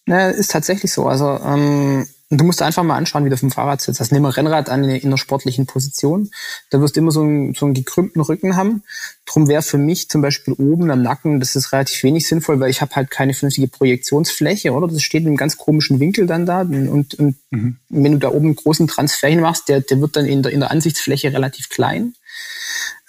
Ja, 0.08 0.30
ist 0.30 0.52
tatsächlich 0.52 0.92
so. 0.92 1.08
Also 1.08 1.40
ähm, 1.44 2.08
du 2.32 2.46
musst 2.46 2.62
einfach 2.62 2.84
mal 2.84 2.96
anschauen, 2.96 3.26
wie 3.26 3.30
du 3.30 3.34
auf 3.34 3.42
dem 3.42 3.52
Fahrrad 3.52 3.82
sitzt. 3.82 4.00
Also 4.00 4.16
nimm 4.16 4.26
ein 4.26 4.32
Rennrad 4.32 4.70
an 4.70 4.86
in 4.86 5.06
einer 5.06 5.18
sportlichen 5.18 5.66
Position. 5.66 6.32
Da 6.70 6.80
wirst 6.80 6.96
du 6.96 7.02
immer 7.02 7.12
so 7.12 7.22
einen, 7.22 7.54
so 7.54 7.66
einen 7.66 7.74
gekrümmten 7.74 8.22
Rücken 8.22 8.56
haben. 8.56 8.84
Drum 9.26 9.50
wäre 9.50 9.62
für 9.62 9.78
mich 9.78 10.10
zum 10.10 10.22
Beispiel 10.22 10.54
oben 10.54 10.90
am 10.92 11.02
Nacken, 11.02 11.42
das 11.42 11.56
ist 11.58 11.74
relativ 11.74 12.02
wenig 12.04 12.28
sinnvoll, 12.28 12.60
weil 12.62 12.70
ich 12.70 12.82
habe 12.82 12.96
halt 12.96 13.12
keine 13.12 13.34
vernünftige 13.34 13.68
Projektionsfläche, 13.68 14.72
oder? 14.72 14.88
Das 14.88 15.04
steht 15.04 15.24
in 15.24 15.28
einem 15.28 15.38
ganz 15.38 15.58
komischen 15.58 16.00
Winkel 16.00 16.26
dann 16.26 16.46
da. 16.46 16.62
Und, 16.62 17.14
und 17.16 17.36
mhm. 17.52 17.78
wenn 17.90 18.14
du 18.14 18.18
da 18.18 18.30
oben 18.30 18.48
einen 18.48 18.56
großen 18.56 18.88
Transfer 18.88 19.28
hinmachst, 19.28 19.68
der, 19.68 19.82
der 19.82 20.00
wird 20.00 20.16
dann 20.16 20.26
in 20.26 20.42
der, 20.42 20.54
in 20.54 20.62
der 20.62 20.72
Ansichtsfläche 20.72 21.34
relativ 21.34 21.68
klein. 21.68 22.14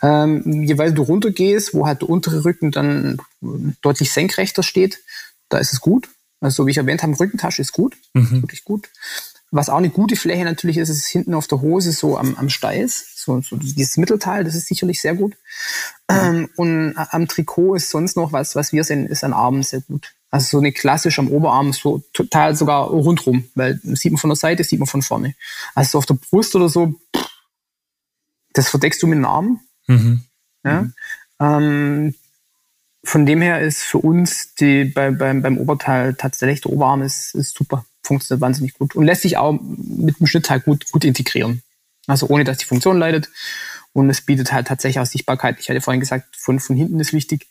Ähm, 0.02 0.64
je 0.64 0.78
weiter 0.78 0.94
du 0.94 1.02
runtergehst, 1.02 1.74
wo 1.74 1.86
halt 1.86 2.02
der 2.02 2.10
untere 2.10 2.44
Rücken 2.44 2.72
dann 2.72 3.18
deutlich 3.82 4.10
senkrechter 4.10 4.64
steht, 4.64 4.98
da 5.48 5.58
ist 5.58 5.72
es 5.72 5.80
gut. 5.80 6.08
Also 6.42 6.62
so 6.62 6.66
wie 6.66 6.72
ich 6.72 6.76
erwähnt 6.76 7.02
habe, 7.02 7.18
Rückentasche 7.18 7.62
ist 7.62 7.72
gut, 7.72 7.96
mhm. 8.14 8.42
wirklich 8.42 8.64
gut. 8.64 8.90
Was 9.52 9.68
auch 9.68 9.76
eine 9.76 9.90
gute 9.90 10.16
Fläche 10.16 10.44
natürlich 10.44 10.78
ist, 10.78 10.88
ist 10.88 11.06
hinten 11.06 11.34
auf 11.34 11.46
der 11.46 11.60
Hose 11.60 11.92
so 11.92 12.16
am, 12.16 12.34
am 12.36 12.48
Steiß, 12.48 13.12
so, 13.16 13.40
so 13.42 13.56
dieses 13.56 13.96
Mittelteil, 13.98 14.44
das 14.44 14.54
ist 14.54 14.66
sicherlich 14.66 15.00
sehr 15.00 15.14
gut. 15.14 15.36
Ähm, 16.08 16.48
und 16.56 16.94
am 16.96 17.28
Trikot 17.28 17.74
ist 17.74 17.90
sonst 17.90 18.16
noch 18.16 18.32
was, 18.32 18.56
was 18.56 18.72
wir 18.72 18.82
sehen, 18.82 19.06
ist 19.06 19.24
an 19.24 19.34
Armen 19.34 19.62
sehr 19.62 19.82
gut. 19.82 20.14
Also 20.30 20.48
so 20.48 20.58
eine 20.58 20.72
klassisch 20.72 21.18
am 21.18 21.28
Oberarm, 21.28 21.74
so 21.74 22.02
total 22.14 22.56
sogar 22.56 22.86
rundrum, 22.86 23.44
weil 23.54 23.78
sieht 23.82 24.12
man 24.12 24.18
von 24.18 24.30
der 24.30 24.36
Seite, 24.36 24.64
sieht 24.64 24.78
man 24.78 24.88
von 24.88 25.02
vorne. 25.02 25.34
Also 25.74 25.90
so 25.92 25.98
auf 25.98 26.06
der 26.06 26.14
Brust 26.14 26.56
oder 26.56 26.70
so, 26.70 26.94
das 28.54 28.70
verdeckst 28.70 29.02
du 29.02 29.06
mit 29.06 29.18
den 29.18 29.26
Armen. 29.26 29.60
Mhm. 29.86 30.24
Ja? 30.64 30.82
Mhm. 30.82 30.94
Ähm, 31.38 32.14
von 33.04 33.26
dem 33.26 33.42
her 33.42 33.60
ist 33.60 33.82
für 33.82 33.98
uns 33.98 34.54
die, 34.54 34.84
bei, 34.84 35.10
beim, 35.10 35.42
beim 35.42 35.58
Oberteil 35.58 36.14
tatsächlich 36.14 36.60
der 36.60 36.72
Oberarm 36.72 37.02
ist, 37.02 37.34
ist 37.34 37.56
super, 37.56 37.84
funktioniert 38.02 38.40
wahnsinnig 38.40 38.74
gut 38.74 38.94
und 38.94 39.04
lässt 39.04 39.22
sich 39.22 39.36
auch 39.36 39.52
mit 39.60 40.20
dem 40.20 40.26
Schnitt 40.26 40.48
halt 40.50 40.64
gut, 40.64 40.90
gut 40.90 41.04
integrieren. 41.04 41.62
Also 42.06 42.28
ohne, 42.28 42.44
dass 42.44 42.58
die 42.58 42.64
Funktion 42.64 42.98
leidet. 42.98 43.30
Und 43.92 44.08
es 44.08 44.22
bietet 44.22 44.52
halt 44.52 44.68
tatsächlich 44.68 45.00
auch 45.00 45.06
Sichtbarkeit. 45.06 45.60
Ich 45.60 45.68
hatte 45.68 45.82
vorhin 45.82 46.00
gesagt, 46.00 46.34
von, 46.36 46.60
von 46.60 46.76
hinten 46.76 46.98
ist 46.98 47.12
wichtig, 47.12 47.48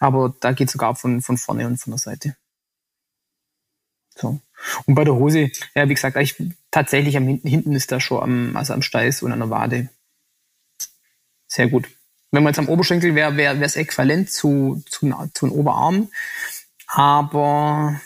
aber 0.00 0.34
da 0.40 0.52
geht 0.52 0.68
sogar 0.68 0.96
von, 0.96 1.22
von 1.22 1.38
vorne 1.38 1.66
und 1.66 1.78
von 1.78 1.92
der 1.92 1.98
Seite. 1.98 2.36
So. 4.16 4.40
Und 4.86 4.94
bei 4.94 5.04
der 5.04 5.14
Hose, 5.14 5.50
ja, 5.74 5.88
wie 5.88 5.94
gesagt, 5.94 6.16
ich, 6.16 6.34
tatsächlich 6.70 7.16
am 7.16 7.26
hinten, 7.26 7.46
hinten 7.46 7.72
ist 7.74 7.92
da 7.92 8.00
schon 8.00 8.22
am, 8.22 8.56
also 8.56 8.72
am 8.72 8.82
Steiß 8.82 9.22
und 9.22 9.32
an 9.32 9.38
der 9.38 9.50
Wade. 9.50 9.88
Sehr 11.46 11.68
gut. 11.68 11.86
Wenn 12.30 12.42
man 12.42 12.52
jetzt 12.52 12.58
am 12.58 12.68
Oberschenkel 12.68 13.14
wäre, 13.14 13.36
wäre 13.36 13.62
es 13.64 13.76
äquivalent 13.76 14.30
zu, 14.30 14.82
zu, 14.90 15.08
zu 15.32 15.46
den 15.46 15.54
Oberarm. 15.54 16.08
Aber 16.86 18.00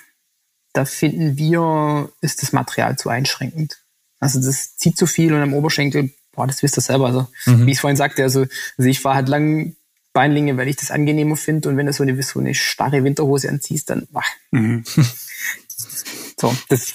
da 0.73 0.85
finden 0.85 1.37
wir, 1.37 2.11
ist 2.21 2.43
das 2.43 2.53
Material 2.53 2.97
zu 2.97 3.09
einschränkend. 3.09 3.81
Also 4.21 4.41
das 4.41 4.77
zieht 4.77 4.97
zu 4.97 5.07
viel 5.07 5.33
und 5.33 5.41
am 5.41 5.55
Oberschenkel, 5.55 6.11
boah, 6.33 6.47
das 6.47 6.63
wisst 6.63 6.79
ihr 6.79 6.83
selber. 6.83 7.07
Also, 7.07 7.27
mhm. 7.47 7.67
wie 7.67 7.73
ich 7.73 7.81
vorhin 7.81 7.97
sagte, 7.97 8.23
also, 8.23 8.47
also 8.77 8.89
ich 8.89 9.01
fahre 9.01 9.17
halt 9.17 9.29
lang 9.29 9.77
Beinlinge, 10.13 10.57
weil 10.57 10.69
ich 10.69 10.77
das 10.77 10.91
angenehmer 10.91 11.37
finde 11.37 11.69
und 11.69 11.77
wenn 11.77 11.87
du 11.87 11.93
so 11.93 12.03
eine, 12.03 12.21
so 12.23 12.41
eine 12.41 12.55
starre 12.55 13.05
Winterhose 13.05 13.49
anziehst, 13.49 13.91
dann, 13.91 14.07
boah. 14.11 14.25
Mhm. 14.51 14.85
so, 16.39 16.55
das, 16.69 16.95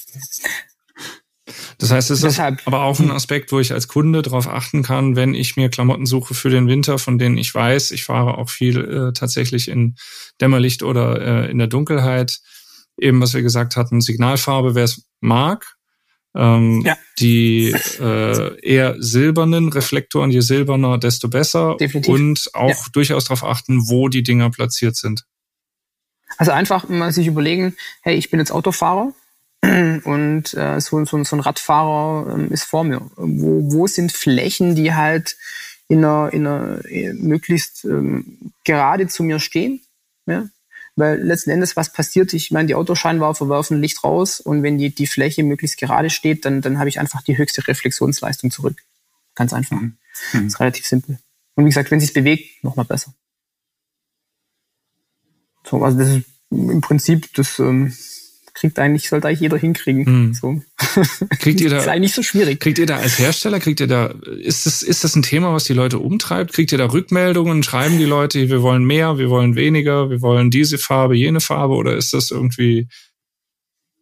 das 1.77 1.91
heißt, 1.91 2.09
es 2.11 2.23
ist 2.23 2.39
aber 2.39 2.83
auch 2.83 2.99
ein 2.99 3.11
Aspekt, 3.11 3.51
wo 3.51 3.59
ich 3.59 3.71
als 3.71 3.87
Kunde 3.87 4.21
darauf 4.21 4.47
achten 4.47 4.81
kann, 4.81 5.15
wenn 5.15 5.35
ich 5.35 5.55
mir 5.55 5.69
Klamotten 5.69 6.05
suche 6.05 6.33
für 6.33 6.49
den 6.49 6.67
Winter, 6.67 6.97
von 6.97 7.19
denen 7.19 7.37
ich 7.37 7.53
weiß, 7.53 7.91
ich 7.91 8.03
fahre 8.03 8.37
auch 8.37 8.49
viel 8.49 8.79
äh, 8.79 9.13
tatsächlich 9.13 9.67
in 9.67 9.95
Dämmerlicht 10.41 10.81
oder 10.81 11.45
äh, 11.45 11.51
in 11.51 11.59
der 11.59 11.67
Dunkelheit. 11.67 12.39
Eben, 12.97 13.21
was 13.21 13.33
wir 13.33 13.41
gesagt 13.41 13.75
hatten, 13.75 14.01
Signalfarbe, 14.01 14.73
wer 14.73 14.85
es 14.85 15.05
mag. 15.19 15.75
Ähm, 16.35 16.81
ja. 16.85 16.97
Die 17.19 17.75
äh, 17.99 18.59
eher 18.61 18.95
silbernen 18.99 19.71
Reflektoren, 19.71 20.31
je 20.31 20.41
silberner, 20.41 20.97
desto 20.97 21.29
besser. 21.29 21.77
Definitiv. 21.79 22.13
Und 22.13 22.49
auch 22.53 22.69
ja. 22.69 22.91
durchaus 22.91 23.25
darauf 23.25 23.43
achten, 23.43 23.87
wo 23.87 24.09
die 24.09 24.23
Dinger 24.23 24.49
platziert 24.49 24.95
sind. 24.95 25.25
Also 26.37 26.51
einfach 26.51 26.89
mal 26.89 27.11
sich 27.11 27.27
überlegen, 27.27 27.75
hey, 28.01 28.15
ich 28.15 28.29
bin 28.29 28.39
jetzt 28.39 28.51
Autofahrer, 28.51 29.13
und 30.03 30.53
äh, 30.53 30.79
so, 30.79 31.03
so, 31.05 31.23
so 31.23 31.35
ein 31.35 31.39
Radfahrer 31.39 32.33
ähm, 32.33 32.51
ist 32.51 32.63
vor 32.63 32.83
mir. 32.83 33.01
Wo, 33.15 33.71
wo 33.71 33.87
sind 33.87 34.11
Flächen, 34.11 34.75
die 34.75 34.93
halt 34.93 35.37
in 35.87 36.03
einer, 36.03 36.33
in 36.33 36.47
einer 36.47 36.85
äh, 36.85 37.13
möglichst 37.13 37.85
ähm, 37.85 38.51
gerade 38.63 39.07
zu 39.07 39.23
mir 39.23 39.39
stehen? 39.39 39.81
Ja? 40.25 40.47
Weil 40.95 41.21
letzten 41.21 41.49
Endes, 41.49 41.75
was 41.75 41.91
passiert? 41.91 42.33
Ich 42.33 42.51
meine, 42.51 42.67
die 42.67 42.75
Autoscheinwerfer 42.75 43.49
werfen 43.49 43.81
Licht 43.81 44.03
raus 44.03 44.39
und 44.39 44.63
wenn 44.63 44.77
die, 44.77 44.93
die 44.93 45.07
Fläche 45.07 45.43
möglichst 45.43 45.77
gerade 45.77 46.09
steht, 46.09 46.45
dann, 46.45 46.61
dann 46.61 46.79
habe 46.79 46.89
ich 46.89 46.99
einfach 46.99 47.21
die 47.21 47.37
höchste 47.37 47.67
Reflexionsleistung 47.67 48.51
zurück. 48.51 48.77
Ganz 49.35 49.51
einfach. 49.53 49.79
Mhm. 49.79 49.97
Das 50.31 50.43
ist 50.43 50.59
relativ 50.59 50.85
simpel. 50.85 51.19
Und 51.55 51.65
wie 51.65 51.69
gesagt, 51.69 51.91
wenn 51.91 51.97
es 51.97 52.05
sich 52.05 52.13
bewegt, 52.13 52.63
nochmal 52.63 52.85
besser. 52.85 53.13
So, 55.65 55.83
also 55.83 55.97
das 55.97 56.09
ist 56.09 56.25
im 56.51 56.81
Prinzip 56.81 57.33
das 57.33 57.59
ähm, 57.59 57.93
kriegt 58.55 58.79
eigentlich, 58.79 59.09
sollte 59.09 59.27
eigentlich 59.27 59.41
jeder 59.41 59.57
hinkriegen. 59.57 60.05
Hm. 60.05 60.33
So. 60.33 60.61
Kriegt 61.39 61.61
ihr 61.61 61.69
da, 61.71 61.79
ist 61.79 61.87
eigentlich 61.87 62.13
so 62.13 62.23
schwierig. 62.23 62.59
Kriegt 62.59 62.79
ihr 62.79 62.85
da 62.85 62.97
als 62.97 63.19
Hersteller, 63.19 63.59
kriegt 63.59 63.81
ihr 63.81 63.87
da, 63.87 64.07
ist 64.39 64.65
das, 64.65 64.81
ist 64.81 65.03
das 65.03 65.15
ein 65.15 65.21
Thema, 65.21 65.53
was 65.53 65.65
die 65.65 65.73
Leute 65.73 65.99
umtreibt? 65.99 66.53
Kriegt 66.53 66.71
ihr 66.71 66.77
da 66.77 66.85
Rückmeldungen? 66.85 67.61
Schreiben 67.61 67.99
die 67.99 68.05
Leute, 68.05 68.49
wir 68.49 68.61
wollen 68.61 68.85
mehr, 68.85 69.17
wir 69.17 69.29
wollen 69.29 69.55
weniger, 69.55 70.09
wir 70.09 70.21
wollen 70.21 70.49
diese 70.49 70.77
Farbe, 70.77 71.15
jene 71.15 71.41
Farbe? 71.41 71.75
Oder 71.75 71.95
ist 71.95 72.13
das 72.13 72.31
irgendwie 72.31 72.87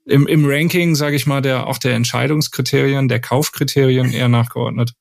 im, 0.06 0.28
im 0.28 0.46
Ranking, 0.46 0.96
sage 0.96 1.16
ich 1.16 1.26
mal, 1.26 1.42
der 1.42 1.68
auch 1.68 1.80
der 1.80 1.96
Entscheidungskriterien, 1.96 3.08
der 3.08 3.20
Kaufkriterien 3.20 4.14
eher 4.14 4.30
nachgeordnet? 4.30 4.94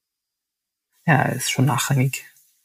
Ja, 1.07 1.25
ist 1.27 1.51
schon 1.51 1.67
nachrangig. 1.67 2.25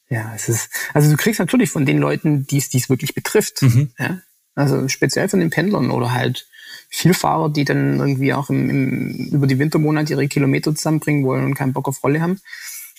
Ja, 0.09 0.31
es 0.33 0.47
ist, 0.47 0.69
also 0.93 1.11
du 1.11 1.17
kriegst 1.17 1.39
natürlich 1.39 1.69
von 1.69 1.85
den 1.85 1.97
Leuten, 1.97 2.47
die 2.47 2.57
es 2.57 2.89
wirklich 2.89 3.13
betrifft. 3.13 3.61
Mhm. 3.61 3.91
Ja? 3.99 4.21
Also 4.55 4.87
speziell 4.87 5.27
von 5.27 5.41
den 5.41 5.49
Pendlern 5.49 5.91
oder 5.91 6.13
halt 6.13 6.47
Vielfahrer, 6.89 7.49
die 7.49 7.65
dann 7.65 7.99
irgendwie 7.99 8.33
auch 8.33 8.49
im, 8.49 8.69
im, 8.69 9.29
über 9.31 9.47
die 9.47 9.59
Wintermonate 9.59 10.13
ihre 10.13 10.27
Kilometer 10.27 10.73
zusammenbringen 10.73 11.25
wollen 11.25 11.45
und 11.45 11.55
keinen 11.55 11.73
Bock 11.73 11.87
auf 11.87 12.03
Rolle 12.03 12.21
haben. 12.21 12.39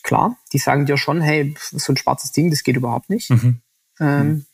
Klar, 0.03 0.37
die 0.53 0.59
sagen 0.59 0.87
dir 0.87 0.97
schon, 0.97 1.21
hey, 1.21 1.55
so 1.59 1.93
ein 1.93 1.97
schwarzes 1.97 2.33
Ding, 2.33 2.51
das 2.51 2.63
geht 2.63 2.77
überhaupt 2.77 3.11
nicht. 3.11 3.31
Mhm. 3.31 3.61
Ähm, 4.01 4.47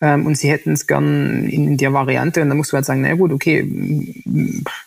ähm, 0.00 0.26
und 0.26 0.36
sie 0.36 0.50
hätten 0.50 0.72
es 0.72 0.86
gern 0.86 1.48
in, 1.48 1.68
in 1.68 1.76
der 1.76 1.92
Variante. 1.92 2.42
Und 2.42 2.48
dann 2.48 2.58
musst 2.58 2.72
du 2.72 2.76
halt 2.76 2.84
sagen, 2.84 3.00
na 3.02 3.14
gut, 3.14 3.32
okay, 3.32 3.62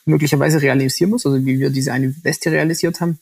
möglicherweise 0.05 0.61
realisieren 0.61 1.09
wir 1.11 1.17
es, 1.17 1.26
also 1.26 1.45
wie 1.45 1.59
wir 1.59 1.69
diese 1.69 1.91
eine 1.91 2.15
Weste 2.24 2.51
realisiert 2.51 3.01
haben. 3.01 3.19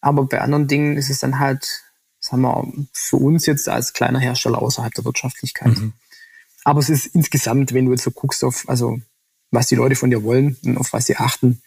Aber 0.00 0.24
bei 0.24 0.40
anderen 0.40 0.68
Dingen 0.68 0.96
ist 0.96 1.08
es 1.08 1.20
dann 1.20 1.38
halt, 1.38 1.82
sagen 2.20 2.42
wir, 2.42 2.70
für 2.92 3.16
uns 3.16 3.46
jetzt 3.46 3.68
als 3.68 3.94
kleiner 3.94 4.18
Hersteller 4.18 4.60
außerhalb 4.60 4.92
der 4.92 5.04
Wirtschaftlichkeit. 5.04 5.78
Mhm. 5.78 5.92
Aber 6.64 6.80
es 6.80 6.90
ist 6.90 7.06
insgesamt, 7.06 7.72
wenn 7.72 7.86
du 7.86 7.92
jetzt 7.92 8.04
so 8.04 8.10
guckst 8.10 8.44
auf, 8.44 8.68
also 8.68 8.98
was 9.54 9.68
die 9.68 9.76
Leute 9.76 9.96
von 9.96 10.10
dir 10.10 10.22
wollen 10.22 10.56
und 10.64 10.76
auf 10.76 10.92
was 10.92 11.06
sie 11.06 11.16
achten, 11.16 11.62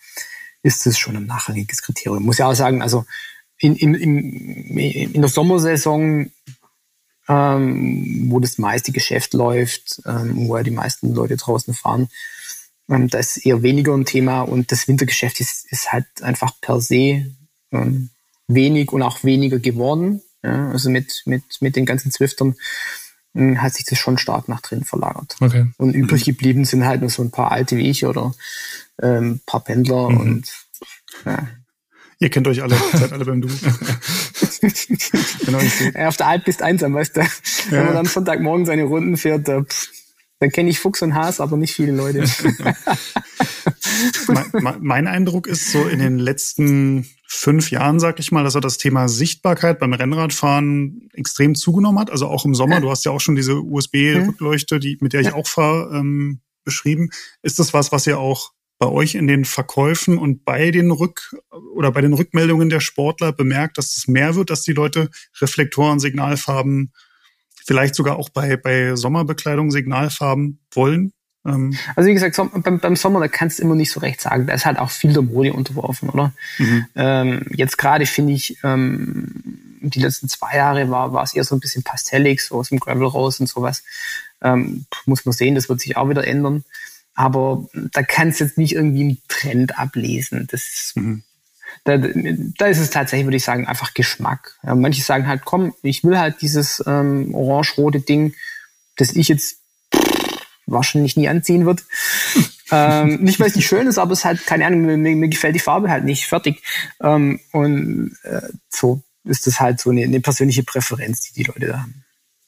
ist 0.63 0.85
das 0.85 0.97
schon 0.97 1.15
ein 1.15 1.25
nachrangiges 1.25 1.81
Kriterium. 1.81 2.23
Muss 2.23 2.37
ja 2.37 2.47
auch 2.47 2.55
sagen, 2.55 2.81
also 2.81 3.05
in, 3.57 3.75
in, 3.75 3.95
in, 3.95 4.77
in 4.77 5.21
der 5.21 5.29
Sommersaison, 5.29 6.31
ähm, 7.27 8.25
wo 8.29 8.39
das 8.39 8.57
meiste 8.57 8.91
Geschäft 8.91 9.33
läuft, 9.33 10.01
ähm, 10.05 10.47
wo 10.47 10.57
ja 10.57 10.63
die 10.63 10.71
meisten 10.71 11.13
Leute 11.13 11.37
draußen 11.37 11.73
fahren, 11.73 12.09
Ähm, 12.89 13.09
da 13.09 13.19
ist 13.19 13.45
eher 13.45 13.63
weniger 13.63 13.93
ein 13.93 14.05
Thema 14.05 14.43
und 14.43 14.71
das 14.71 14.87
Wintergeschäft 14.87 15.41
ist, 15.41 15.65
ist 15.69 15.91
halt 15.91 16.05
einfach 16.21 16.53
per 16.61 16.79
se 16.79 17.25
ähm, 17.73 18.09
wenig 18.47 18.93
und 18.93 19.03
auch 19.03 19.25
weniger 19.25 19.59
geworden. 19.59 20.21
Ja, 20.41 20.71
also 20.71 20.89
mit, 20.89 21.23
mit, 21.25 21.43
mit 21.59 21.75
den 21.75 21.85
ganzen 21.85 22.11
Zwiftern 22.11 22.55
hat 23.35 23.73
sich 23.73 23.85
das 23.85 23.99
schon 23.99 24.17
stark 24.17 24.47
nach 24.47 24.61
drin 24.61 24.83
verlagert. 24.83 25.35
Okay. 25.39 25.67
Und 25.77 25.93
übrig 25.93 26.25
geblieben 26.25 26.65
sind 26.65 26.85
halt 26.85 27.01
nur 27.01 27.09
so 27.09 27.21
ein 27.21 27.31
paar 27.31 27.51
alte 27.51 27.77
wie 27.77 27.89
ich 27.89 28.05
oder 28.05 28.33
ähm, 29.01 29.41
paar 29.45 29.63
Pendler 29.63 30.09
mhm. 30.09 30.17
und 30.17 30.51
ja. 31.25 31.47
Ihr 32.19 32.29
kennt 32.31 32.47
euch 32.47 32.63
alle, 32.63 32.75
seid 32.93 33.11
alle 33.13 33.25
beim 33.25 33.41
Du. 33.41 33.47
genau, 35.45 35.59
ja, 35.93 36.07
auf 36.07 36.17
der 36.17 36.25
Alp 36.25 36.45
bist 36.45 36.63
einsam, 36.63 36.95
weißt 36.95 37.17
du. 37.17 37.21
Wenn 37.69 37.85
man 37.85 37.93
dann 37.93 38.05
Sonntagmorgen 38.07 38.65
seine 38.65 38.85
Runden 38.85 39.17
fährt, 39.17 39.47
da, 39.47 39.61
pff, 39.61 39.89
dann 40.39 40.51
kenne 40.51 40.69
ich 40.69 40.79
Fuchs 40.79 41.01
und 41.01 41.15
Haas, 41.15 41.39
aber 41.39 41.57
nicht 41.57 41.73
viele 41.73 41.91
Leute. 41.93 42.25
mein, 44.53 44.77
mein, 44.79 45.07
Eindruck 45.07 45.47
ist 45.47 45.71
so 45.71 45.87
in 45.87 45.99
den 45.99 46.19
letzten 46.19 47.07
fünf 47.27 47.71
Jahren, 47.71 47.99
sag 47.99 48.19
ich 48.19 48.31
mal, 48.31 48.43
dass 48.43 48.55
er 48.55 48.61
das 48.61 48.77
Thema 48.77 49.09
Sichtbarkeit 49.09 49.79
beim 49.79 49.93
Rennradfahren 49.93 51.09
extrem 51.13 51.55
zugenommen 51.55 51.99
hat. 51.99 52.11
Also 52.11 52.27
auch 52.27 52.45
im 52.45 52.53
Sommer. 52.53 52.81
Du 52.81 52.89
hast 52.89 53.03
ja 53.05 53.11
auch 53.11 53.19
schon 53.19 53.35
diese 53.35 53.61
USB-Rückleuchte, 53.61 54.79
die, 54.79 54.97
mit 55.01 55.13
der 55.13 55.21
ich 55.21 55.33
auch 55.33 55.47
fahre, 55.47 55.97
ähm, 55.97 56.41
beschrieben. 56.63 57.09
Ist 57.41 57.59
das 57.59 57.73
was, 57.73 57.91
was 57.91 58.05
ihr 58.05 58.19
auch 58.19 58.51
bei 58.79 58.87
euch 58.87 59.15
in 59.15 59.27
den 59.27 59.43
Verkäufen 59.43 60.19
und 60.19 60.45
bei 60.45 60.69
den 60.69 60.91
Rück 60.91 61.35
oder 61.73 61.91
bei 61.91 62.01
den 62.01 62.13
Rückmeldungen 62.13 62.69
der 62.69 62.79
Sportler 62.79 63.31
bemerkt, 63.31 63.79
dass 63.79 63.97
es 63.97 64.07
mehr 64.07 64.35
wird, 64.35 64.51
dass 64.51 64.61
die 64.61 64.73
Leute 64.73 65.09
Reflektoren, 65.41 65.99
Signalfarben 65.99 66.93
vielleicht 67.67 67.95
sogar 67.95 68.17
auch 68.17 68.29
bei, 68.29 68.55
bei 68.55 68.95
Sommerbekleidung 68.95 69.69
Signalfarben 69.69 70.59
wollen? 70.71 71.11
Ähm 71.45 71.77
also 71.95 72.09
wie 72.09 72.13
gesagt, 72.13 72.39
beim, 72.63 72.79
beim 72.79 72.95
Sommer, 72.95 73.19
da 73.19 73.27
kannst 73.27 73.59
du 73.59 73.63
immer 73.63 73.75
nicht 73.75 73.91
so 73.91 73.99
recht 73.99 74.21
sagen. 74.21 74.47
Da 74.47 74.53
ist 74.53 74.65
halt 74.65 74.79
auch 74.79 74.89
viel 74.89 75.13
der 75.13 75.21
Mode 75.21 75.53
unterworfen, 75.53 76.09
oder? 76.09 76.33
Mhm. 76.57 76.85
Ähm, 76.95 77.45
jetzt 77.51 77.77
gerade 77.77 78.05
finde 78.05 78.33
ich, 78.33 78.57
ähm, 78.63 79.33
die 79.81 79.99
letzten 79.99 80.29
zwei 80.29 80.55
Jahre 80.55 80.89
war, 80.89 81.13
war 81.13 81.23
es 81.23 81.35
eher 81.35 81.43
so 81.43 81.55
ein 81.55 81.59
bisschen 81.59 81.83
pastellig, 81.83 82.43
so 82.43 82.55
aus 82.55 82.69
dem 82.69 82.79
Gravel 82.79 83.07
raus 83.07 83.39
und 83.39 83.47
sowas. 83.47 83.83
Ähm, 84.41 84.85
muss 85.05 85.25
man 85.25 85.33
sehen, 85.33 85.55
das 85.55 85.69
wird 85.69 85.81
sich 85.81 85.97
auch 85.97 86.09
wieder 86.09 86.25
ändern. 86.25 86.63
Aber 87.13 87.67
da 87.73 88.03
kannst 88.03 88.39
du 88.39 88.43
jetzt 88.45 88.57
nicht 88.57 88.73
irgendwie 88.73 89.01
einen 89.01 89.21
Trend 89.27 89.77
ablesen. 89.79 90.47
Das 90.49 90.93
mhm 90.95 91.23
da, 91.83 91.97
da 91.97 92.67
ist 92.67 92.79
es 92.79 92.89
tatsächlich, 92.89 93.25
würde 93.25 93.37
ich 93.37 93.43
sagen, 93.43 93.67
einfach 93.67 93.93
Geschmack. 93.93 94.57
Ja, 94.63 94.75
manche 94.75 95.01
sagen 95.01 95.27
halt, 95.27 95.45
komm, 95.45 95.73
ich 95.81 96.03
will 96.03 96.17
halt 96.17 96.41
dieses 96.41 96.83
ähm, 96.85 97.33
orange-rote 97.33 98.01
Ding, 98.01 98.33
das 98.95 99.13
ich 99.13 99.27
jetzt 99.27 99.57
wahrscheinlich 100.65 101.17
nie 101.17 101.29
anziehen 101.29 101.65
wird. 101.65 101.83
ähm, 102.71 103.21
nicht, 103.21 103.39
weil 103.39 103.47
es 103.47 103.55
nicht 103.55 103.67
schön 103.67 103.87
ist, 103.87 103.97
aber 103.97 104.11
es 104.11 104.19
ist 104.19 104.25
halt, 104.25 104.45
keine 104.45 104.65
Ahnung, 104.65 104.81
mir, 104.81 104.97
mir 104.97 105.27
gefällt 105.29 105.55
die 105.55 105.59
Farbe 105.59 105.89
halt 105.89 106.03
nicht, 106.03 106.27
fertig. 106.27 106.61
Ähm, 107.01 107.39
und 107.51 108.17
äh, 108.23 108.41
so 108.69 109.01
ist 109.23 109.47
das 109.47 109.59
halt 109.59 109.79
so 109.79 109.89
eine, 109.89 110.03
eine 110.03 110.19
persönliche 110.19 110.63
Präferenz, 110.63 111.21
die 111.21 111.33
die 111.33 111.43
Leute 111.43 111.67
da 111.67 111.81
haben. 111.81 112.03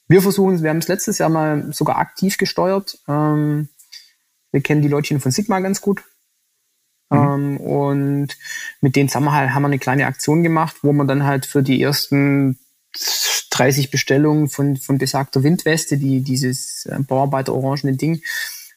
Wir 0.08 0.22
versuchen, 0.22 0.62
wir 0.62 0.70
haben 0.70 0.78
es 0.78 0.88
letztes 0.88 1.18
Jahr 1.18 1.28
mal 1.28 1.72
sogar 1.72 1.98
aktiv 1.98 2.36
gesteuert. 2.36 2.98
Ähm, 3.06 3.68
wir 4.50 4.60
kennen 4.60 4.82
die 4.82 4.88
Leutchen 4.88 5.20
von 5.20 5.30
Sigma 5.30 5.60
ganz 5.60 5.80
gut. 5.80 6.02
Mhm. 7.10 7.18
Ähm, 7.18 7.56
und 7.58 8.28
mit 8.80 8.96
denen 8.96 9.08
zusammen 9.08 9.32
halt, 9.32 9.50
haben 9.50 9.62
wir 9.62 9.68
eine 9.68 9.78
kleine 9.78 10.06
Aktion 10.06 10.42
gemacht, 10.42 10.76
wo 10.82 10.92
man 10.92 11.08
dann 11.08 11.24
halt 11.24 11.46
für 11.46 11.62
die 11.62 11.82
ersten 11.82 12.58
30 13.50 13.90
Bestellungen 13.90 14.48
von, 14.48 14.76
von 14.76 14.98
besagter 14.98 15.42
Windweste, 15.42 15.98
die 15.98 16.22
dieses 16.22 16.86
äh, 16.86 16.98
Bauarbeiter 17.00 17.54
orangene 17.54 17.96
Ding, 17.96 18.22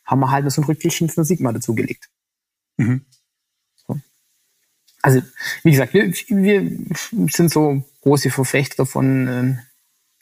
haben 0.06 0.20
wir 0.20 0.32
halt 0.32 0.52
so 0.52 0.62
ein 0.62 0.66
Rücklichtchen 0.66 1.10
von 1.10 1.24
Sigma 1.24 1.52
dazugelegt. 1.54 2.10
Mhm. 2.78 3.06
So. 3.88 4.00
Also, 5.02 5.22
wie 5.64 5.72
gesagt, 5.72 5.94
wir, 5.94 6.12
wir 6.12 7.30
sind 7.32 7.52
so 7.52 7.84
große 8.02 8.30
Verfechter 8.30 8.78
davon, 8.78 9.62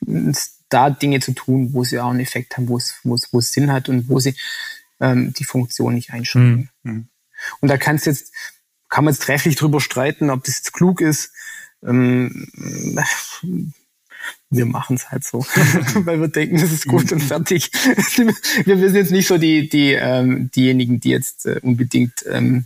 äh, 0.05 0.33
da 0.69 0.89
Dinge 0.89 1.19
zu 1.19 1.33
tun, 1.33 1.73
wo 1.73 1.83
sie 1.83 1.99
auch 1.99 2.09
einen 2.09 2.21
Effekt 2.21 2.57
haben, 2.57 2.69
wo 2.69 2.77
es, 2.77 2.99
wo 3.03 3.15
es, 3.15 3.31
wo 3.31 3.39
es 3.39 3.51
Sinn 3.51 3.71
hat 3.71 3.89
und 3.89 4.09
wo 4.09 4.19
sie 4.19 4.35
ähm, 4.99 5.33
die 5.33 5.43
Funktion 5.43 5.95
nicht 5.95 6.11
einschränken. 6.11 6.69
Mhm. 6.83 7.07
Und 7.59 7.69
da 7.69 7.77
kannst 7.77 8.05
jetzt, 8.05 8.33
kann 8.89 9.05
man 9.05 9.13
jetzt 9.13 9.23
trefflich 9.23 9.55
drüber 9.55 9.79
streiten, 9.79 10.29
ob 10.29 10.43
das 10.43 10.57
jetzt 10.57 10.73
klug 10.73 11.01
ist. 11.01 11.31
Ähm, 11.83 12.47
wir 14.49 14.65
machen 14.65 14.97
es 14.97 15.09
halt 15.09 15.23
so, 15.23 15.39
weil 15.93 16.19
wir 16.19 16.27
denken, 16.27 16.59
das 16.59 16.71
ist 16.71 16.87
gut 16.87 17.11
und 17.11 17.21
fertig. 17.21 17.71
wir, 18.65 18.77
sind 18.77 18.95
jetzt 18.95 19.11
nicht 19.11 19.27
so 19.27 19.37
die, 19.37 19.69
die, 19.69 19.93
ähm, 19.93 20.51
diejenigen, 20.51 20.99
die 20.99 21.09
jetzt 21.09 21.45
äh, 21.45 21.59
unbedingt 21.61 22.25
ähm, 22.29 22.65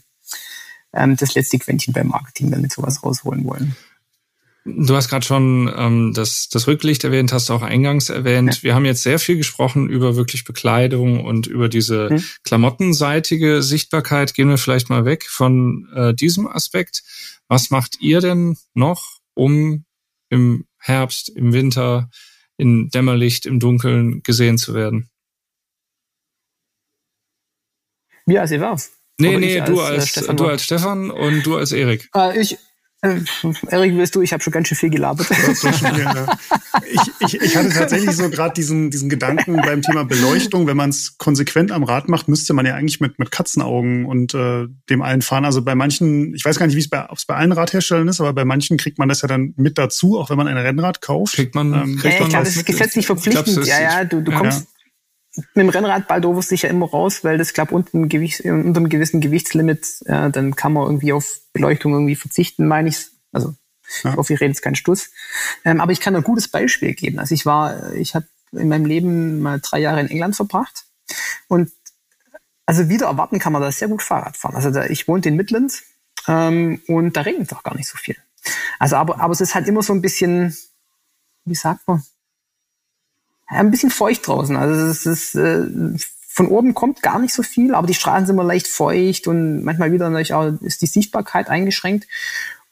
ähm, 0.94 1.16
das 1.16 1.36
letzte 1.36 1.60
Quäntchen 1.60 1.94
beim 1.94 2.08
Marketing 2.08 2.52
damit 2.52 2.72
sowas 2.72 3.04
rausholen 3.04 3.46
wollen. 3.46 3.76
Du 4.68 4.96
hast 4.96 5.10
gerade 5.10 5.24
schon 5.24 5.72
ähm, 5.78 6.14
das, 6.16 6.50
das 6.50 6.66
Rücklicht 6.66 7.04
erwähnt, 7.04 7.32
hast 7.32 7.50
du 7.50 7.54
auch 7.54 7.62
eingangs 7.62 8.10
erwähnt. 8.10 8.56
Ja. 8.56 8.64
Wir 8.64 8.76
haben 8.76 8.86
jetzt 8.86 9.04
sehr 9.04 9.20
viel 9.20 9.38
gesprochen 9.38 9.88
über 9.88 10.16
wirklich 10.16 10.44
Bekleidung 10.44 11.24
und 11.24 11.46
über 11.46 11.70
diese 11.70 12.10
mhm. 12.10 12.24
klamottenseitige 12.44 13.62
Sichtbarkeit. 13.62 14.34
Gehen 14.34 14.50
wir 14.50 14.58
vielleicht 14.58 14.90
mal 14.90 15.06
weg 15.06 15.26
von 15.30 15.88
äh, 15.94 16.16
diesem 16.16 16.48
Aspekt. 16.48 17.04
Was 17.48 17.70
macht 17.70 18.02
ihr 18.02 18.22
denn 18.22 18.58
noch, 18.74 19.20
um 19.36 19.86
im 20.30 20.66
Herbst, 20.80 21.30
im 21.30 21.54
Winter, 21.54 22.10
in 22.58 22.90
Dämmerlicht, 22.90 23.46
im 23.46 23.60
Dunkeln 23.60 24.24
gesehen 24.24 24.58
zu 24.58 24.74
werden? 24.74 25.12
Wir 28.26 28.42
als 28.42 28.52
Evers. 28.52 28.92
Nee, 29.20 29.38
nee, 29.38 29.62
du 29.62 29.80
als, 29.80 30.18
als 30.18 30.28
äh, 30.28 30.34
du 30.34 30.46
als 30.46 30.64
Stefan 30.64 31.10
und 31.10 31.44
du 31.46 31.56
als 31.56 31.72
Erik. 31.72 32.10
Äh, 32.14 32.42
ich, 32.42 32.54
äh, 32.54 32.58
Erik, 33.68 33.96
willst 33.96 34.16
du? 34.16 34.22
Ich 34.22 34.34
habe 34.34 34.44
schon 34.44 34.54
ganz 34.54 34.68
schön 34.68 34.78
viel 34.78 34.90
gelabert. 34.90 35.28
ich, 35.30 37.12
ich, 37.20 37.42
ich 37.42 37.58
hatte 37.58 37.70
tatsächlich 37.70 38.16
so 38.16 38.30
gerade 38.30 38.54
diesen, 38.54 38.92
diesen 38.92 39.10
Gedanken 39.10 39.58
beim 39.58 39.82
Thema 39.82 40.06
Beleuchtung. 40.06 40.68
Wenn 40.68 40.78
man 40.78 40.90
es 40.90 41.18
konsequent 41.18 41.72
am 41.72 41.84
Rad 41.84 42.10
macht, 42.10 42.28
müsste 42.28 42.54
man 42.54 42.66
ja 42.66 42.76
eigentlich 42.76 43.00
mit, 43.00 43.20
mit 43.20 43.32
Katzenaugen 43.32 44.06
und 44.06 44.34
äh, 44.34 44.68
dem 44.90 45.02
allen 45.02 45.22
fahren. 45.22 45.46
Also 45.46 45.62
bei 45.62 45.76
manchen, 45.76 46.34
ich 46.34 46.44
weiß 46.46 46.60
gar 46.60 46.68
nicht, 46.68 46.76
wie 46.76 46.82
es 46.82 46.90
bei, 46.90 47.10
ob 47.10 47.18
es 47.18 47.26
bei 47.26 47.36
allen 47.36 47.52
Radherstellern 47.52 48.08
ist, 48.08 48.20
aber 48.20 48.34
bei 48.34 48.46
manchen 48.46 48.78
kriegt 48.78 49.00
man 49.00 49.10
das 49.10 49.22
ja 49.22 49.28
dann 49.28 49.54
mit 49.58 49.78
dazu, 49.78 50.20
auch 50.20 50.30
wenn 50.30 50.38
man 50.38 50.48
ein 50.48 50.58
Rennrad 50.58 51.02
kauft. 51.02 51.36
Kriegt 51.36 51.56
man, 51.56 51.74
ähm, 51.74 51.98
kriegt 51.98 52.16
ja, 52.16 52.20
man 52.20 52.28
ich 52.28 52.30
glaube, 52.30 52.46
das 52.46 52.56
ist 52.56 52.66
gesetzlich 52.66 53.06
verpflichtend. 53.06 53.56
Glaub, 53.56 53.68
ja, 53.68 53.82
ja, 53.82 54.04
du, 54.04 54.22
du 54.22 54.32
kommst 54.32 54.62
ja 54.62 54.75
mit 55.36 55.56
dem 55.56 55.70
Rennrad 55.70 56.08
bald 56.08 56.26
overst 56.26 56.52
dich 56.52 56.64
ja 56.64 56.70
immer 56.70 56.90
raus, 56.90 57.24
weil 57.24 57.38
das 57.38 57.54
klappt 57.54 57.72
unter, 57.72 57.92
Gewicht, 58.08 58.42
unter 58.42 58.80
einem 58.80 58.90
gewissen 58.90 59.22
Gewichtslimit, 59.22 60.04
ja, 60.06 60.30
dann 60.30 60.56
kann 60.56 60.74
man 60.74 60.86
irgendwie 60.86 61.14
auf 61.14 61.42
Beleuchtung 61.54 61.94
irgendwie 61.94 62.16
verzichten, 62.16 62.68
meine 62.68 62.90
ich. 62.90 63.08
Also 63.32 63.54
ja. 64.04 64.12
ich 64.12 64.16
hoffe, 64.18 64.34
ich 64.34 64.40
rede 64.40 64.52
jetzt 64.52 64.62
keinen 64.62 64.76
Stuss. 64.76 65.10
Ähm, 65.64 65.82
aber 65.82 65.92
ich 65.92 66.00
kann 66.00 66.16
ein 66.16 66.24
gutes 66.24 66.48
Beispiel 66.48 66.94
geben. 66.94 67.20
Also 67.20 67.36
ich 67.36 67.46
war, 67.46 67.94
ich 67.94 68.16
habe 68.16 68.28
in 68.52 68.70
meinem 68.70 68.86
Leben 68.86 69.42
mal 69.42 69.60
drei 69.60 69.80
Jahre 69.80 70.00
in 70.00 70.08
England 70.08 70.36
verbracht 70.36 70.86
und 71.48 71.72
also 72.66 72.90
wieder 72.90 73.08
erwarten 73.08 73.40
kann 73.40 73.54
man 73.54 73.62
da 73.62 73.72
sehr 73.72 73.88
gut 73.88 74.02
Fahrrad 74.02 74.38
fahren. 74.38 74.56
Also 74.56 74.72
da, 74.72 74.86
ich 74.86 75.08
wohnte 75.08 75.30
in 75.30 75.36
Midlands 75.36 75.84
ähm, 76.28 76.82
und 76.88 77.16
da 77.16 77.22
regnet 77.22 77.52
es 77.52 77.58
auch 77.58 77.64
gar 77.64 77.76
nicht 77.76 77.88
so 77.88 77.98
viel. 77.98 78.16
Also 78.80 78.96
aber, 78.96 79.20
aber 79.20 79.34
es 79.34 79.42
ist 79.42 79.56
halt 79.56 79.68
immer 79.68 79.84
so 79.84 79.94
ein 79.94 80.02
bisschen, 80.02 80.56
wie 81.46 81.56
sagt 81.56 81.88
man, 81.88 82.04
ein 83.48 83.72
bisschen 83.72 83.92
feucht 83.92 84.28
draußen. 84.28 84.56
Also 84.56 84.86
es 84.86 85.06
ist, 85.06 85.36
äh, 85.36 85.66
von 86.28 86.48
oben 86.48 86.74
kommt 86.74 87.02
gar 87.02 87.20
nicht 87.20 87.34
so 87.34 87.44
viel, 87.44 87.74
aber 87.74 87.88
die 87.88 87.94
Straßen 87.94 88.26
sind 88.26 88.36
immer 88.36 88.44
leicht 88.44 88.68
feucht 88.68 89.28
und 89.28 89.64
manchmal 89.64 89.92
wieder 89.92 90.10
natürlich 90.10 90.34
auch 90.34 90.52
ist 90.62 90.82
die 90.82 90.88
Sichtbarkeit 90.88 91.50
eingeschränkt. 91.50 92.08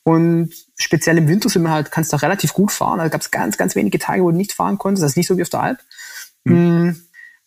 Und 0.03 0.53
speziell 0.75 1.17
im 1.17 1.29
Winter 1.29 1.47
sind 1.47 1.63
wir 1.63 1.69
halt, 1.69 1.89
kannst 1.89 2.11
du 2.11 2.17
relativ 2.17 2.53
gut 2.53 2.71
fahren. 2.71 2.97
Da 2.97 3.03
also 3.03 3.11
gab 3.11 3.21
es 3.21 3.31
ganz, 3.31 3.57
ganz 3.57 3.75
wenige 3.75 3.99
Tage, 3.99 4.21
wo 4.23 4.31
du 4.31 4.37
nicht 4.37 4.51
fahren 4.51 4.77
konntest. 4.77 5.03
Das 5.03 5.11
ist 5.11 5.17
nicht 5.17 5.27
so 5.27 5.37
wie 5.37 5.43
auf 5.43 5.49
der 5.49 5.61
Alp. 5.61 5.79
Mhm. 6.43 7.03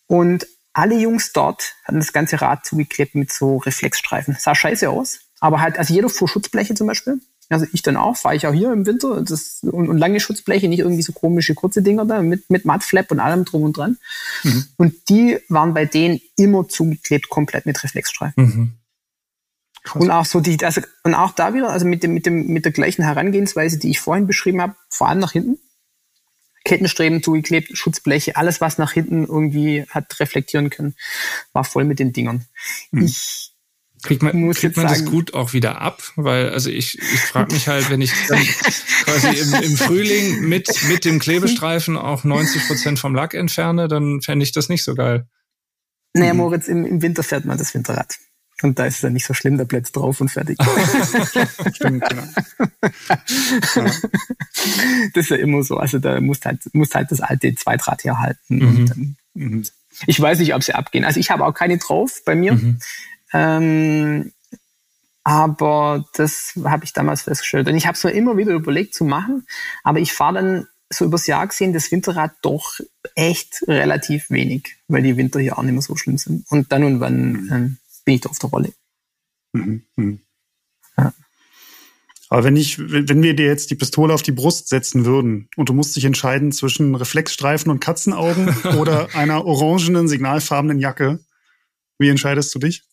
Und 0.07 0.47
alle 0.73 0.95
Jungs 0.95 1.33
dort 1.33 1.75
hatten 1.83 1.99
das 1.99 2.13
ganze 2.13 2.41
Rad 2.41 2.65
zugeklebt 2.65 3.13
mit 3.13 3.31
so 3.31 3.57
Reflexstreifen. 3.57 4.35
Sah 4.39 4.55
scheiße 4.55 4.89
aus. 4.89 5.19
Aber 5.39 5.61
halt, 5.61 5.77
also 5.77 5.93
jeder 5.93 6.09
fuhr 6.09 6.27
Schutzbleche 6.27 6.73
zum 6.73 6.87
Beispiel. 6.87 7.19
Also 7.49 7.65
ich 7.71 7.81
dann 7.81 7.95
auch, 7.95 8.17
fahre 8.17 8.35
ich 8.35 8.45
auch 8.45 8.53
hier 8.53 8.73
im 8.73 8.85
Winter 8.85 9.21
das, 9.21 9.59
und, 9.63 9.89
und 9.89 9.97
lange 9.97 10.19
Schutzbleche, 10.19 10.67
nicht 10.67 10.79
irgendwie 10.79 11.01
so 11.03 11.13
komische 11.13 11.53
kurze 11.55 11.81
Dinger 11.81 12.05
da 12.05 12.21
mit, 12.21 12.49
mit 12.49 12.65
Mattflap 12.65 13.11
und 13.11 13.19
allem 13.19 13.45
drum 13.45 13.63
und 13.63 13.77
dran. 13.77 13.97
Mhm. 14.43 14.65
Und 14.77 15.09
die 15.09 15.39
waren 15.47 15.73
bei 15.73 15.85
denen 15.85 16.19
immer 16.35 16.67
zugeklebt, 16.67 17.29
komplett 17.29 17.65
mit 17.65 17.81
Reflexstreifen. 17.83 18.43
Mhm. 18.43 18.73
Und 19.93 20.11
auch 20.11 20.25
so 20.25 20.41
die, 20.41 20.57
also, 20.65 20.81
und 21.03 21.13
auch 21.13 21.31
da 21.31 21.53
wieder, 21.53 21.69
also 21.69 21.85
mit 21.85 22.03
dem, 22.03 22.13
mit 22.13 22.25
dem, 22.25 22.47
mit 22.47 22.65
der 22.65 22.73
gleichen 22.73 23.03
Herangehensweise, 23.03 23.77
die 23.77 23.91
ich 23.91 24.01
vorhin 24.01 24.27
beschrieben 24.27 24.61
habe, 24.61 24.75
vor 24.89 25.07
allem 25.07 25.19
nach 25.19 25.31
hinten. 25.31 25.57
Kettenstreben 26.65 27.23
zugeklebt, 27.23 27.77
Schutzbleche, 27.77 28.35
alles, 28.35 28.59
was 28.59 28.77
nach 28.77 28.91
hinten 28.91 29.25
irgendwie 29.25 29.85
hat 29.89 30.19
reflektieren 30.19 30.69
können, 30.69 30.95
war 31.53 31.63
voll 31.63 31.85
mit 31.85 31.97
den 31.99 32.11
Dingern. 32.11 32.45
Mhm. 32.91 33.03
Ich 33.03 33.53
Kriegt 34.07 34.23
man, 34.23 34.53
kriegt 34.53 34.77
man 34.77 34.87
das 34.87 35.03
gut 35.03 35.33
auch 35.33 35.51
wieder 35.51 35.81
ab? 35.81 36.01
Weil, 36.15 36.51
also 36.51 36.69
ich, 36.69 36.97
ich 36.97 37.19
frage 37.19 37.53
mich 37.53 37.67
halt, 37.67 37.89
wenn 37.89 37.99
ich 37.99 38.13
dann 38.29 38.39
quasi 39.03 39.27
im, 39.27 39.53
im 39.53 39.75
Frühling 39.75 40.47
mit, 40.47 40.69
mit 40.87 41.03
dem 41.03 41.19
Klebestreifen 41.19 41.97
auch 41.97 42.23
90 42.23 42.67
Prozent 42.67 42.99
vom 42.99 43.13
Lack 43.13 43.33
entferne, 43.33 43.89
dann 43.89 44.21
fände 44.21 44.43
ich 44.43 44.53
das 44.53 44.69
nicht 44.69 44.85
so 44.85 44.95
geil. 44.95 45.27
Naja. 46.13 46.33
Moritz, 46.33 46.69
im, 46.69 46.85
im 46.85 47.01
Winter 47.01 47.21
fährt 47.21 47.43
man 47.43 47.57
das 47.57 47.73
Winterrad. 47.73 48.15
Und 48.63 48.79
da 48.79 48.85
ist 48.85 48.95
es 48.95 49.01
dann 49.01 49.11
nicht 49.11 49.25
so 49.25 49.33
schlimm, 49.33 49.57
der 49.57 49.65
Platz 49.65 49.91
drauf 49.91 50.21
und 50.21 50.29
fertig. 50.29 50.57
Stimmt, 51.73 52.03
genau. 52.09 52.23
ja. 53.75 53.85
Das 55.13 55.25
ist 55.25 55.29
ja 55.29 55.35
immer 55.35 55.63
so. 55.63 55.77
Also 55.77 55.99
da 55.99 56.21
musst 56.21 56.45
halt, 56.45 56.61
musst 56.73 56.95
halt 56.95 57.11
das 57.11 57.19
alte 57.19 57.53
Zweitrad 57.55 58.05
herhalten. 58.05 58.55
Mhm. 58.57 58.85
Dann, 58.87 59.15
mhm. 59.33 59.63
ich 60.07 60.19
weiß 60.19 60.39
nicht, 60.39 60.55
ob 60.55 60.63
sie 60.63 60.73
abgehen. 60.73 61.03
Also 61.03 61.19
ich 61.19 61.29
habe 61.29 61.45
auch 61.45 61.53
keine 61.53 61.77
drauf 61.77 62.21
bei 62.25 62.35
mir. 62.35 62.53
Mhm. 62.53 62.79
Ähm, 63.33 64.31
aber 65.23 66.05
das 66.13 66.53
habe 66.63 66.85
ich 66.85 66.93
damals 66.93 67.23
festgestellt. 67.23 67.67
Und 67.67 67.75
ich 67.75 67.85
habe 67.85 67.97
es 67.97 68.03
mir 68.03 68.11
immer 68.11 68.37
wieder 68.37 68.53
überlegt 68.53 68.93
zu 68.93 69.03
machen, 69.03 69.45
aber 69.83 69.99
ich 69.99 70.13
fahre 70.13 70.35
dann 70.35 70.67
so 70.89 71.05
übers 71.05 71.27
Jahr 71.27 71.45
gesehen 71.45 71.73
das 71.73 71.91
Winterrad 71.91 72.33
doch 72.41 72.79
echt 73.15 73.63
relativ 73.67 74.29
wenig, 74.29 74.77
weil 74.87 75.03
die 75.03 75.17
Winter 75.17 75.39
hier 75.39 75.57
auch 75.57 75.63
nicht 75.63 75.73
mehr 75.73 75.81
so 75.81 75.95
schlimm 75.95 76.17
sind. 76.17 76.45
Und 76.49 76.71
dann 76.71 76.83
und 76.83 76.99
wann 76.99 77.31
mhm. 77.31 77.51
ähm, 77.51 77.77
bin 78.05 78.15
ich 78.15 78.21
da 78.21 78.29
auf 78.29 78.39
der 78.39 78.49
Rolle. 78.49 78.71
Mhm. 79.51 79.83
Mhm. 79.95 80.19
Ja. 80.97 81.13
Aber 82.29 82.43
wenn 82.43 82.55
ich, 82.55 82.79
wenn 82.79 83.23
wir 83.23 83.35
dir 83.35 83.47
jetzt 83.47 83.69
die 83.69 83.75
Pistole 83.75 84.13
auf 84.13 84.21
die 84.21 84.31
Brust 84.31 84.69
setzen 84.69 85.05
würden 85.05 85.49
und 85.55 85.69
du 85.69 85.73
musst 85.73 85.95
dich 85.95 86.05
entscheiden 86.05 86.51
zwischen 86.51 86.95
Reflexstreifen 86.95 87.69
und 87.69 87.79
Katzenaugen 87.79 88.47
oder 88.77 89.13
einer 89.13 89.45
orangenen, 89.45 90.07
signalfarbenen 90.07 90.79
Jacke, 90.79 91.19
wie 91.99 92.09
entscheidest 92.09 92.53
du 92.55 92.59
dich? 92.59 92.83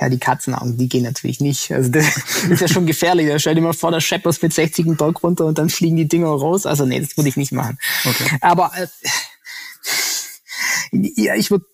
Ja, 0.00 0.08
die 0.08 0.18
Katzenaugen, 0.18 0.76
die 0.76 0.88
gehen 0.88 1.02
natürlich 1.02 1.40
nicht. 1.40 1.72
Also 1.72 1.90
das 1.90 2.16
ist 2.50 2.60
ja 2.60 2.68
schon 2.68 2.86
gefährlich. 2.86 3.32
Stell 3.40 3.54
dir 3.56 3.60
mal 3.60 3.72
vor, 3.72 3.90
der 3.90 4.00
scheppert 4.00 4.40
mit 4.42 4.52
60 4.52 4.86
einen 4.86 4.96
Berg 4.96 5.22
runter 5.22 5.46
und 5.46 5.58
dann 5.58 5.70
fliegen 5.70 5.96
die 5.96 6.06
Dinger 6.06 6.28
raus. 6.28 6.66
Also 6.66 6.86
nee, 6.86 7.00
das 7.00 7.16
würde 7.16 7.28
ich 7.28 7.36
nicht 7.36 7.52
machen. 7.52 7.78
Okay. 8.04 8.38
Aber 8.40 8.70
äh, 8.76 8.86
ja, 10.92 11.34
ich 11.34 11.50
würde 11.50 11.66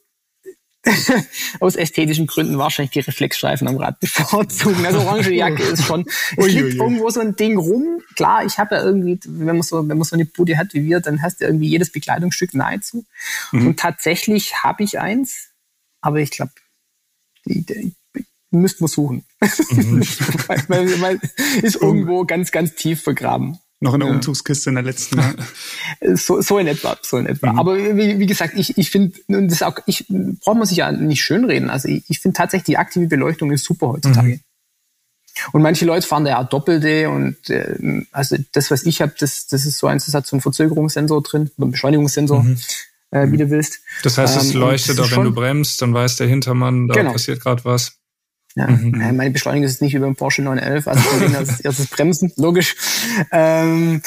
aus 1.60 1.76
ästhetischen 1.76 2.26
Gründen 2.26 2.58
wahrscheinlich 2.58 2.92
die 2.92 3.00
Reflexstreifen 3.00 3.68
am 3.68 3.76
Rad 3.76 4.00
bevorzugen. 4.00 4.84
Also 4.84 5.00
orange 5.00 5.30
Jacke 5.30 5.62
ist 5.72 5.84
schon, 5.84 6.06
es 6.36 6.46
liegt 6.46 6.74
irgendwo 6.74 7.08
so 7.10 7.20
ein 7.20 7.36
Ding 7.36 7.58
rum. 7.58 8.00
Klar, 8.16 8.44
ich 8.44 8.58
habe 8.58 8.76
ja 8.76 8.82
irgendwie, 8.82 9.18
wenn 9.24 9.46
man 9.46 9.62
so, 9.62 9.88
wenn 9.88 9.98
man 9.98 10.04
so 10.04 10.14
eine 10.14 10.26
Bude 10.26 10.58
hat 10.58 10.74
wie 10.74 10.84
wir, 10.84 11.00
dann 11.00 11.22
hast 11.22 11.40
du 11.40 11.44
irgendwie 11.46 11.68
jedes 11.68 11.90
Bekleidungsstück 11.90 12.54
nahezu. 12.54 13.04
Mhm. 13.52 13.68
Und 13.68 13.78
tatsächlich 13.78 14.62
habe 14.62 14.82
ich 14.82 14.98
eins, 14.98 15.48
aber 16.00 16.18
ich 16.18 16.30
glaube, 16.30 16.52
müssten 18.56 18.84
wir 18.84 18.88
suchen. 18.88 19.24
Mhm. 19.40 20.00
weil, 20.68 21.00
weil, 21.00 21.20
ist 21.62 21.76
irgendwo 21.76 22.24
ganz, 22.24 22.50
ganz 22.50 22.74
tief 22.74 23.02
vergraben. 23.02 23.58
Noch 23.80 23.94
in 23.94 24.00
der 24.00 24.08
ja. 24.08 24.14
Umzugskiste 24.14 24.70
in 24.70 24.76
der 24.76 24.84
letzten. 24.84 25.18
Ja. 25.18 25.34
so, 26.16 26.40
so 26.40 26.58
in 26.58 26.66
etwa, 26.66 26.96
so 27.02 27.18
in 27.18 27.26
etwa. 27.26 27.52
Mhm. 27.52 27.58
Aber 27.58 27.76
wie, 27.76 28.18
wie 28.18 28.26
gesagt, 28.26 28.54
ich, 28.56 28.78
ich 28.78 28.90
finde, 28.90 29.18
und 29.28 29.50
das 29.50 29.62
auch, 29.62 29.78
ich 29.86 30.06
braucht 30.08 30.56
man 30.56 30.66
sich 30.66 30.78
ja 30.78 30.90
nicht 30.90 31.22
schönreden. 31.22 31.68
Also 31.68 31.88
ich, 31.88 32.04
ich 32.08 32.20
finde 32.20 32.36
tatsächlich 32.36 32.64
die 32.64 32.78
aktive 32.78 33.06
Beleuchtung 33.08 33.52
ist 33.52 33.64
super 33.64 33.88
heutzutage. 33.88 34.28
Mhm. 34.28 34.40
Und 35.52 35.62
manche 35.62 35.84
Leute 35.84 36.06
fahren 36.06 36.24
da 36.24 36.30
ja 36.30 36.44
Doppelte 36.44 37.10
und 37.10 37.50
äh, 37.50 38.04
also 38.12 38.36
das, 38.52 38.70
was 38.70 38.84
ich 38.84 39.02
habe, 39.02 39.14
das, 39.18 39.48
das 39.48 39.66
ist 39.66 39.78
so 39.78 39.88
eins, 39.88 40.06
das 40.06 40.14
hat 40.14 40.26
so 40.26 40.36
einen 40.36 40.40
Verzögerungssensor 40.40 41.22
drin, 41.22 41.50
einen 41.58 41.72
Beschleunigungssensor. 41.72 42.42
Mhm. 42.42 42.56
Äh, 43.10 43.30
wie 43.30 43.36
du 43.36 43.48
willst. 43.48 43.78
Das 44.02 44.18
heißt, 44.18 44.36
es 44.36 44.54
ähm, 44.54 44.60
leuchtet 44.60 44.98
auch, 44.98 45.08
wenn 45.12 45.22
du 45.22 45.32
bremst, 45.32 45.80
dann 45.80 45.94
weiß 45.94 46.16
der 46.16 46.26
Hintermann, 46.26 46.88
da 46.88 46.94
genau. 46.94 47.12
passiert 47.12 47.40
gerade 47.40 47.64
was. 47.64 47.98
Ja, 48.56 48.68
mhm. 48.68 49.16
Meine 49.16 49.30
Beschleunigung 49.32 49.66
ist 49.66 49.82
nicht 49.82 49.94
über 49.94 50.06
dem 50.06 50.14
Porsche 50.14 50.42
911, 50.42 50.86
also 50.86 51.36
als 51.36 51.60
erstes 51.64 51.88
Bremsen, 51.88 52.32
logisch. 52.36 52.76
Ähm, 53.32 54.00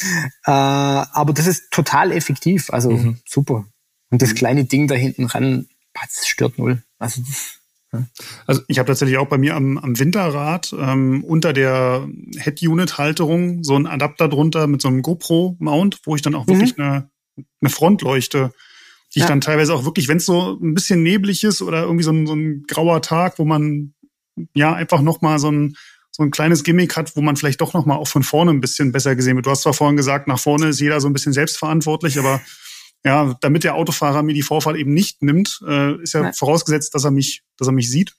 äh, 0.45 0.51
aber 0.51 1.33
das 1.33 1.47
ist 1.47 1.69
total 1.71 2.13
effektiv, 2.13 2.69
also 2.69 2.91
mhm. 2.91 3.17
super. 3.25 3.65
Und 4.09 4.21
das 4.21 4.29
mhm. 4.29 4.35
kleine 4.35 4.65
Ding 4.65 4.87
da 4.87 4.95
hinten 4.95 5.25
ran, 5.25 5.67
das 5.93 6.27
stört 6.27 6.57
null. 6.57 6.81
Also 6.97 7.21
das, 7.21 7.57
also 8.45 8.61
ich 8.67 8.79
habe 8.79 8.87
tatsächlich 8.87 9.17
auch 9.17 9.27
bei 9.27 9.37
mir 9.37 9.55
am, 9.55 9.77
am 9.77 9.99
Winterrad 9.99 10.73
ähm, 10.77 11.23
unter 11.23 11.53
der 11.53 12.07
Head-Unit-Halterung 12.37 13.63
so 13.63 13.75
einen 13.75 13.87
Adapter 13.87 14.27
drunter 14.27 14.67
mit 14.67 14.81
so 14.81 14.87
einem 14.87 15.01
GoPro-Mount, 15.01 16.01
wo 16.05 16.15
ich 16.15 16.21
dann 16.21 16.35
auch 16.35 16.47
wirklich 16.47 16.77
mhm. 16.77 16.83
eine, 16.83 17.09
eine 17.61 17.69
Frontleuchte, 17.69 18.53
die 19.13 19.19
ja. 19.19 19.25
ich 19.25 19.29
dann 19.29 19.41
teilweise 19.41 19.73
auch 19.73 19.85
wirklich, 19.85 20.07
wenn 20.07 20.17
es 20.17 20.25
so 20.25 20.57
ein 20.61 20.73
bisschen 20.73 21.03
neblig 21.03 21.43
ist 21.43 21.61
oder 21.61 21.83
irgendwie 21.83 22.03
so 22.03 22.11
ein, 22.11 22.27
so 22.27 22.33
ein 22.33 22.63
grauer 22.67 23.01
Tag, 23.01 23.39
wo 23.39 23.45
man 23.45 23.93
ja 24.53 24.73
einfach 24.73 25.01
noch 25.01 25.21
mal 25.21 25.39
so 25.39 25.51
ein 25.51 25.75
so 26.11 26.23
ein 26.23 26.31
kleines 26.31 26.63
Gimmick 26.63 26.97
hat, 26.97 27.15
wo 27.15 27.21
man 27.21 27.35
vielleicht 27.35 27.61
doch 27.61 27.73
noch 27.73 27.85
mal 27.85 27.95
auch 27.95 28.07
von 28.07 28.23
vorne 28.23 28.49
ein 28.49 28.59
bisschen 28.59 28.91
besser 28.91 29.15
gesehen 29.15 29.35
wird. 29.35 29.45
Du 29.45 29.51
hast 29.51 29.61
zwar 29.61 29.75
vorhin 29.75 29.97
gesagt, 29.97 30.27
nach 30.27 30.39
vorne 30.39 30.67
ist 30.69 30.79
jeder 30.79 30.99
so 30.99 31.07
ein 31.07 31.13
bisschen 31.13 31.33
selbstverantwortlich, 31.33 32.17
aber 32.17 32.41
ja, 33.05 33.35
damit 33.41 33.63
der 33.63 33.75
Autofahrer 33.75 34.23
mir 34.23 34.33
die 34.33 34.41
Vorfahrt 34.41 34.77
eben 34.77 34.93
nicht 34.93 35.21
nimmt, 35.21 35.61
äh, 35.67 36.01
ist 36.01 36.13
ja 36.13 36.23
Nein. 36.23 36.33
vorausgesetzt, 36.33 36.95
dass 36.95 37.03
er 37.03 37.11
mich, 37.11 37.43
dass 37.57 37.67
er 37.67 37.71
mich 37.71 37.91
sieht. 37.91 38.15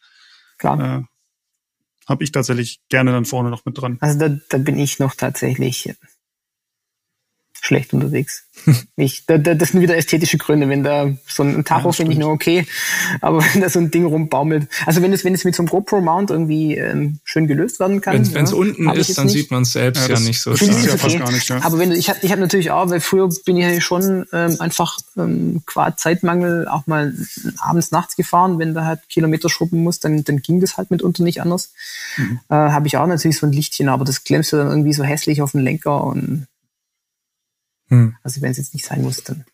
Klar. 0.59 1.01
Äh, 1.01 1.03
habe 2.09 2.25
ich 2.25 2.33
tatsächlich 2.33 2.81
gerne 2.89 3.11
dann 3.11 3.25
vorne 3.25 3.51
noch 3.51 3.65
mit 3.65 3.77
dran. 3.77 3.99
Also 4.01 4.19
da, 4.19 4.39
da 4.49 4.59
bin 4.59 4.79
ich 4.79 4.99
noch 4.99 5.15
tatsächlich 5.15 5.93
schlecht 7.61 7.93
unterwegs. 7.93 8.45
ich, 8.97 9.25
da, 9.27 9.39
da, 9.39 9.55
das 9.55 9.71
sind 9.71 9.81
wieder 9.81 9.97
ästhetische 9.97 10.39
Gründe. 10.39 10.69
Wenn 10.69 10.83
da 10.83 11.11
so 11.27 11.43
ein 11.43 11.65
Tacho 11.65 11.89
ja, 11.89 11.93
finde 11.93 12.13
ich 12.13 12.19
nur 12.19 12.31
okay, 12.31 12.67
aber 13.21 13.43
wenn 13.53 13.63
da 13.63 13.69
so 13.69 13.79
ein 13.79 13.91
Ding 13.91 14.05
rumbaumelt. 14.05 14.69
Also 14.87 15.03
wenn 15.03 15.13
es, 15.13 15.25
wenn 15.25 15.35
es 15.35 15.45
mit 15.45 15.55
so 15.55 15.63
einem 15.63 15.69
GoPro-Mount 15.69 16.31
irgendwie 16.31 16.77
ähm, 16.77 17.21
schön 17.25 17.47
gelöst 17.47 17.81
werden 17.81 18.01
kann. 18.01 18.15
Wenn 18.35 18.45
es 18.45 18.51
ja, 18.51 18.57
unten 18.57 18.89
ist, 18.91 19.17
dann 19.17 19.27
nicht. 19.27 19.35
sieht 19.35 19.51
man 19.51 19.63
es 19.63 19.73
selbst 19.73 20.09
ja, 20.09 20.15
ja 20.15 20.21
nicht 20.21 20.41
so 20.41 20.57
stark. 20.57 20.71
Ja 20.71 20.77
okay. 20.77 20.99
fast 20.99 21.19
gar 21.19 21.33
nicht, 21.33 21.49
ja. 21.49 21.63
Aber 21.63 21.79
wenn 21.79 21.91
du, 21.91 21.97
ich 21.97 22.09
habe 22.09 22.19
ich 22.23 22.33
hab 22.33 22.39
natürlich 22.39 22.71
auch, 22.71 22.91
weil 22.91 23.01
früher 23.01 23.29
bin 23.45 23.57
ich 23.57 23.65
ja 23.65 23.81
schon 23.81 24.27
ähm, 24.33 24.57
einfach 24.61 24.99
ähm, 25.17 25.63
qua 25.67 25.97
Zeitmangel 25.97 26.69
auch 26.69 26.87
mal 26.87 27.15
abends, 27.59 27.91
nachts 27.91 28.17
gefahren. 28.17 28.59
Wenn 28.59 28.75
du 28.75 28.85
halt 28.85 29.01
Kilometer 29.09 29.49
schrubben 29.49 29.83
musst, 29.83 30.05
dann, 30.05 30.25
dann 30.25 30.39
ging 30.39 30.61
das 30.61 30.77
halt 30.77 30.91
mitunter 30.91 31.23
nicht 31.23 31.43
anders. 31.43 31.73
Mhm. 32.17 32.41
Äh, 32.49 32.55
habe 32.55 32.87
ich 32.87 32.97
auch 32.97 33.07
natürlich 33.07 33.39
so 33.39 33.47
ein 33.47 33.53
Lichtchen, 33.53 33.89
aber 33.89 34.05
das 34.05 34.25
klemmst 34.25 34.53
du 34.53 34.57
dann 34.57 34.69
irgendwie 34.69 34.93
so 34.93 35.05
hässlich 35.05 35.43
auf 35.43 35.53
den 35.53 35.63
Lenker 35.63 36.05
und 36.05 36.47
hm. 37.89 38.17
Also 38.23 38.41
wenn 38.43 38.51
es 38.51 38.59
jetzt 38.59 38.75
nicht 38.75 38.87
sein 38.87 39.03
muss, 39.03 39.23
dann. 39.25 39.45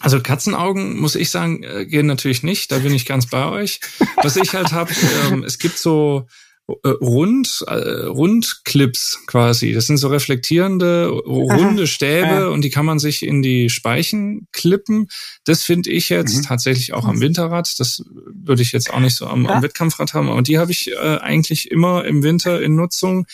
Also 0.00 0.20
Katzenaugen, 0.20 0.98
muss 0.98 1.14
ich 1.14 1.30
sagen, 1.30 1.62
äh, 1.62 1.86
gehen 1.86 2.06
natürlich 2.06 2.42
nicht. 2.42 2.72
Da 2.72 2.78
bin 2.78 2.94
ich 2.94 3.06
ganz 3.06 3.26
bei 3.26 3.46
euch. 3.46 3.80
Was 4.22 4.36
ich 4.36 4.54
halt 4.54 4.72
habe, 4.72 4.92
ähm, 5.30 5.44
es 5.44 5.58
gibt 5.58 5.78
so 5.78 6.26
äh, 6.68 6.88
Rund, 6.88 7.64
äh, 7.66 8.06
Rundclips 8.06 9.20
quasi. 9.26 9.72
Das 9.72 9.86
sind 9.86 9.98
so 9.98 10.08
reflektierende, 10.08 11.08
runde 11.08 11.86
Stäbe 11.86 12.26
ja. 12.26 12.46
und 12.48 12.62
die 12.62 12.70
kann 12.70 12.86
man 12.86 12.98
sich 12.98 13.22
in 13.22 13.42
die 13.42 13.68
Speichen 13.68 14.46
klippen. 14.52 15.08
Das 15.44 15.62
finde 15.62 15.90
ich 15.90 16.08
jetzt 16.08 16.36
mhm. 16.36 16.42
tatsächlich 16.42 16.94
auch 16.94 17.04
am 17.04 17.20
Winterrad. 17.20 17.78
Das 17.78 18.02
würde 18.32 18.62
ich 18.62 18.72
jetzt 18.72 18.92
auch 18.92 19.00
nicht 19.00 19.16
so 19.16 19.26
am, 19.26 19.44
ja. 19.44 19.50
am 19.50 19.62
Wettkampfrad 19.62 20.14
haben. 20.14 20.30
Aber 20.30 20.42
die 20.42 20.58
habe 20.58 20.72
ich 20.72 20.90
äh, 20.92 21.18
eigentlich 21.18 21.70
immer 21.70 22.04
im 22.04 22.22
Winter 22.22 22.62
in 22.62 22.76
Nutzung. 22.76 23.26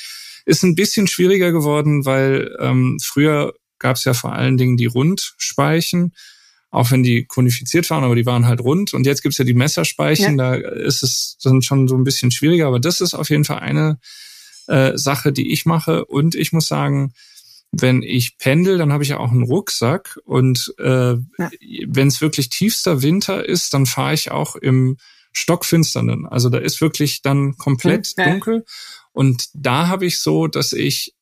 Ist 0.45 0.65
ein 0.65 0.75
bisschen 0.75 1.07
schwieriger 1.07 1.53
geworden, 1.53 2.05
weil 2.05 2.57
ähm, 2.59 2.99
früher 3.03 3.53
gab 3.79 3.97
es 3.97 4.05
ja 4.05 4.15
vor 4.15 4.33
allen 4.33 4.57
Dingen 4.57 4.77
die 4.77 4.87
Rundspeichen, 4.87 6.15
auch 6.71 6.91
wenn 6.91 7.03
die 7.03 7.25
konifiziert 7.25 7.89
waren, 7.91 8.05
aber 8.05 8.15
die 8.15 8.27
waren 8.27 8.47
halt 8.47 8.61
rund. 8.61 8.95
Und 8.95 9.07
jetzt 9.07 9.23
gibt's 9.23 9.39
ja 9.39 9.45
die 9.45 9.55
Messerspeichen, 9.55 10.39
ja. 10.39 10.59
da 10.59 10.69
ist 10.69 11.03
es 11.03 11.39
dann 11.43 11.63
schon 11.63 11.89
so 11.89 11.97
ein 11.97 12.05
bisschen 12.05 12.31
schwieriger, 12.31 12.67
aber 12.67 12.81
das 12.81 13.01
ist 13.01 13.15
auf 13.15 13.31
jeden 13.31 13.45
Fall 13.45 13.61
eine 13.61 13.99
äh, 14.67 14.97
Sache, 14.97 15.33
die 15.33 15.51
ich 15.53 15.67
mache. 15.67 16.05
Und 16.05 16.35
ich 16.35 16.53
muss 16.53 16.67
sagen, 16.67 17.13
wenn 17.73 18.03
ich 18.03 18.39
pendel, 18.39 18.79
dann 18.79 18.93
habe 18.93 19.03
ich 19.03 19.11
ja 19.11 19.19
auch 19.19 19.31
einen 19.31 19.43
Rucksack. 19.43 20.19
Und 20.25 20.75
äh, 20.79 21.13
ja. 21.13 21.51
wenn 21.87 22.09
es 22.09 22.21
wirklich 22.21 22.49
tiefster 22.51 23.03
Winter 23.03 23.47
ist, 23.47 23.75
dann 23.75 23.87
fahre 23.87 24.15
ich 24.15 24.31
auch 24.31 24.57
im 24.57 24.97
Stockfinsternen. 25.33 26.27
Also 26.27 26.49
da 26.49 26.59
ist 26.59 26.81
wirklich 26.81 27.23
dann 27.23 27.57
komplett 27.57 28.15
ja. 28.17 28.31
dunkel. 28.31 28.65
Und 29.13 29.49
da 29.55 29.89
habe 29.89 30.07
ich 30.07 30.21
so, 30.21 30.47
dass 30.47 30.73
ich 30.73 31.15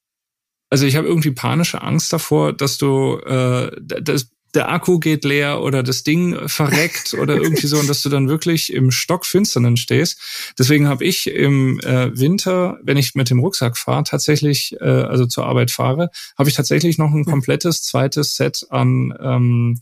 also 0.71 0.87
ich 0.87 0.97
habe 0.97 1.07
irgendwie 1.07 1.31
panische 1.31 1.83
Angst 1.83 2.13
davor, 2.13 2.53
dass 2.53 2.79
du 2.79 3.19
äh, 3.19 3.71
das, 3.81 4.31
der 4.55 4.71
Akku 4.71 4.99
geht 4.99 5.25
leer 5.25 5.61
oder 5.61 5.83
das 5.83 6.03
Ding 6.03 6.49
verreckt 6.49 7.15
oder 7.15 7.37
irgendwie 7.43 7.67
so 7.67 7.79
und 7.79 7.89
dass 7.89 8.03
du 8.03 8.09
dann 8.09 8.29
wirklich 8.29 8.73
im 8.73 8.91
Stockfinsternen 8.91 9.77
stehst. 9.77 10.55
Deswegen 10.59 10.89
habe 10.89 11.05
ich 11.05 11.27
im 11.29 11.79
äh, 11.81 12.19
Winter, 12.19 12.79
wenn 12.83 12.97
ich 12.97 13.15
mit 13.15 13.31
dem 13.31 13.41
Rucksack 13.41 13.77
fahre, 13.77 14.05
tatsächlich, 14.05 14.75
äh, 14.81 14.85
also 14.85 15.27
zur 15.27 15.47
Arbeit 15.47 15.71
fahre, 15.71 16.11
habe 16.39 16.49
ich 16.49 16.57
tatsächlich 16.57 16.99
noch 16.99 17.13
ein 17.13 17.25
komplettes 17.27 17.83
zweites 17.83 18.35
Set 18.35 18.67
an 18.71 19.15
ähm, 19.21 19.81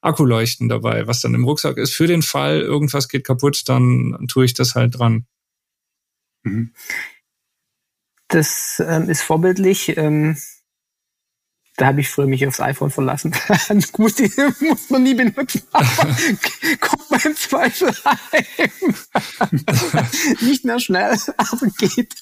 Akkuleuchten 0.00 0.68
dabei, 0.68 1.06
was 1.06 1.20
dann 1.20 1.34
im 1.34 1.44
Rucksack 1.44 1.76
ist. 1.76 1.94
Für 1.94 2.06
den 2.06 2.22
Fall, 2.22 2.60
irgendwas 2.60 3.08
geht 3.08 3.24
kaputt, 3.24 3.62
dann 3.66 4.26
tue 4.28 4.44
ich 4.44 4.54
das 4.54 4.74
halt 4.74 4.98
dran. 4.98 5.26
Mhm. 6.42 6.72
Das 8.28 8.82
ähm, 8.86 9.08
ist 9.08 9.22
vorbildlich. 9.22 9.96
Ähm, 9.96 10.36
da 11.78 11.86
habe 11.86 12.00
ich 12.00 12.08
früher 12.08 12.26
mich 12.26 12.44
aufs 12.44 12.60
iPhone 12.60 12.90
verlassen. 12.90 13.32
muss, 13.98 14.16
muss 14.60 14.90
man 14.90 15.02
nie 15.04 15.14
benutzen, 15.14 15.62
aber 15.72 15.86
kommt 16.80 17.10
man 17.10 17.20
im 17.20 17.36
Zweifel 17.36 17.92
heim. 18.04 18.94
Nicht 20.40 20.64
mehr 20.64 20.80
schnell, 20.80 21.16
aber 21.36 21.66
geht. 21.78 22.16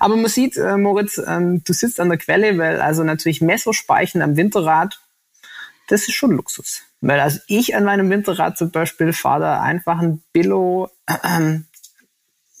aber 0.00 0.16
man 0.16 0.28
sieht, 0.28 0.56
äh, 0.56 0.76
Moritz, 0.76 1.20
ähm, 1.24 1.62
du 1.62 1.72
sitzt 1.72 2.00
an 2.00 2.08
der 2.08 2.18
Quelle, 2.18 2.58
weil 2.58 2.80
also 2.80 3.04
natürlich 3.04 3.40
Messerspeichen 3.40 4.20
am 4.20 4.36
Winterrad, 4.36 5.00
das 5.86 6.02
ist 6.08 6.14
schon 6.14 6.32
Luxus. 6.32 6.82
Weil 7.00 7.20
also 7.20 7.38
ich 7.46 7.76
an 7.76 7.84
meinem 7.84 8.10
Winterrad 8.10 8.58
zum 8.58 8.72
Beispiel 8.72 9.12
fahre 9.12 9.40
da 9.40 9.60
einfach 9.60 10.00
ein 10.00 10.22
Billo, 10.32 10.90
äh, 11.06 11.60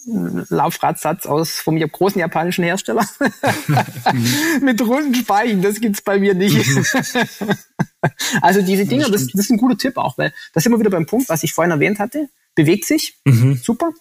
Laufradsatz 0.04 1.26
aus 1.26 1.52
vom 1.52 1.78
großen 1.78 2.18
japanischen 2.18 2.64
Hersteller 2.64 3.06
mit 4.60 4.80
runden 4.80 5.14
Speichen. 5.14 5.62
Das 5.62 5.80
gibt's 5.80 6.02
bei 6.02 6.18
mir 6.18 6.34
nicht. 6.34 6.56
also 8.40 8.62
diese 8.62 8.86
Dinger, 8.86 9.08
das, 9.10 9.26
das, 9.28 9.44
ist 9.44 9.50
ein 9.50 9.58
guter 9.58 9.78
Tipp 9.78 9.96
auch, 9.96 10.18
weil 10.18 10.32
das 10.52 10.64
sind 10.64 10.72
wir 10.72 10.80
wieder 10.80 10.90
beim 10.90 11.06
Punkt, 11.06 11.28
was 11.28 11.42
ich 11.42 11.52
vorhin 11.52 11.70
erwähnt 11.70 11.98
hatte. 11.98 12.28
Bewegt 12.54 12.84
sich, 12.84 13.18
mhm. 13.24 13.56
super. 13.56 13.92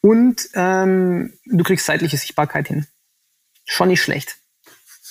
Und 0.00 0.48
ähm, 0.54 1.34
du 1.44 1.64
kriegst 1.64 1.86
seitliche 1.86 2.16
Sichtbarkeit 2.16 2.68
hin. 2.68 2.86
Schon 3.64 3.88
nicht 3.88 4.02
schlecht. 4.02 4.38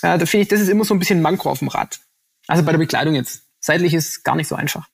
Ja, 0.01 0.17
da 0.17 0.25
finde 0.25 0.43
ich, 0.43 0.47
das 0.49 0.61
ist 0.61 0.69
immer 0.69 0.85
so 0.85 0.93
ein 0.93 0.99
bisschen 0.99 1.21
Manko 1.21 1.49
auf 1.49 1.59
dem 1.59 1.67
Rad. 1.67 1.99
Also 2.47 2.63
bei 2.63 2.71
der 2.71 2.79
Bekleidung 2.79 3.15
jetzt. 3.15 3.43
Seitlich 3.59 3.93
ist 3.93 4.23
gar 4.23 4.35
nicht 4.35 4.47
so 4.47 4.55
einfach. 4.55 4.87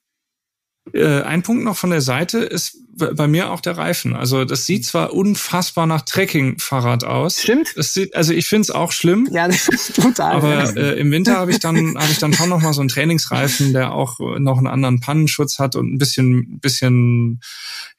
Äh, 0.93 1.21
ein 1.21 1.43
Punkt 1.43 1.63
noch 1.63 1.77
von 1.77 1.91
der 1.91 2.01
Seite 2.01 2.39
ist 2.39 2.77
bei 2.93 3.27
mir 3.27 3.51
auch 3.51 3.61
der 3.61 3.77
Reifen. 3.77 4.15
Also 4.15 4.45
das 4.45 4.65
sieht 4.65 4.85
zwar 4.85 5.13
unfassbar 5.13 5.87
nach 5.87 6.01
Trekking-Fahrrad 6.01 7.03
aus. 7.03 7.41
Stimmt. 7.41 7.73
Es 7.77 7.93
sieht, 7.93 8.15
also 8.15 8.33
ich 8.33 8.47
finde 8.47 8.63
es 8.63 8.71
auch 8.71 8.91
schlimm. 8.91 9.29
Ja, 9.31 9.47
total. 9.95 10.35
Aber 10.35 10.75
äh, 10.75 10.99
im 10.99 11.11
Winter 11.11 11.37
habe 11.37 11.51
ich 11.51 11.59
dann 11.59 11.95
habe 11.97 12.11
ich 12.11 12.19
dann 12.19 12.33
schon 12.33 12.49
noch 12.49 12.61
mal 12.61 12.73
so 12.73 12.81
einen 12.81 12.89
Trainingsreifen, 12.89 13.73
der 13.73 13.93
auch 13.93 14.19
noch 14.19 14.57
einen 14.57 14.67
anderen 14.67 14.99
Pannenschutz 14.99 15.59
hat 15.59 15.75
und 15.75 15.93
ein 15.93 15.97
bisschen 15.97 16.59
bisschen 16.59 17.39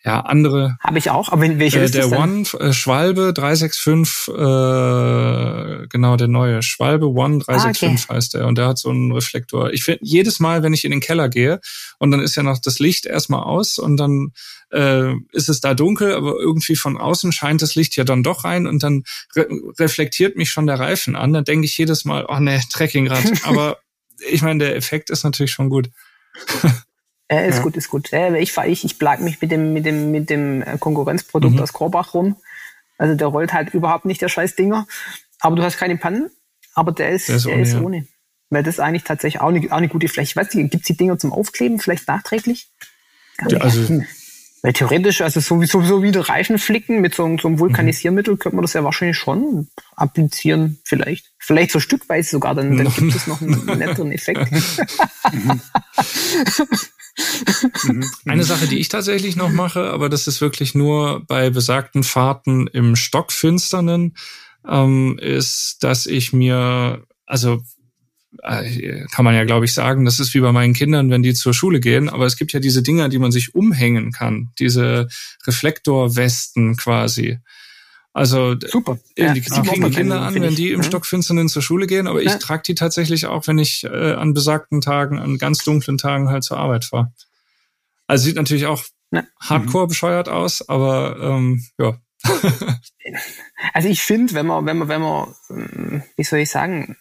ja 0.05 0.21
andere. 0.21 0.77
Habe 0.81 0.99
ich 0.99 1.11
auch. 1.11 1.31
Aber 1.31 1.43
welche 1.59 1.79
äh, 1.79 1.85
ist 1.85 1.95
der 1.95 2.09
das 2.09 2.13
One 2.13 2.43
äh, 2.59 2.73
Schwalbe 2.73 3.33
365 3.33 4.29
äh, 4.29 5.87
genau 5.89 6.17
der 6.17 6.29
neue 6.29 6.63
Schwalbe 6.63 7.07
One 7.07 7.39
365 7.39 7.83
ah, 7.83 7.87
okay. 7.87 8.17
heißt 8.17 8.35
der 8.35 8.47
und 8.47 8.59
der 8.59 8.69
hat 8.69 8.79
so 8.79 8.91
einen 8.91 9.13
Reflektor. 9.13 9.73
Ich 9.73 9.85
finde 9.85 10.01
jedes 10.03 10.41
Mal, 10.41 10.63
wenn 10.63 10.75
ich 10.75 10.85
in 10.85 10.91
den 10.91 11.01
Keller 11.01 11.29
gehe 11.29 11.61
und 11.99 12.11
dann 12.11 12.21
ist 12.21 12.37
ja 12.37 12.43
noch 12.43 12.59
das 12.59 12.72
Licht 12.79 13.07
erstmal 13.07 13.43
aus 13.43 13.79
und 13.79 13.97
dann 13.97 14.33
äh, 14.71 15.13
ist 15.33 15.49
es 15.49 15.61
da 15.61 15.75
dunkel, 15.75 16.15
aber 16.15 16.37
irgendwie 16.39 16.77
von 16.77 16.97
außen 16.97 17.33
scheint 17.33 17.63
das 17.63 17.75
Licht 17.75 17.97
ja 17.97 18.05
dann 18.05 18.23
doch 18.23 18.45
rein 18.45 18.67
und 18.67 18.83
dann 18.83 19.05
re 19.37 19.47
reflektiert 19.79 20.37
mich 20.37 20.51
schon 20.51 20.67
der 20.67 20.79
Reifen 20.79 21.17
an. 21.17 21.33
Dann 21.33 21.45
denke 21.45 21.67
ich 21.67 21.77
jedes 21.77 22.05
Mal, 22.05 22.27
oh 22.29 22.39
ne, 22.39 22.61
Trekkingrad. 22.71 23.25
aber 23.45 23.79
ich 24.31 24.43
meine, 24.43 24.61
der 24.61 24.77
Effekt 24.77 25.11
ist 25.11 25.25
natürlich 25.25 25.53
schon 25.53 25.69
gut. 25.69 25.91
Äh, 27.29 27.49
ist 27.49 27.57
ja. 27.57 27.63
gut, 27.63 27.77
ist 27.77 27.89
gut. 27.89 28.13
Äh, 28.13 28.39
ich 28.39 28.57
ich, 28.57 28.85
ich 28.85 28.99
plag 28.99 29.21
mich 29.21 29.41
mit 29.41 29.51
dem, 29.51 29.73
mit 29.73 29.87
dem, 29.87 30.11
mit 30.11 30.31
dem 30.31 30.65
Konkurrenzprodukt 30.81 31.55
mhm. 31.55 31.61
aus 31.61 31.73
Korbach 31.73 32.15
rum. 32.15 32.37
Also 32.99 33.15
der 33.15 33.29
rollt 33.29 33.53
halt 33.53 33.75
überhaupt 33.75 34.05
nicht, 34.05 34.21
der 34.21 34.29
scheiß 34.29 34.55
Dinger. 34.55 34.87
Aber 35.41 35.57
du 35.57 35.63
hast 35.63 35.77
keine 35.77 35.97
Pannen, 35.97 36.31
aber 36.75 36.93
der 36.93 37.11
ist, 37.11 37.29
der 37.29 37.37
ist, 37.37 37.47
der 37.47 37.55
ohne, 37.55 37.63
ist 37.63 37.75
ohne. 37.75 38.07
Weil 38.53 38.63
das 38.63 38.79
eigentlich 38.79 39.05
tatsächlich 39.05 39.41
auch 39.41 39.49
eine, 39.49 39.67
auch 39.73 39.79
eine 39.79 39.89
gute 39.89 40.09
Fläche. 40.09 40.37
Weißt 40.37 40.53
du, 40.53 40.59
gibt 40.59 40.75
es 40.75 40.83
die 40.83 40.97
Dinger 40.97 41.19
zum 41.19 41.33
Aufkleben, 41.33 41.79
vielleicht 41.79 42.07
nachträglich? 42.07 42.69
Ja, 43.49 43.59
also, 43.59 44.03
weil 44.61 44.75
theoretisch, 44.75 45.23
also 45.23 45.41
sowieso 45.41 45.81
so 45.81 46.03
wie 46.03 46.13
der 46.13 46.29
Reifen 46.29 46.59
flicken 46.59 47.01
mit 47.01 47.15
so, 47.15 47.23
so 47.41 47.49
einem 47.49 47.59
Vulkanisiermittel, 47.59 48.37
könnte 48.37 48.57
man 48.57 48.63
das 48.63 48.75
ja 48.75 48.85
wahrscheinlich 48.85 49.17
schon 49.17 49.69
applizieren, 49.97 50.81
vielleicht. 50.85 51.33
Vielleicht 51.39 51.71
so 51.71 51.81
stückweise 51.81 52.29
sogar, 52.29 52.55
dann, 52.55 52.77
dann 52.77 52.93
gibt 52.93 53.15
es 53.15 53.27
noch 53.27 53.41
einen 53.41 53.65
netteren 53.79 54.13
Effekt. 54.13 54.47
Eine 58.27 58.45
Sache, 58.45 58.67
die 58.67 58.81
ich 58.81 58.89
tatsächlich 58.91 59.35
noch 59.35 59.51
mache, 59.51 59.91
aber 59.91 60.11
das 60.11 60.29
ist 60.29 60.43
wirklich 60.43 60.75
nur 60.75 61.25
bei 61.27 61.49
besagten 61.49 62.05
Fahrten 62.05 62.67
im 62.67 62.97
Stockfinsternen, 62.97 64.15
ähm, 64.69 65.19
ist, 65.19 65.79
dass 65.81 66.05
ich 66.05 66.35
mir, 66.35 67.07
also 67.25 67.63
kann 68.41 69.25
man 69.25 69.35
ja, 69.35 69.45
glaube 69.45 69.67
ich, 69.67 69.75
sagen, 69.75 70.05
das 70.05 70.19
ist 70.19 70.35
wie 70.35 70.41
bei 70.41 70.53
meinen 70.53 70.75
Kindern, 70.75 71.11
wenn 71.11 71.23
die 71.23 71.35
zur 71.35 71.55
Schule 71.55 71.81
gehen, 71.81 72.09
aber 72.09 72.27
es 72.27 72.37
gibt 72.37 72.53
ja 72.53 72.61
diese 72.61 72.83
Dinger, 72.83 73.09
die 73.09 73.19
man 73.19 73.33
sich 73.33 73.55
umhängen 73.55 74.13
kann, 74.13 74.51
diese 74.59 75.09
Reflektorwesten 75.47 76.77
quasi. 76.77 77.39
Also 78.15 78.55
Super. 78.61 78.99
Ja, 79.17 79.33
die, 79.33 79.41
die 79.41 79.49
kriegen 79.49 79.85
die 79.85 79.91
Kinder 79.91 80.21
an, 80.21 80.35
wenn 80.35 80.55
die 80.55 80.73
im 80.73 80.83
ja. 80.83 80.87
Stockfinsternen 80.87 81.49
zur 81.49 81.63
Schule 81.63 81.87
gehen, 81.87 82.07
aber 82.07 82.23
ja. 82.23 82.31
ich 82.31 82.39
trage 82.39 82.63
die 82.67 82.75
tatsächlich 82.75 83.27
auch, 83.27 83.47
wenn 83.47 83.59
ich 83.59 83.85
äh, 83.85 84.13
an 84.13 84.35
besagten 84.35 84.81
Tagen, 84.83 85.19
an 85.19 85.39
ganz 85.39 85.65
dunklen 85.65 85.97
Tagen 85.97 86.29
halt 86.29 86.45
zur 86.45 86.59
Arbeit 86.59 86.85
fahre. 86.85 87.13
Also 88.07 88.25
sieht 88.25 88.37
natürlich 88.37 88.67
auch 88.67 88.85
ja. 89.13 89.25
hardcore 89.41 89.87
bescheuert 89.87 90.29
aus, 90.29 90.69
aber 90.69 91.17
ähm, 91.21 91.65
ja. 91.79 91.97
also 93.73 93.89
ich 93.89 94.03
finde, 94.03 94.35
wenn 94.35 94.47
man, 94.47 94.67
wenn 94.67 94.79
man, 94.79 94.89
wenn 94.89 95.01
man, 95.01 95.35
ähm, 95.51 96.03
wie 96.17 96.25
soll 96.25 96.41
ich 96.41 96.51
sagen, 96.51 96.97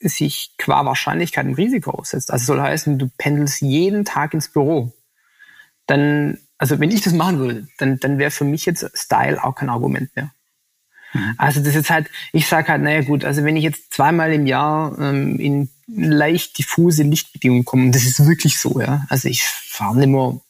sich 0.00 0.52
qua 0.58 0.84
Wahrscheinlichkeit 0.84 1.46
ein 1.46 1.54
Risiko 1.54 1.90
aussetzt. 1.90 2.30
Also 2.30 2.44
soll 2.44 2.60
heißen, 2.60 2.98
du 2.98 3.10
pendelst 3.18 3.60
jeden 3.60 4.04
Tag 4.04 4.34
ins 4.34 4.48
Büro. 4.48 4.92
Dann, 5.86 6.38
also 6.58 6.78
wenn 6.78 6.90
ich 6.90 7.02
das 7.02 7.12
machen 7.12 7.38
würde, 7.38 7.68
dann, 7.78 7.98
dann 7.98 8.18
wäre 8.18 8.30
für 8.30 8.44
mich 8.44 8.66
jetzt 8.66 8.88
Style 8.94 9.42
auch 9.42 9.54
kein 9.54 9.70
Argument 9.70 10.14
mehr. 10.14 10.30
Mhm. 11.12 11.34
Also 11.38 11.60
das 11.60 11.74
ist 11.74 11.90
halt, 11.90 12.08
ich 12.32 12.46
sage 12.46 12.68
halt, 12.68 12.82
naja 12.82 13.02
gut, 13.02 13.24
also 13.24 13.44
wenn 13.44 13.56
ich 13.56 13.64
jetzt 13.64 13.92
zweimal 13.92 14.32
im 14.32 14.46
Jahr 14.46 14.96
ähm, 14.98 15.38
in 15.38 15.70
leicht 15.86 16.58
diffuse 16.58 17.02
Lichtbedingungen 17.02 17.64
komme, 17.64 17.90
das 17.90 18.04
ist 18.04 18.24
wirklich 18.26 18.58
so, 18.58 18.80
ja. 18.80 19.06
Also 19.08 19.28
ich 19.28 19.44
fahre 19.44 19.96
nicht 19.96 20.08
mehr, 20.08 20.40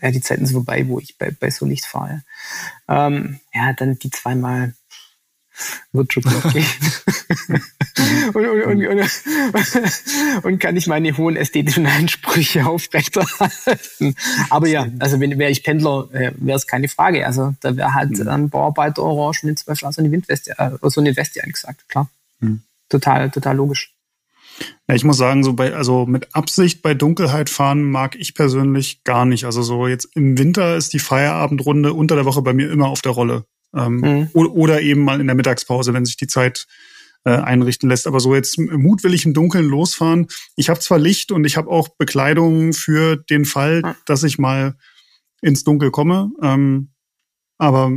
ja, 0.00 0.10
die 0.10 0.20
Zeiten 0.20 0.46
sind 0.46 0.54
vorbei, 0.54 0.88
wo 0.88 0.98
ich 0.98 1.18
bei, 1.18 1.30
bei 1.30 1.50
so 1.50 1.66
Licht 1.66 1.84
fahre. 1.84 2.22
Ähm, 2.88 3.40
ja, 3.52 3.72
dann 3.72 3.98
die 3.98 4.10
zweimal 4.10 4.74
wird 5.92 6.12
schon 6.12 6.22
gut 6.22 6.52
gehen. 6.52 6.64
und, 8.34 8.46
und, 8.46 8.86
und, 8.86 10.44
und, 10.44 10.58
kann 10.58 10.76
ich 10.76 10.86
meine 10.86 11.16
hohen 11.16 11.36
ästhetischen 11.36 11.86
Ansprüche 11.86 12.66
aufrechterhalten. 12.66 14.14
Aber 14.50 14.68
ja, 14.68 14.86
also 14.98 15.20
wenn 15.20 15.38
wäre 15.38 15.50
ich 15.50 15.62
Pendler, 15.62 16.08
äh, 16.12 16.32
wäre 16.36 16.56
es 16.56 16.66
keine 16.66 16.88
Frage. 16.88 17.26
Also 17.26 17.54
da 17.60 17.76
wäre 17.76 17.94
halt 17.94 18.18
mhm. 18.18 18.28
ein 18.28 18.50
Bauarbeiter 18.50 19.02
Orange 19.02 19.44
mit 19.44 19.58
zwei 19.58 19.74
Flaschen 19.74 20.04
eine 20.04 20.12
Windweste, 20.12 20.58
äh, 20.58 20.70
so 20.82 21.00
eine 21.00 21.16
Weste 21.16 21.42
angesagt, 21.42 21.88
klar. 21.88 22.08
Mhm. 22.40 22.62
Total, 22.88 23.30
total 23.30 23.56
logisch. 23.56 23.92
Ja, 24.88 24.94
ich 24.94 25.04
muss 25.04 25.18
sagen, 25.18 25.44
so 25.44 25.52
bei, 25.52 25.74
also 25.74 26.06
mit 26.06 26.34
Absicht 26.34 26.82
bei 26.82 26.94
Dunkelheit 26.94 27.50
fahren 27.50 27.84
mag 27.84 28.16
ich 28.16 28.34
persönlich 28.34 29.04
gar 29.04 29.24
nicht. 29.24 29.44
Also 29.44 29.62
so 29.62 29.86
jetzt 29.86 30.08
im 30.14 30.38
Winter 30.38 30.76
ist 30.76 30.92
die 30.92 30.98
Feierabendrunde 30.98 31.92
unter 31.92 32.16
der 32.16 32.24
Woche 32.24 32.42
bei 32.42 32.52
mir 32.52 32.70
immer 32.70 32.88
auf 32.88 33.02
der 33.02 33.12
Rolle. 33.12 33.44
Ähm, 33.74 33.96
mhm. 33.96 34.30
Oder 34.32 34.80
eben 34.80 35.02
mal 35.02 35.20
in 35.20 35.26
der 35.26 35.36
Mittagspause, 35.36 35.92
wenn 35.92 36.04
sich 36.04 36.16
die 36.16 36.26
Zeit 36.26 36.66
äh, 37.24 37.30
einrichten 37.30 37.88
lässt. 37.88 38.06
Aber 38.06 38.20
so 38.20 38.34
jetzt 38.34 38.58
mutwillig 38.58 39.24
im 39.26 39.34
Dunkeln 39.34 39.66
losfahren. 39.66 40.28
Ich 40.56 40.68
habe 40.68 40.80
zwar 40.80 40.98
Licht 40.98 41.32
und 41.32 41.44
ich 41.44 41.56
habe 41.56 41.70
auch 41.70 41.88
Bekleidung 41.88 42.72
für 42.72 43.16
den 43.16 43.44
Fall, 43.44 43.96
dass 44.06 44.22
ich 44.22 44.38
mal 44.38 44.76
ins 45.42 45.64
Dunkel 45.64 45.90
komme. 45.90 46.30
Ähm, 46.42 46.90
aber 47.58 47.90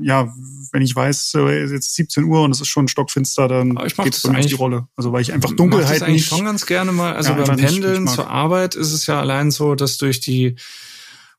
ja, 0.00 0.34
wenn 0.72 0.82
ich 0.82 0.94
weiß, 0.94 1.34
es 1.34 1.34
ist 1.34 1.72
jetzt 1.72 1.94
17 1.94 2.24
Uhr 2.24 2.42
und 2.42 2.50
es 2.50 2.60
ist 2.60 2.68
schon 2.68 2.88
stockfinster, 2.88 3.46
dann 3.46 3.76
geht 3.76 4.14
es 4.14 4.22
für 4.22 4.32
mich 4.32 4.46
die 4.46 4.54
Rolle. 4.54 4.88
Also 4.96 5.12
weil 5.12 5.22
ich 5.22 5.32
einfach 5.32 5.52
Dunkelheit 5.52 5.84
ich 5.84 5.98
das 6.00 6.02
eigentlich 6.02 6.22
nicht. 6.22 6.28
schon 6.28 6.44
ganz 6.44 6.66
gerne 6.66 6.90
mal. 6.90 7.14
Also 7.14 7.30
ja, 7.30 7.44
beim 7.44 7.56
Pendeln 7.56 8.08
zur 8.08 8.28
Arbeit 8.28 8.74
ist 8.74 8.92
es 8.92 9.06
ja 9.06 9.20
allein 9.20 9.52
so, 9.52 9.76
dass 9.76 9.98
durch 9.98 10.18
die 10.18 10.56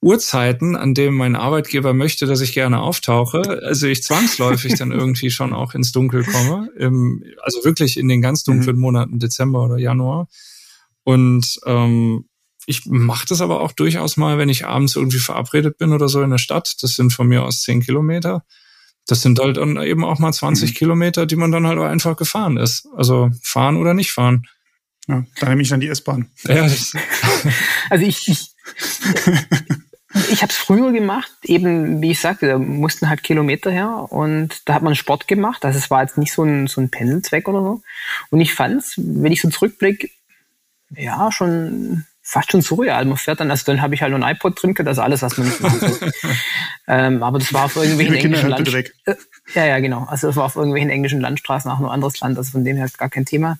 Uhrzeiten, 0.02 0.76
an 0.76 0.94
denen 0.94 1.16
mein 1.16 1.36
Arbeitgeber 1.36 1.94
möchte, 1.94 2.26
dass 2.26 2.42
ich 2.42 2.54
gerne 2.54 2.82
auftauche, 2.82 3.62
also 3.64 3.88
ich 3.88 4.04
zwangsläufig 4.04 4.76
dann 4.76 4.92
irgendwie 4.94 5.32
schon 5.32 5.54
auch 5.54 5.74
ins 5.74 5.92
Dunkel 5.92 6.24
komme, 6.24 6.70
im, 6.78 7.24
also 7.42 7.64
wirklich 7.64 7.98
in 7.98 8.08
den 8.08 8.22
ganz 8.22 8.44
dunklen 8.44 8.76
mhm. 8.76 8.82
Monaten 8.82 9.20
Dezember 9.20 9.64
oder 9.64 9.78
Januar. 9.78 10.28
Und 11.04 11.60
ähm, 11.66 12.26
ich 12.66 12.86
mache 12.86 13.28
das 13.28 13.42
aber 13.42 13.62
auch 13.62 13.72
durchaus 13.72 14.18
mal, 14.18 14.38
wenn 14.38 14.50
ich 14.50 14.66
abends 14.66 14.96
irgendwie 14.96 15.20
verabredet 15.20 15.78
bin 15.78 15.94
oder 15.94 16.10
so 16.10 16.22
in 16.22 16.32
der 16.32 16.40
Stadt. 16.40 16.76
Das 16.82 16.96
sind 16.96 17.14
von 17.14 17.28
mir 17.28 17.44
aus 17.44 17.62
zehn 17.62 17.82
Kilometer. 17.82 18.44
Das 19.08 19.22
sind 19.22 19.40
halt 19.40 19.58
dann 19.58 19.78
eben 19.82 20.04
auch 20.04 20.18
mal 20.18 20.34
20 20.34 20.72
mhm. 20.72 20.74
Kilometer, 20.74 21.26
die 21.26 21.36
man 21.36 21.52
dann 21.52 21.68
halt 21.68 21.80
einfach 21.80 22.18
gefahren 22.18 22.58
ist. 22.58 22.88
Also 22.96 23.30
fahren 23.44 23.78
oder 23.78 23.94
nicht 23.94 24.12
fahren. 24.12 24.48
Ja, 25.08 25.24
da 25.40 25.50
nehme 25.50 25.62
ich 25.62 25.70
dann 25.70 25.80
die 25.80 25.88
S-Bahn. 25.88 26.32
Ja, 26.48 26.64
also 27.90 28.06
ich, 28.06 28.28
ich 28.28 28.56
ich 30.32 30.42
habe 30.42 30.52
es 30.52 30.58
früher 30.58 30.92
gemacht, 30.92 31.32
eben 31.44 32.02
wie 32.02 32.12
ich 32.12 32.20
sagte, 32.20 32.48
da 32.48 32.58
mussten 32.58 33.10
halt 33.10 33.24
Kilometer 33.24 33.72
her 33.72 34.08
und 34.10 34.68
da 34.68 34.76
hat 34.76 34.84
man 34.84 34.96
Sport 34.96 35.28
gemacht. 35.28 35.66
Also 35.66 35.78
es 35.78 35.90
war 35.90 36.02
jetzt 36.02 36.18
nicht 36.18 36.32
so 36.32 36.44
ein, 36.44 36.68
so 36.68 36.80
ein 36.80 36.90
Pendelzweck 36.90 37.48
oder 37.48 37.62
so. 37.62 37.82
Und 38.30 38.42
ich 38.42 38.54
fand's, 38.54 38.94
wenn 38.98 39.32
ich 39.32 39.42
so 39.42 39.50
zurückblicke, 39.50 40.10
ja, 40.92 41.32
schon 41.32 42.06
fast 42.22 42.52
schon 42.52 42.62
surreal. 42.62 43.06
Man 43.06 43.18
fährt 43.18 43.40
dann, 43.40 43.52
also 43.52 43.64
dann 43.66 43.82
habe 43.82 43.94
ich 43.94 44.02
halt 44.02 44.12
noch 44.12 44.22
ein 44.22 44.36
iPod 44.36 44.62
drin, 44.62 44.74
das 44.74 44.98
ist 44.98 45.04
alles, 45.04 45.22
was 45.22 45.38
man 45.38 45.48
nicht 45.48 45.62
machen 45.62 45.80
soll. 45.80 46.12
ähm, 46.88 47.22
aber 47.22 47.38
das 47.38 47.54
war 47.54 47.66
auf 47.66 47.76
irgendwelchen 47.76 48.16
englischen 48.16 48.50
Landstraßen. 48.50 48.92
Äh, 49.06 49.16
ja, 49.54 49.66
ja, 49.66 49.80
genau. 49.80 50.06
Also 50.06 50.28
das 50.28 50.36
war 50.36 50.46
auf 50.46 50.56
irgendwelchen 50.56 50.90
englischen 50.90 51.22
Landstraßen 51.22 51.70
auch 51.70 51.80
nur 51.80 51.92
anderes 51.92 52.20
Land, 52.20 52.38
also 52.38 52.52
von 52.52 52.64
dem 52.64 52.78
her 52.78 52.90
gar 52.98 53.10
kein 53.10 53.26
Thema. 53.26 53.60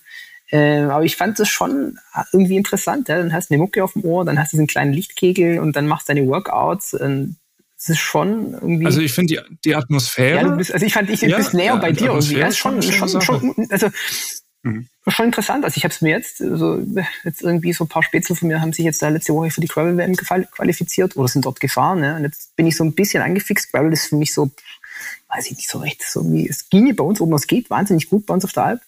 Äh, 0.52 0.82
aber 0.82 1.04
ich 1.04 1.16
fand 1.16 1.40
das 1.40 1.50
schon 1.50 1.98
irgendwie 2.32 2.58
interessant. 2.58 3.10
Ja? 3.10 3.18
Dann 3.18 3.34
hast 3.34 3.50
du 3.50 3.56
eine 3.56 3.64
Mucke 3.64 3.84
auf 3.84 3.94
dem 3.94 4.06
Ohr, 4.06 4.26
dann 4.26 4.40
hast 4.40 4.54
du 4.54 4.58
diesen 4.58 4.68
kleinen 4.68 4.94
Lichtkegel 4.94 5.60
und 5.60 5.76
dann 5.76 5.88
machst 5.88 6.08
du 6.08 6.14
deine 6.14 6.28
Workouts. 6.28 6.92
Das 6.92 7.90
ist 7.90 8.00
schon 8.00 8.54
irgendwie. 8.54 8.86
Also 8.86 9.02
ich 9.02 9.14
finde 9.14 9.36
die, 9.36 9.56
die 9.66 9.76
Atmosphäre. 9.76 10.38
Ja, 10.38 10.44
du 10.44 10.58
bist, 10.58 10.74
also 10.74 10.86
ich 10.86 10.94
fand, 10.94 11.10
ich 11.10 11.22
ja, 11.22 11.38
bist 11.38 11.54
näher 11.54 11.66
ja, 11.66 11.76
bei 11.76 11.92
dir 11.92 12.08
irgendwie. 12.08 12.38
Ja, 12.38 12.52
schon, 12.52 12.82
schon, 12.82 13.10
schon, 13.10 13.22
schon, 13.22 13.56
also 13.70 13.90
mhm. 14.64 14.88
schon 15.08 15.26
interessant. 15.26 15.66
Also 15.66 15.78
ich 15.78 15.84
habe 15.84 15.94
es 15.94 16.02
mir 16.02 16.12
jetzt, 16.12 16.38
so, 16.38 16.82
jetzt 17.24 17.42
irgendwie 17.42 17.74
so 17.74 17.84
ein 17.84 17.88
paar 17.88 18.04
Spätzle 18.04 18.36
von 18.36 18.48
mir 18.48 18.62
haben 18.62 18.72
sich 18.72 18.86
jetzt 18.86 19.02
da 19.02 19.10
letzte 19.10 19.34
Woche 19.34 19.52
für 19.52 19.62
die 19.62 19.68
Gravel 19.68 19.98
WM 19.98 20.16
qualifiziert 20.16 21.18
oder 21.18 21.28
sind 21.28 21.46
dort 21.46 21.60
gefahren. 21.60 22.00
Ne? 22.00 22.16
Und 22.16 22.24
jetzt 22.24 22.56
bin 22.56 22.66
ich 22.66 22.78
so 22.78 22.84
ein 22.84 22.94
bisschen 22.94 23.22
angefixt. 23.22 23.72
Gravel 23.72 23.92
ist 23.92 24.08
für 24.08 24.16
mich 24.16 24.34
so, 24.34 24.50
weiß 25.36 25.48
ich 25.48 25.58
nicht 25.58 25.70
so 25.70 25.80
recht, 25.80 26.04
so 26.04 26.32
wie 26.32 26.48
es 26.48 26.70
ginge 26.70 26.94
bei 26.94 27.04
uns 27.04 27.20
oben, 27.20 27.34
es 27.34 27.48
geht 27.48 27.70
wahnsinnig 27.70 28.10
gut 28.10 28.26
bei 28.26 28.34
uns 28.34 28.46
auf 28.46 28.54
der 28.54 28.66
Alp. 28.66 28.82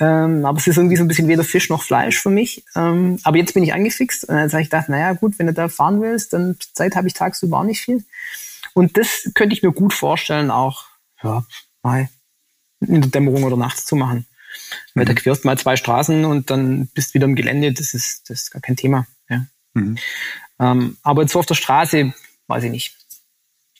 Ähm, 0.00 0.44
aber 0.44 0.58
es 0.58 0.66
ist 0.66 0.76
irgendwie 0.76 0.96
so 0.96 1.04
ein 1.04 1.08
bisschen 1.08 1.28
weder 1.28 1.44
Fisch 1.44 1.68
noch 1.68 1.82
Fleisch 1.82 2.18
für 2.18 2.30
mich. 2.30 2.64
Ähm, 2.74 3.18
aber 3.24 3.36
jetzt 3.36 3.54
bin 3.54 3.62
ich 3.62 3.74
angefixt 3.74 4.24
und 4.24 4.34
dann 4.34 4.50
habe 4.50 4.62
ich 4.62 4.70
gedacht, 4.70 4.88
naja 4.88 5.12
gut, 5.12 5.38
wenn 5.38 5.46
du 5.46 5.52
da 5.52 5.68
fahren 5.68 6.00
willst, 6.00 6.32
dann 6.32 6.56
Zeit 6.72 6.96
habe 6.96 7.06
ich 7.06 7.14
tagsüber 7.14 7.58
auch 7.58 7.64
nicht 7.64 7.80
viel. 7.80 8.04
Und 8.72 8.96
das 8.96 9.30
könnte 9.34 9.54
ich 9.54 9.62
mir 9.62 9.72
gut 9.72 9.92
vorstellen, 9.92 10.50
auch 10.50 10.84
ja, 11.22 11.44
mal 11.82 12.08
in 12.80 13.00
der 13.00 13.10
Dämmerung 13.10 13.44
oder 13.44 13.56
nachts 13.56 13.84
zu 13.84 13.96
machen. 13.96 14.26
Weil 14.94 15.04
da 15.04 15.12
mhm. 15.12 15.16
querst 15.16 15.44
mal 15.44 15.58
zwei 15.58 15.76
Straßen 15.76 16.24
und 16.24 16.50
dann 16.50 16.88
bist 16.88 17.14
wieder 17.14 17.24
im 17.24 17.34
Gelände, 17.34 17.72
das 17.72 17.94
ist, 17.94 18.28
das 18.30 18.42
ist 18.42 18.50
gar 18.50 18.62
kein 18.62 18.76
Thema. 18.76 19.06
Ja. 19.28 19.46
Mhm. 19.74 19.98
Ähm, 20.60 20.96
aber 21.02 21.22
jetzt 21.22 21.32
so 21.32 21.38
auf 21.38 21.46
der 21.46 21.54
Straße, 21.54 22.12
weiß 22.46 22.64
ich 22.64 22.70
nicht. 22.70 22.96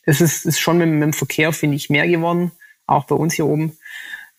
Es 0.07 0.21
ist, 0.21 0.47
ist 0.47 0.61
schon 0.61 0.79
mit, 0.79 0.89
mit 0.89 1.03
dem 1.03 1.13
Verkehr, 1.13 1.53
finde 1.53 1.77
ich, 1.77 1.91
mehr 1.91 2.07
geworden, 2.09 2.53
auch 2.87 3.05
bei 3.05 3.15
uns 3.15 3.35
hier 3.35 3.47
oben. 3.47 3.77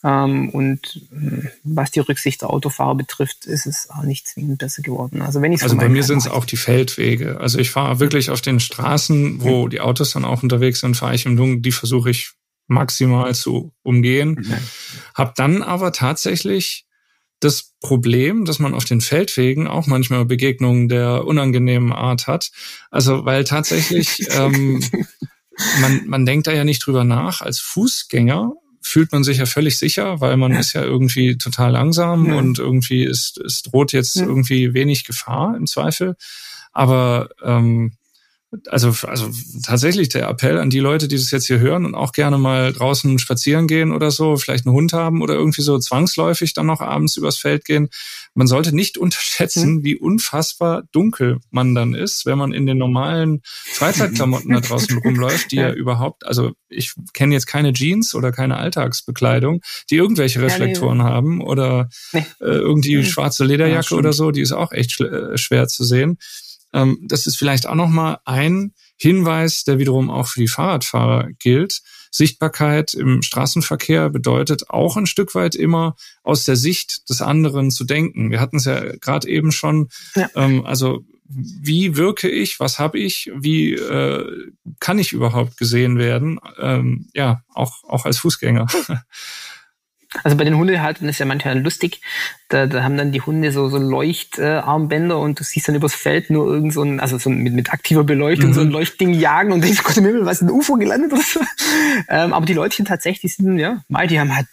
Ähm, 0.03 0.49
und 0.49 1.01
äh, 1.11 1.49
was 1.63 1.89
die 1.89 1.99
Rücksicht 1.99 2.41
der 2.41 2.51
Autofahrer 2.51 2.95
betrifft, 2.95 3.45
ist 3.45 3.65
es 3.65 3.89
auch 3.89 4.03
nicht 4.03 4.27
zwingend 4.27 4.59
besser 4.59 4.83
geworden. 4.83 5.23
Also 5.23 5.41
wenn 5.41 5.51
ich 5.51 5.63
Also 5.63 5.77
bei 5.77 5.89
mir 5.89 6.03
sind 6.03 6.19
es 6.19 6.27
auch 6.27 6.45
die 6.45 6.57
Feldwege. 6.57 7.39
Also 7.39 7.57
ich 7.57 7.71
fahre 7.71 7.99
wirklich 7.99 8.29
auf 8.29 8.41
den 8.41 8.59
Straßen, 8.59 9.41
wo 9.41 9.65
mhm. 9.65 9.69
die 9.71 9.81
Autos 9.81 10.11
dann 10.11 10.23
auch 10.25 10.43
unterwegs 10.43 10.81
sind, 10.81 10.95
fahre 10.95 11.15
ich 11.15 11.25
im 11.25 11.37
Dunkeln, 11.37 11.63
die 11.63 11.71
versuche 11.71 12.11
ich 12.11 12.33
maximal 12.67 13.33
zu 13.33 13.73
umgehen. 13.81 14.35
Mhm. 14.39 14.57
Hab 15.15 15.33
dann 15.35 15.63
aber 15.63 15.91
tatsächlich 15.91 16.85
das 17.39 17.73
Problem, 17.79 18.45
dass 18.45 18.59
man 18.59 18.73
auf 18.73 18.85
den 18.85 19.01
Feldwegen 19.01 19.67
auch 19.67 19.87
manchmal 19.87 20.25
Begegnungen 20.25 20.87
der 20.87 21.25
unangenehmen 21.25 21.91
Art 21.91 22.27
hat. 22.27 22.51
Also 22.91 23.25
weil 23.25 23.43
tatsächlich 23.43 24.27
ähm, 24.31 24.83
man, 25.81 26.07
man 26.07 26.25
denkt 26.25 26.47
da 26.47 26.53
ja 26.53 26.63
nicht 26.63 26.85
drüber 26.85 27.03
nach. 27.03 27.41
Als 27.41 27.59
Fußgänger 27.59 28.53
fühlt 28.81 29.11
man 29.11 29.23
sich 29.23 29.39
ja 29.39 29.45
völlig 29.45 29.79
sicher, 29.79 30.21
weil 30.21 30.37
man 30.37 30.51
ist 30.51 30.73
ja 30.73 30.83
irgendwie 30.83 31.37
total 31.37 31.71
langsam 31.71 32.27
ja. 32.27 32.35
und 32.35 32.59
irgendwie 32.59 33.03
ist, 33.03 33.39
es 33.39 33.63
droht 33.63 33.93
jetzt 33.93 34.15
ja. 34.15 34.25
irgendwie 34.25 34.73
wenig 34.73 35.05
Gefahr 35.05 35.55
im 35.57 35.65
Zweifel. 35.65 36.15
Aber 36.71 37.29
ähm, 37.43 37.93
also, 38.67 38.93
also 39.07 39.29
tatsächlich 39.63 40.09
der 40.09 40.27
Appell 40.27 40.57
an 40.57 40.69
die 40.69 40.79
Leute, 40.79 41.07
die 41.07 41.15
das 41.15 41.31
jetzt 41.31 41.47
hier 41.47 41.59
hören 41.59 41.85
und 41.85 41.95
auch 41.95 42.11
gerne 42.11 42.37
mal 42.37 42.73
draußen 42.73 43.19
spazieren 43.19 43.67
gehen 43.67 43.91
oder 43.91 44.11
so, 44.11 44.37
vielleicht 44.37 44.65
einen 44.65 44.75
Hund 44.75 44.93
haben 44.93 45.21
oder 45.21 45.35
irgendwie 45.35 45.61
so 45.61 45.77
zwangsläufig 45.79 46.53
dann 46.53 46.65
noch 46.65 46.81
abends 46.81 47.17
übers 47.17 47.37
Feld 47.37 47.65
gehen. 47.65 47.89
Man 48.33 48.47
sollte 48.47 48.75
nicht 48.75 48.97
unterschätzen, 49.05 49.75
mhm. 49.75 49.83
wie 49.83 49.95
unfassbar 49.95 50.83
dunkel 50.91 51.39
man 51.51 51.75
dann 51.75 51.93
ist, 51.93 52.25
wenn 52.25 52.37
man 52.37 52.51
in 52.51 52.65
den 52.65 52.77
normalen 52.77 53.41
Freizeitklamotten 53.43 54.51
da 54.51 54.59
draußen 54.59 54.97
rumläuft, 54.99 55.51
die 55.51 55.55
ja. 55.57 55.71
überhaupt, 55.71 56.25
also 56.25 56.51
ich 56.69 56.93
kenne 57.13 57.33
jetzt 57.33 57.47
keine 57.47 57.73
Jeans 57.73 58.15
oder 58.15 58.31
keine 58.31 58.57
Alltagsbekleidung, 58.57 59.61
die 59.89 59.95
irgendwelche 59.95 60.41
Reflektoren 60.41 60.99
ja, 60.99 61.05
nee. 61.05 61.09
haben 61.09 61.41
oder 61.41 61.89
nee. 62.13 62.25
äh, 62.41 62.45
irgendwie 62.45 62.97
mhm. 62.97 63.03
schwarze 63.03 63.45
Lederjacke 63.45 63.95
ja, 63.95 63.97
oder 63.97 64.13
so, 64.13 64.31
die 64.31 64.41
ist 64.41 64.51
auch 64.51 64.71
echt 64.71 64.99
äh, 65.01 65.37
schwer 65.37 65.67
zu 65.67 65.83
sehen. 65.83 66.17
Ähm, 66.75 66.99
das 67.01 67.25
ist 67.25 67.37
vielleicht 67.37 67.65
auch 67.65 67.75
nochmal 67.75 68.19
ein 68.25 68.73
Hinweis, 68.97 69.63
der 69.63 69.79
wiederum 69.79 70.09
auch 70.09 70.27
für 70.27 70.41
die 70.41 70.47
Fahrradfahrer 70.47 71.29
gilt. 71.39 71.81
Sichtbarkeit 72.11 72.93
im 72.93 73.21
Straßenverkehr 73.21 74.09
bedeutet 74.09 74.69
auch 74.69 74.95
ein 74.95 75.05
Stück 75.05 75.35
weit 75.35 75.55
immer 75.55 75.95
aus 76.23 76.43
der 76.43 76.55
Sicht 76.55 77.09
des 77.09 77.21
anderen 77.21 77.71
zu 77.71 77.83
denken. 77.83 78.31
Wir 78.31 78.39
hatten 78.39 78.57
es 78.57 78.65
ja 78.65 78.95
gerade 78.97 79.27
eben 79.27 79.51
schon. 79.51 79.89
Ja. 80.15 80.29
Ähm, 80.35 80.65
also 80.65 81.03
wie 81.27 81.95
wirke 81.95 82.29
ich, 82.29 82.59
was 82.59 82.77
habe 82.77 82.99
ich, 82.99 83.31
wie 83.35 83.73
äh, 83.73 84.51
kann 84.79 84.99
ich 84.99 85.11
überhaupt 85.11 85.57
gesehen 85.57 85.97
werden? 85.97 86.39
Ähm, 86.59 87.07
ja, 87.13 87.41
auch, 87.53 87.83
auch 87.83 88.05
als 88.05 88.19
Fußgänger. 88.19 88.67
Also 90.23 90.37
bei 90.37 90.43
den 90.43 90.57
Hundehaltern 90.57 91.09
ist 91.09 91.19
ja 91.19 91.25
manchmal 91.25 91.59
lustig. 91.59 92.01
Da, 92.49 92.67
da 92.67 92.83
haben 92.83 92.97
dann 92.97 93.11
die 93.11 93.21
Hunde 93.21 93.51
so, 93.51 93.69
so 93.69 93.77
Leuchtarmbänder 93.77 95.15
äh, 95.15 95.19
und 95.19 95.39
du 95.39 95.43
siehst 95.43 95.67
dann 95.67 95.75
übers 95.75 95.93
Feld 95.93 96.29
nur 96.29 96.47
irgend 96.47 96.73
so 96.73 96.83
ein, 96.83 96.99
also 96.99 97.17
so 97.17 97.29
mit, 97.29 97.53
mit 97.53 97.71
aktiver 97.71 98.03
Beleuchtung, 98.03 98.49
mhm. 98.49 98.53
so 98.53 98.61
ein 98.61 98.69
Leuchtding 98.69 99.13
jagen 99.13 99.51
und 99.51 99.63
denkst, 99.63 99.81
Gott 99.83 99.97
im 99.97 100.05
Himmel, 100.05 100.25
was 100.25 100.41
ist 100.41 100.47
ein 100.47 100.51
UFO 100.51 100.75
gelandet 100.75 101.13
oder 101.13 101.21
so. 101.21 101.39
Ähm, 102.09 102.33
aber 102.33 102.45
die 102.45 102.53
Leutchen 102.53 102.85
tatsächlich 102.85 103.35
sind, 103.35 103.57
ja, 103.59 103.83
mal, 103.87 104.07
die 104.07 104.19
haben 104.19 104.35
halt, 104.35 104.47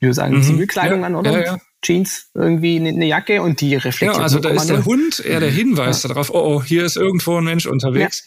wie 0.00 0.06
wir 0.06 0.14
sagen, 0.14 0.36
mhm. 0.36 0.42
Zivilkleidung 0.42 1.00
ja, 1.00 1.06
an, 1.06 1.14
oder? 1.14 1.32
Ja, 1.32 1.44
ja. 1.44 1.58
Jeans, 1.82 2.28
irgendwie 2.34 2.76
eine, 2.76 2.90
eine 2.90 3.06
Jacke 3.06 3.40
und 3.40 3.60
die 3.60 3.74
reflektiert. 3.74 4.16
Ja, 4.16 4.22
also 4.22 4.38
da 4.38 4.50
ist 4.50 4.68
der 4.68 4.84
Hund 4.84 5.20
eher 5.24 5.40
der 5.40 5.50
Hinweis 5.50 6.02
ja. 6.02 6.08
darauf, 6.08 6.30
oh, 6.30 6.56
oh, 6.56 6.62
hier 6.62 6.84
ist 6.84 6.96
irgendwo 6.96 7.38
ein 7.38 7.44
Mensch 7.44 7.66
unterwegs. 7.66 8.24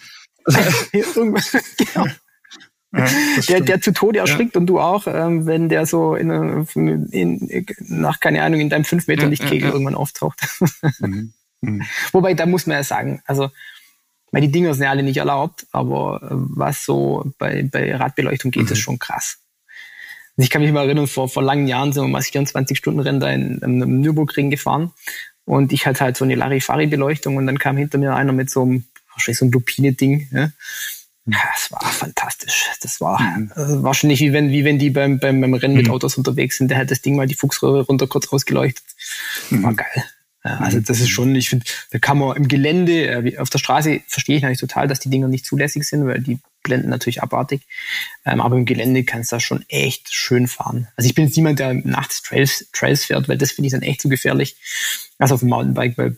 Ja. 0.47 0.59
hier 0.91 1.01
ist 1.01 1.15
irgendwas, 1.15 1.51
genau. 1.77 2.07
Ja, 2.95 3.07
der, 3.49 3.61
der 3.61 3.81
zu 3.81 3.91
Tode 3.91 4.19
erschrickt 4.19 4.53
ja. 4.53 4.59
und 4.59 4.67
du 4.67 4.79
auch, 4.79 5.07
ähm, 5.07 5.47
wenn 5.47 5.67
der 5.67 5.87
so 5.87 6.15
in, 6.15 6.29
in, 7.11 7.65
nach, 7.79 8.19
keine 8.19 8.43
Ahnung, 8.43 8.59
in 8.59 8.69
deinem 8.69 8.85
5 8.85 9.07
Meter 9.07 9.27
Lichtkegel 9.27 9.71
irgendwann 9.71 9.95
auftaucht. 9.95 10.39
Mhm. 10.99 11.33
Mhm. 11.63 11.81
Wobei, 12.11 12.33
da 12.33 12.45
muss 12.45 12.67
man 12.67 12.75
ja 12.75 12.83
sagen, 12.83 13.21
also, 13.25 13.49
weil 14.31 14.41
die 14.41 14.51
Dinger 14.51 14.73
sind 14.73 14.83
ja 14.83 14.89
alle 14.89 15.03
nicht 15.03 15.17
erlaubt, 15.17 15.65
aber 15.71 16.21
äh, 16.21 16.27
was 16.31 16.83
so 16.83 17.31
bei, 17.37 17.63
bei 17.63 17.95
Radbeleuchtung 17.95 18.51
geht, 18.51 18.65
mhm. 18.65 18.71
ist 18.71 18.79
schon 18.79 18.99
krass. 18.99 19.37
Also 20.35 20.45
ich 20.45 20.49
kann 20.49 20.61
mich 20.61 20.71
mal 20.71 20.85
erinnern, 20.85 21.07
vor, 21.07 21.29
vor 21.29 21.43
langen 21.43 21.67
Jahren 21.67 21.93
sind 21.93 22.03
wir 22.03 22.09
mal 22.09 22.21
24-Stunden-Rennen 22.21 23.19
da 23.19 23.29
in, 23.29 23.59
in, 23.59 23.81
im 23.81 24.01
Nürburgring 24.01 24.49
gefahren 24.49 24.91
und 25.45 25.71
ich 25.71 25.85
hatte 25.85 26.03
halt 26.03 26.17
so 26.17 26.25
eine 26.25 26.35
Larifari-Beleuchtung 26.35 27.37
und 27.37 27.47
dann 27.47 27.59
kam 27.59 27.77
hinter 27.77 27.97
mir 27.97 28.15
einer 28.15 28.33
mit 28.33 28.49
so 28.49 28.63
einem, 28.63 28.85
wahrscheinlich 29.13 29.39
so 29.39 29.45
ein 29.45 29.51
Lupine-Ding, 29.51 30.27
ja, 30.31 30.51
es 31.25 31.71
war 31.71 31.81
fantastisch. 31.81 32.65
Das 32.81 32.99
war 32.99 33.19
mhm. 33.21 33.51
äh, 33.55 33.83
wahrscheinlich 33.83 34.19
wie 34.19 34.33
wenn, 34.33 34.49
wie 34.49 34.65
wenn 34.65 34.79
die 34.79 34.89
beim, 34.89 35.19
beim, 35.19 35.39
beim 35.39 35.53
Rennen 35.53 35.75
mit 35.75 35.87
mhm. 35.87 35.93
Autos 35.93 36.17
unterwegs 36.17 36.57
sind. 36.57 36.69
Der 36.69 36.77
hat 36.77 36.91
das 36.91 37.01
Ding 37.01 37.15
mal 37.15 37.27
die 37.27 37.35
Fuchsröhre 37.35 37.81
runter 37.81 38.07
kurz 38.07 38.27
ausgeleuchtet. 38.27 38.83
Mhm. 39.49 39.63
War 39.63 39.73
geil. 39.73 40.03
Ja, 40.45 40.57
also 40.57 40.81
das 40.81 40.99
ist 40.99 41.09
schon, 41.09 41.33
ich 41.35 41.49
finde, 41.49 41.65
da 41.91 41.99
kann 41.99 42.17
man 42.17 42.35
im 42.35 42.49
Gelände, 42.49 43.07
äh, 43.07 43.37
auf 43.37 43.49
der 43.49 43.59
Straße 43.59 44.01
verstehe 44.07 44.35
ich 44.35 44.41
natürlich 44.41 44.59
total, 44.59 44.89
dass 44.89 44.99
die 44.99 45.09
Dinger 45.09 45.29
nicht 45.29 45.45
zulässig 45.45 45.85
sind, 45.85 46.05
weil 46.05 46.19
die 46.19 46.39
blenden 46.63 46.89
natürlich 46.89 47.23
abartig. 47.23 47.61
Ähm, 48.25 48.41
aber 48.41 48.57
im 48.57 48.65
Gelände 48.65 49.05
kannst 49.05 49.31
du 49.31 49.37
da 49.37 49.39
schon 49.39 49.63
echt 49.69 50.13
schön 50.13 50.47
fahren. 50.47 50.89
Also 50.97 51.07
ich 51.07 51.15
bin 51.15 51.25
jetzt 51.25 51.37
niemand, 51.37 51.59
der 51.59 51.73
nachts 51.73 52.21
Trails, 52.23 52.67
Trails 52.73 53.05
fährt, 53.05 53.29
weil 53.29 53.37
das 53.37 53.53
finde 53.53 53.67
ich 53.67 53.71
dann 53.71 53.83
echt 53.83 54.01
zu 54.01 54.09
gefährlich. 54.09 54.57
Also 55.17 55.35
auf 55.35 55.39
dem 55.39 55.49
Mountainbike, 55.49 55.97
weil 55.97 56.17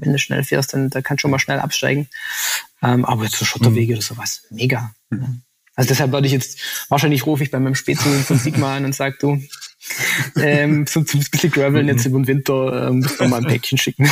wenn 0.00 0.12
du 0.12 0.18
schnell 0.18 0.44
fährst, 0.44 0.74
dann 0.74 0.90
da 0.90 1.02
kannst 1.02 1.20
du 1.20 1.22
schon 1.22 1.30
mal 1.30 1.38
schnell 1.38 1.58
absteigen. 1.58 2.08
Ähm, 2.82 3.04
aber 3.04 3.28
so 3.28 3.44
Schotterwege 3.44 3.92
mhm. 3.92 3.98
oder 3.98 4.06
sowas, 4.06 4.42
mega. 4.50 4.94
Mhm. 5.10 5.42
Also 5.76 5.88
deshalb 5.88 6.12
würde 6.12 6.26
ich 6.26 6.32
jetzt, 6.32 6.58
wahrscheinlich 6.88 7.24
rufe 7.26 7.42
ich 7.42 7.50
bei 7.50 7.58
meinem 7.58 7.74
Spätzle 7.74 8.10
von 8.20 8.38
Sigma 8.38 8.76
an 8.76 8.84
und 8.84 8.94
sage, 8.94 9.16
du, 9.18 9.42
ähm, 10.36 10.86
so 10.86 11.00
ein 11.00 11.04
bisschen 11.04 11.50
Graveln 11.50 11.88
jetzt 11.88 12.04
über 12.04 12.18
den 12.18 12.26
Winter, 12.26 12.88
ähm, 12.88 13.00
musst 13.00 13.18
du 13.18 13.26
mal 13.26 13.38
ein 13.38 13.46
Päckchen 13.46 13.78
schicken. 13.78 14.06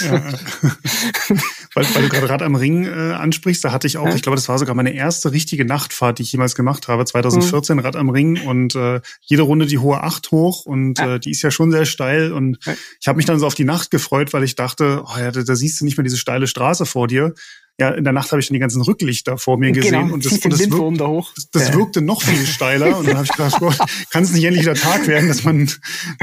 Ja. 0.00 0.32
weil, 1.74 1.84
weil 1.94 2.02
du 2.02 2.08
gerade 2.08 2.28
Rad 2.28 2.42
am 2.42 2.54
Ring 2.54 2.84
äh, 2.84 3.12
ansprichst, 3.12 3.64
da 3.64 3.72
hatte 3.72 3.86
ich 3.86 3.98
auch, 3.98 4.06
ja. 4.06 4.14
ich 4.14 4.22
glaube, 4.22 4.36
das 4.36 4.48
war 4.48 4.58
sogar 4.58 4.74
meine 4.74 4.94
erste 4.94 5.32
richtige 5.32 5.64
Nachtfahrt, 5.64 6.18
die 6.18 6.22
ich 6.22 6.32
jemals 6.32 6.54
gemacht 6.54 6.88
habe, 6.88 7.04
2014, 7.04 7.76
mhm. 7.76 7.82
Rad 7.82 7.96
am 7.96 8.10
Ring 8.10 8.40
und 8.46 8.74
äh, 8.74 9.00
jede 9.22 9.42
Runde 9.42 9.66
die 9.66 9.78
hohe 9.78 10.02
Acht 10.02 10.30
hoch 10.30 10.66
und 10.66 10.98
ja. 10.98 11.14
äh, 11.14 11.20
die 11.20 11.30
ist 11.30 11.42
ja 11.42 11.50
schon 11.50 11.70
sehr 11.70 11.86
steil 11.86 12.32
und 12.32 12.58
ich 13.00 13.08
habe 13.08 13.16
mich 13.16 13.26
dann 13.26 13.38
so 13.38 13.46
auf 13.46 13.54
die 13.54 13.64
Nacht 13.64 13.90
gefreut, 13.90 14.32
weil 14.32 14.44
ich 14.44 14.54
dachte, 14.54 15.02
oh 15.04 15.18
ja, 15.18 15.30
da, 15.30 15.42
da 15.42 15.56
siehst 15.56 15.80
du 15.80 15.84
nicht 15.84 15.96
mehr 15.96 16.04
diese 16.04 16.18
steile 16.18 16.46
Straße 16.46 16.86
vor 16.86 17.08
dir 17.08 17.34
ja, 17.80 17.90
in 17.90 18.02
der 18.02 18.12
Nacht 18.12 18.32
habe 18.32 18.40
ich 18.40 18.48
dann 18.48 18.54
die 18.54 18.60
ganzen 18.60 18.82
Rücklichter 18.82 19.38
vor 19.38 19.56
mir 19.56 19.70
gesehen 19.70 19.92
genau, 19.92 20.14
und 20.14 20.24
das, 20.24 20.32
und 20.32 20.52
das, 20.52 20.58
wirk, 20.58 20.98
da 20.98 21.06
hoch. 21.06 21.32
das, 21.34 21.50
das 21.50 21.68
ja. 21.68 21.74
wirkte 21.74 22.02
noch 22.02 22.22
viel 22.22 22.44
steiler 22.44 22.98
und 22.98 23.06
dann 23.06 23.16
habe 23.16 23.24
ich 23.24 23.30
gedacht, 23.30 23.60
Gott, 23.60 23.78
kann 24.10 24.24
es 24.24 24.32
nicht 24.32 24.42
endlich 24.42 24.64
wieder 24.64 24.74
Tag 24.74 25.06
werden, 25.06 25.28
dass 25.28 25.44
man, 25.44 25.70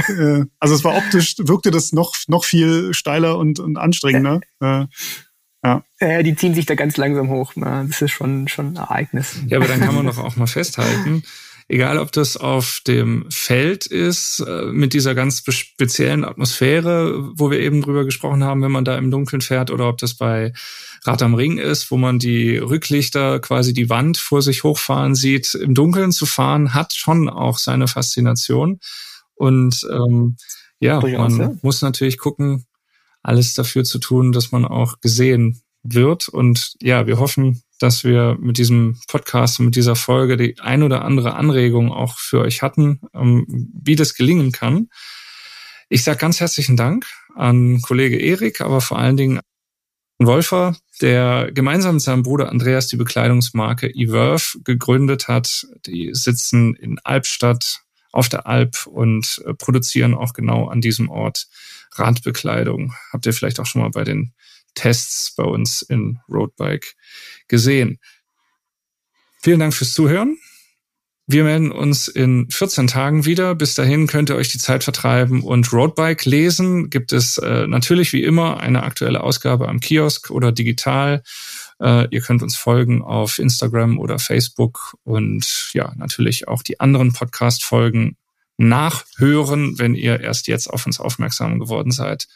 äh, 0.08 0.44
also 0.60 0.76
es 0.76 0.84
war 0.84 0.98
optisch, 0.98 1.36
wirkte 1.40 1.72
das 1.72 1.94
noch 1.94 2.14
noch 2.28 2.44
viel 2.44 2.94
steiler 2.94 3.38
und, 3.38 3.60
und 3.60 3.78
anstrengender. 3.78 4.42
Äh, 4.60 4.86
ja. 5.66 5.84
ja, 6.00 6.24
die 6.24 6.36
ziehen 6.36 6.54
sich 6.54 6.66
da 6.66 6.76
ganz 6.76 6.98
langsam 6.98 7.30
hoch. 7.30 7.54
Das 7.56 8.02
ist 8.02 8.12
schon 8.12 8.48
schon 8.48 8.74
ein 8.74 8.76
Ereignis. 8.76 9.38
Ja, 9.48 9.58
aber 9.58 9.68
dann 9.68 9.80
kann 9.80 9.96
man 9.96 10.06
doch 10.08 10.20
auch 10.20 10.36
mal 10.36 10.48
festhalten, 10.48 11.24
egal 11.68 11.98
ob 11.98 12.12
das 12.12 12.38
auf 12.38 12.82
dem 12.86 13.26
Feld 13.32 13.88
ist, 13.88 14.44
äh, 14.48 14.66
mit 14.66 14.94
dieser 14.94 15.16
ganz 15.16 15.44
speziellen 15.50 16.24
Atmosphäre, 16.24 17.32
wo 17.36 17.50
wir 17.50 17.60
eben 17.60 17.82
drüber 17.82 18.06
gesprochen 18.06 18.44
haben, 18.44 18.62
wenn 18.62 18.72
man 18.72 18.86
da 18.86 18.98
im 18.98 19.10
Dunkeln 19.10 19.42
fährt, 19.42 19.72
oder 19.72 19.90
ob 19.90 19.98
das 19.98 20.14
bei 20.14 20.54
Rad 21.04 21.22
am 21.24 21.34
Ring 21.34 21.58
ist, 21.58 21.90
wo 21.92 21.98
man 21.98 22.20
die 22.20 22.58
Rücklichter 22.58 23.40
quasi 23.40 23.74
die 23.74 23.90
Wand 23.90 24.18
vor 24.18 24.42
sich 24.42 24.64
hochfahren 24.64 25.16
sieht. 25.16 25.56
Im 25.56 25.74
Dunkeln 25.74 26.12
zu 26.12 26.26
fahren 26.26 26.74
hat 26.74 26.94
schon 26.94 27.30
auch 27.30 27.58
seine 27.58 27.88
Faszination. 27.88 28.80
Und 29.36 29.86
ähm, 29.92 30.38
ja, 30.80 31.00
man 31.00 31.60
muss 31.62 31.82
natürlich 31.82 32.18
gucken, 32.18 32.66
alles 33.26 33.54
dafür 33.54 33.84
zu 33.84 34.00
tun, 34.00 34.32
dass 34.32 34.52
man 34.52 34.66
auch 34.66 35.00
gesehen 35.02 35.62
wird. 35.84 36.30
Und 36.30 36.76
ja, 36.82 37.08
wir 37.08 37.20
hoffen, 37.20 37.64
dass 37.80 38.04
wir 38.04 38.38
mit 38.40 38.58
diesem 38.58 39.00
Podcast 39.08 39.60
und 39.60 39.66
mit 39.66 39.76
dieser 39.76 39.96
Folge 39.96 40.38
die 40.38 40.60
ein 40.60 40.84
oder 40.84 41.04
andere 41.04 41.36
Anregung 41.36 41.92
auch 41.92 42.18
für 42.18 42.42
euch 42.42 42.62
hatten, 42.62 43.02
ähm, 43.14 43.46
wie 43.74 43.96
das 43.96 44.16
gelingen 44.16 44.52
kann. 44.52 44.90
Ich 45.90 46.04
sage 46.04 46.18
ganz 46.18 46.40
herzlichen 46.40 46.78
Dank 46.78 47.06
an 47.36 47.82
Kollege 47.82 48.18
Erik, 48.18 48.62
aber 48.62 48.82
vor 48.82 48.98
allen 48.98 49.18
Dingen 49.18 49.40
an 50.20 50.28
Wolfer, 50.28 50.76
der 51.02 51.52
gemeinsam 51.52 51.96
mit 51.96 52.04
seinem 52.04 52.24
Bruder 52.24 52.50
Andreas 52.50 52.88
die 52.88 52.96
Bekleidungsmarke 52.96 53.94
Everve 53.94 54.60
gegründet 54.64 55.28
hat. 55.28 55.68
Die 55.86 56.12
sitzen 56.14 56.76
in 56.76 57.00
Albstadt 57.04 57.82
auf 58.12 58.30
der 58.30 58.48
Alp 58.48 58.88
und 58.88 59.44
äh, 59.46 59.54
produzieren 59.54 60.14
auch 60.14 60.34
genau 60.34 60.70
an 60.70 60.80
diesem 60.80 61.10
Ort 61.10 61.48
Radbekleidung. 61.98 62.94
Habt 63.12 63.26
ihr 63.26 63.34
vielleicht 63.34 63.60
auch 63.60 63.66
schon 63.66 63.82
mal 63.82 63.92
bei 63.92 64.04
den 64.04 64.34
Tests 64.74 65.34
bei 65.36 65.44
uns 65.44 65.82
in 65.82 66.20
Roadbike 66.30 66.96
gesehen. 67.48 68.00
Vielen 69.42 69.60
Dank 69.60 69.74
fürs 69.74 69.94
Zuhören. 69.94 70.38
Wir 71.28 71.44
melden 71.44 71.72
uns 71.72 72.08
in 72.08 72.48
14 72.52 72.86
Tagen 72.86 73.26
wieder. 73.26 73.56
Bis 73.56 73.74
dahin 73.74 74.06
könnt 74.06 74.30
ihr 74.30 74.36
euch 74.36 74.52
die 74.52 74.60
Zeit 74.60 74.84
vertreiben 74.84 75.42
und 75.42 75.74
Roadbike 75.74 76.26
lesen. 76.26 76.92
Gibt 76.92 77.14
es 77.14 77.40
äh, 77.40 77.66
natürlich 77.66 78.14
wie 78.14 78.24
immer 78.24 78.60
eine 78.60 78.84
aktuelle 78.84 79.22
Ausgabe 79.22 79.68
am 79.68 79.80
Kiosk 79.80 80.30
oder 80.30 80.52
digital. 80.52 81.24
Äh, 81.82 82.08
ihr 82.12 82.22
könnt 82.22 82.44
uns 82.44 82.56
folgen 82.56 83.02
auf 83.02 83.40
Instagram 83.40 83.98
oder 83.98 84.20
Facebook 84.20 84.96
und 85.04 85.72
ja, 85.74 85.94
natürlich 85.96 86.48
auch 86.48 86.62
die 86.62 86.80
anderen 86.80 87.12
Podcast-Folgen 87.12 88.18
nachhören, 88.58 89.78
wenn 89.78 89.96
ihr 89.96 90.20
erst 90.20 90.48
jetzt 90.48 90.68
auf 90.68 90.86
uns 90.86 91.00
aufmerksam 91.00 91.60
geworden 91.60 91.92
seid. 91.92 92.28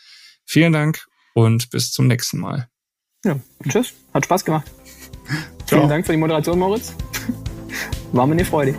Vielen 0.45 0.73
Dank 0.73 1.05
und 1.33 1.69
bis 1.69 1.91
zum 1.91 2.07
nächsten 2.07 2.39
Mal. 2.39 2.69
Ja, 3.23 3.39
tschüss. 3.67 3.93
Hat 4.13 4.25
Spaß 4.25 4.45
gemacht. 4.45 4.69
Vielen 5.67 5.89
Dank 5.89 6.05
für 6.05 6.13
die 6.13 6.17
Moderation, 6.17 6.57
Moritz. 6.57 6.95
War 8.11 8.25
mir 8.25 8.33
eine 8.33 8.45
Freude. 8.45 8.75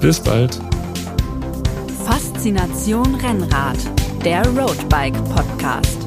Bis 0.00 0.20
bald. 0.20 0.60
Faszination 2.04 3.14
Rennrad, 3.16 3.78
der 4.24 4.46
Roadbike 4.46 5.16
Podcast. 5.34 5.98